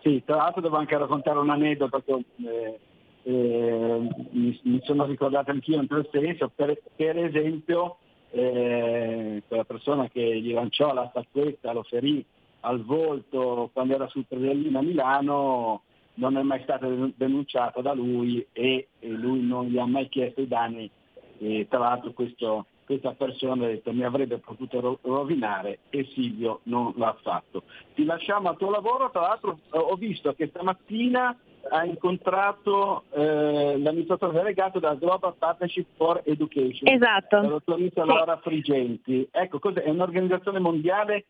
Sì, 0.02 0.22
tra 0.24 0.36
l'altro 0.36 0.62
devo 0.62 0.76
anche 0.76 0.96
raccontare 0.96 1.38
un 1.38 1.50
aneddoto 1.50 2.02
che 2.04 2.24
eh, 2.46 2.78
eh, 3.22 4.08
mi, 4.30 4.60
mi, 4.62 4.80
sono 4.82 5.04
ricordato 5.04 5.50
anch'io 5.50 5.80
in 5.80 5.86
tal 5.86 6.08
senso, 6.10 6.50
per, 6.54 6.80
per 6.96 7.18
esempio 7.18 7.98
eh, 8.30 9.42
quella 9.46 9.64
persona 9.64 10.08
che 10.08 10.40
gli 10.40 10.52
lanciò 10.52 10.92
la 10.92 11.08
statuetta, 11.10 11.72
lo 11.72 11.82
ferì 11.82 12.24
al 12.60 12.84
volto 12.84 13.70
quando 13.72 13.94
era 13.94 14.08
sul 14.08 14.26
Predellino 14.26 14.78
a 14.78 14.82
Milano, 14.82 15.82
non 16.14 16.36
è 16.36 16.42
mai 16.42 16.60
stata 16.62 16.86
denunciata 17.16 17.80
da 17.80 17.94
lui 17.94 18.44
e, 18.52 18.88
e 18.98 19.08
lui 19.08 19.42
non 19.42 19.66
gli 19.66 19.78
ha 19.78 19.86
mai 19.86 20.08
chiesto 20.08 20.40
i 20.40 20.48
danni. 20.48 20.90
E, 21.38 21.66
tra 21.70 21.78
l'altro 21.78 22.12
questo, 22.12 22.66
questa 22.84 23.12
persona 23.12 23.64
ha 23.64 23.68
detto 23.68 23.92
mi 23.92 24.04
avrebbe 24.04 24.38
potuto 24.38 24.98
rovinare 25.02 25.78
e 25.88 26.04
Silvio 26.12 26.60
non 26.64 26.92
l'ha 26.96 27.16
fatto. 27.22 27.62
Ti 27.94 28.04
lasciamo 28.04 28.50
al 28.50 28.58
tuo 28.58 28.70
lavoro, 28.70 29.10
tra 29.10 29.22
l'altro 29.22 29.58
ho 29.70 29.94
visto 29.94 30.34
che 30.34 30.48
stamattina 30.48 31.36
ha 31.68 31.84
incontrato 31.84 33.04
eh, 33.10 33.78
l'amministratore 33.78 34.32
delegato 34.32 34.78
della 34.78 34.94
Global 34.94 35.34
Partnership 35.38 35.86
for 35.96 36.22
Education, 36.24 36.88
esatto. 36.88 37.36
la 37.36 37.48
dottoressa 37.48 38.04
Laura 38.04 38.38
Frigenti. 38.38 39.28
Ecco, 39.30 39.58
cos'è? 39.58 39.82
È 39.82 39.90
un'organizzazione 39.90 40.58
mondiale 40.58 41.26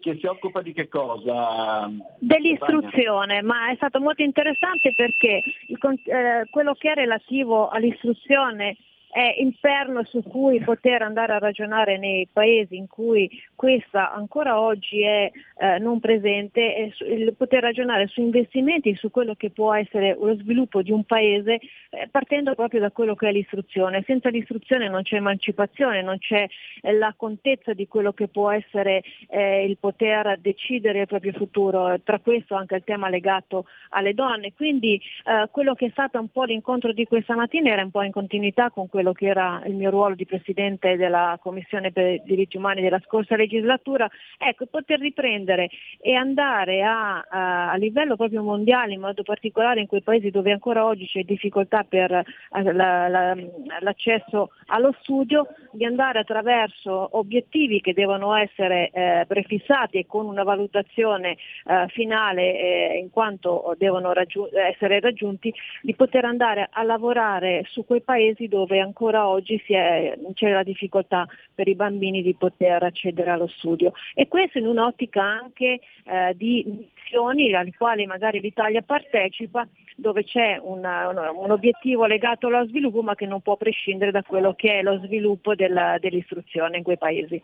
che 0.00 0.18
si 0.20 0.26
occupa 0.26 0.60
di 0.60 0.72
che 0.72 0.88
cosa? 0.88 1.90
Dell'istruzione, 2.18 3.42
ma 3.42 3.70
è 3.70 3.74
stato 3.76 4.00
molto 4.00 4.22
interessante 4.22 4.92
perché 4.94 5.42
il, 5.68 5.78
eh, 6.04 6.46
quello 6.50 6.74
che 6.74 6.92
è 6.92 6.94
relativo 6.94 7.68
all'istruzione 7.68 8.76
è 9.14 9.36
il 9.38 9.56
perno 9.60 10.02
su 10.02 10.24
cui 10.24 10.58
poter 10.58 11.02
andare 11.02 11.34
a 11.34 11.38
ragionare 11.38 11.98
nei 11.98 12.26
paesi 12.32 12.74
in 12.74 12.88
cui 12.88 13.30
questa 13.54 14.12
ancora 14.12 14.58
oggi 14.58 15.02
è 15.02 15.30
eh, 15.56 15.78
non 15.78 16.00
presente, 16.00 16.74
è 16.74 16.92
il 17.04 17.32
poter 17.36 17.62
ragionare 17.62 18.08
su 18.08 18.20
investimenti, 18.20 18.96
su 18.96 19.12
quello 19.12 19.36
che 19.36 19.50
può 19.50 19.72
essere 19.72 20.16
lo 20.18 20.34
sviluppo 20.34 20.82
di 20.82 20.90
un 20.90 21.04
paese 21.04 21.60
eh, 21.90 22.08
partendo 22.10 22.56
proprio 22.56 22.80
da 22.80 22.90
quello 22.90 23.14
che 23.14 23.28
è 23.28 23.32
l'istruzione. 23.32 24.02
Senza 24.04 24.30
l'istruzione 24.30 24.88
non 24.88 25.02
c'è 25.02 25.14
emancipazione, 25.14 26.02
non 26.02 26.18
c'è 26.18 26.48
eh, 26.82 26.92
la 26.92 27.14
contezza 27.16 27.72
di 27.72 27.86
quello 27.86 28.12
che 28.14 28.26
può 28.26 28.50
essere 28.50 29.04
eh, 29.28 29.64
il 29.64 29.78
poter 29.78 30.38
decidere 30.40 31.02
il 31.02 31.06
proprio 31.06 31.34
futuro, 31.34 32.00
tra 32.02 32.18
questo 32.18 32.56
anche 32.56 32.74
il 32.74 32.84
tema 32.84 33.08
legato 33.08 33.66
alle 33.90 34.12
donne. 34.12 34.54
Quindi 34.54 35.00
eh, 35.24 35.48
quello 35.52 35.74
che 35.74 35.86
è 35.86 35.90
stato 35.90 36.18
un 36.18 36.30
po' 36.30 36.42
l'incontro 36.42 36.92
di 36.92 37.06
questa 37.06 37.36
mattina 37.36 37.70
era 37.70 37.84
un 37.84 37.92
po' 37.92 38.02
in 38.02 38.10
continuità 38.10 38.70
con 38.70 38.88
quello 38.88 39.03
quello 39.04 39.12
che 39.12 39.26
era 39.26 39.62
il 39.66 39.74
mio 39.74 39.90
ruolo 39.90 40.14
di 40.14 40.24
Presidente 40.24 40.96
della 40.96 41.38
Commissione 41.42 41.92
per 41.92 42.14
i 42.14 42.22
diritti 42.24 42.56
umani 42.56 42.80
della 42.80 43.00
scorsa 43.04 43.36
legislatura, 43.36 44.08
ecco, 44.38 44.64
poter 44.64 44.98
riprendere 44.98 45.68
e 46.00 46.14
andare 46.14 46.82
a, 46.82 47.20
a, 47.20 47.70
a 47.72 47.76
livello 47.76 48.16
proprio 48.16 48.42
mondiale, 48.42 48.94
in 48.94 49.00
modo 49.00 49.22
particolare 49.22 49.80
in 49.80 49.86
quei 49.86 50.00
paesi 50.00 50.30
dove 50.30 50.52
ancora 50.52 50.86
oggi 50.86 51.06
c'è 51.06 51.22
difficoltà 51.22 51.84
per 51.84 52.10
eh, 52.12 52.72
la, 52.72 53.08
la, 53.08 53.36
l'accesso 53.80 54.50
allo 54.66 54.94
studio, 55.00 55.48
di 55.72 55.84
andare 55.84 56.20
attraverso 56.20 57.08
obiettivi 57.18 57.80
che 57.80 57.92
devono 57.92 58.34
essere 58.34 58.88
eh, 58.90 59.24
prefissati 59.26 59.98
e 59.98 60.06
con 60.06 60.24
una 60.26 60.44
valutazione 60.44 61.36
eh, 61.66 61.86
finale 61.88 62.58
eh, 62.58 62.98
in 62.98 63.10
quanto 63.10 63.74
devono 63.76 64.12
raggiun- 64.12 64.48
essere 64.54 65.00
raggiunti, 65.00 65.52
di 65.82 65.94
poter 65.94 66.24
andare 66.24 66.68
a 66.70 66.82
lavorare 66.84 67.64
su 67.68 67.84
quei 67.84 68.00
paesi 68.00 68.48
dove 68.48 68.80
ancora 68.80 68.92
ancora 68.94 69.26
oggi 69.26 69.60
è, 69.66 70.16
c'è 70.34 70.50
la 70.50 70.62
difficoltà 70.62 71.26
per 71.52 71.66
i 71.66 71.74
bambini 71.74 72.22
di 72.22 72.34
poter 72.34 72.84
accedere 72.84 73.30
allo 73.30 73.48
studio 73.48 73.92
e 74.14 74.28
questo 74.28 74.58
in 74.58 74.68
un'ottica 74.68 75.20
anche 75.20 75.80
eh, 76.04 76.32
di 76.36 76.64
missioni 76.64 77.52
alle 77.52 77.72
quali 77.76 78.06
magari 78.06 78.40
l'Italia 78.40 78.82
partecipa 78.82 79.66
dove 79.96 80.22
c'è 80.22 80.60
una, 80.62 81.08
una, 81.08 81.32
un 81.32 81.50
obiettivo 81.50 82.06
legato 82.06 82.46
allo 82.46 82.66
sviluppo 82.68 83.02
ma 83.02 83.16
che 83.16 83.26
non 83.26 83.40
può 83.40 83.56
prescindere 83.56 84.12
da 84.12 84.22
quello 84.22 84.54
che 84.54 84.78
è 84.78 84.82
lo 84.82 85.00
sviluppo 85.04 85.56
della, 85.56 85.98
dell'istruzione 85.98 86.76
in 86.76 86.84
quei 86.84 86.98
paesi. 86.98 87.42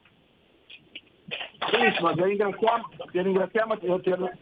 Benissimo, 1.71 2.13
ti 2.15 2.23
ringraziamo, 2.23 2.89
ti, 3.11 3.23
ringraziamo, 3.23 3.79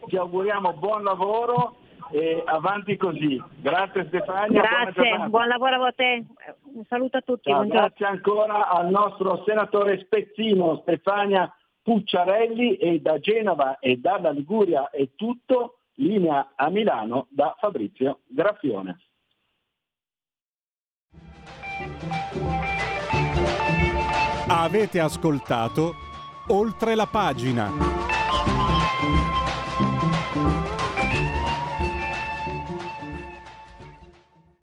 ti 0.07 0.15
auguriamo 0.15 0.73
buon 0.73 1.03
lavoro 1.03 1.75
e 2.11 2.43
avanti 2.45 2.97
così. 2.97 3.41
Grazie 3.61 4.05
Stefania. 4.07 4.61
Grazie, 4.61 5.27
buon 5.27 5.47
lavoro 5.47 5.83
a 5.83 5.91
te. 5.91 6.25
Un 6.73 6.83
saluto 6.87 7.17
a 7.17 7.21
tutti. 7.21 7.49
Ciao, 7.49 7.65
grazie 7.67 8.05
ancora 8.05 8.69
al 8.69 8.89
nostro 8.89 9.43
senatore 9.45 9.99
Spezzino 9.99 10.79
Stefania 10.81 11.53
Pucciarelli 11.81 12.75
e 12.75 12.99
da 12.99 13.19
Genova 13.19 13.79
e 13.79 13.97
dalla 13.97 14.31
Liguria 14.31 14.89
è 14.89 15.09
tutto. 15.15 15.75
Linea 15.99 16.53
a 16.55 16.69
Milano 16.69 17.27
da 17.29 17.55
Fabrizio 17.59 18.19
Graffione. 18.27 18.97
Avete 24.47 24.99
ascoltato 24.99 25.93
oltre 26.47 26.95
la 26.95 27.05
pagina. 27.05 28.08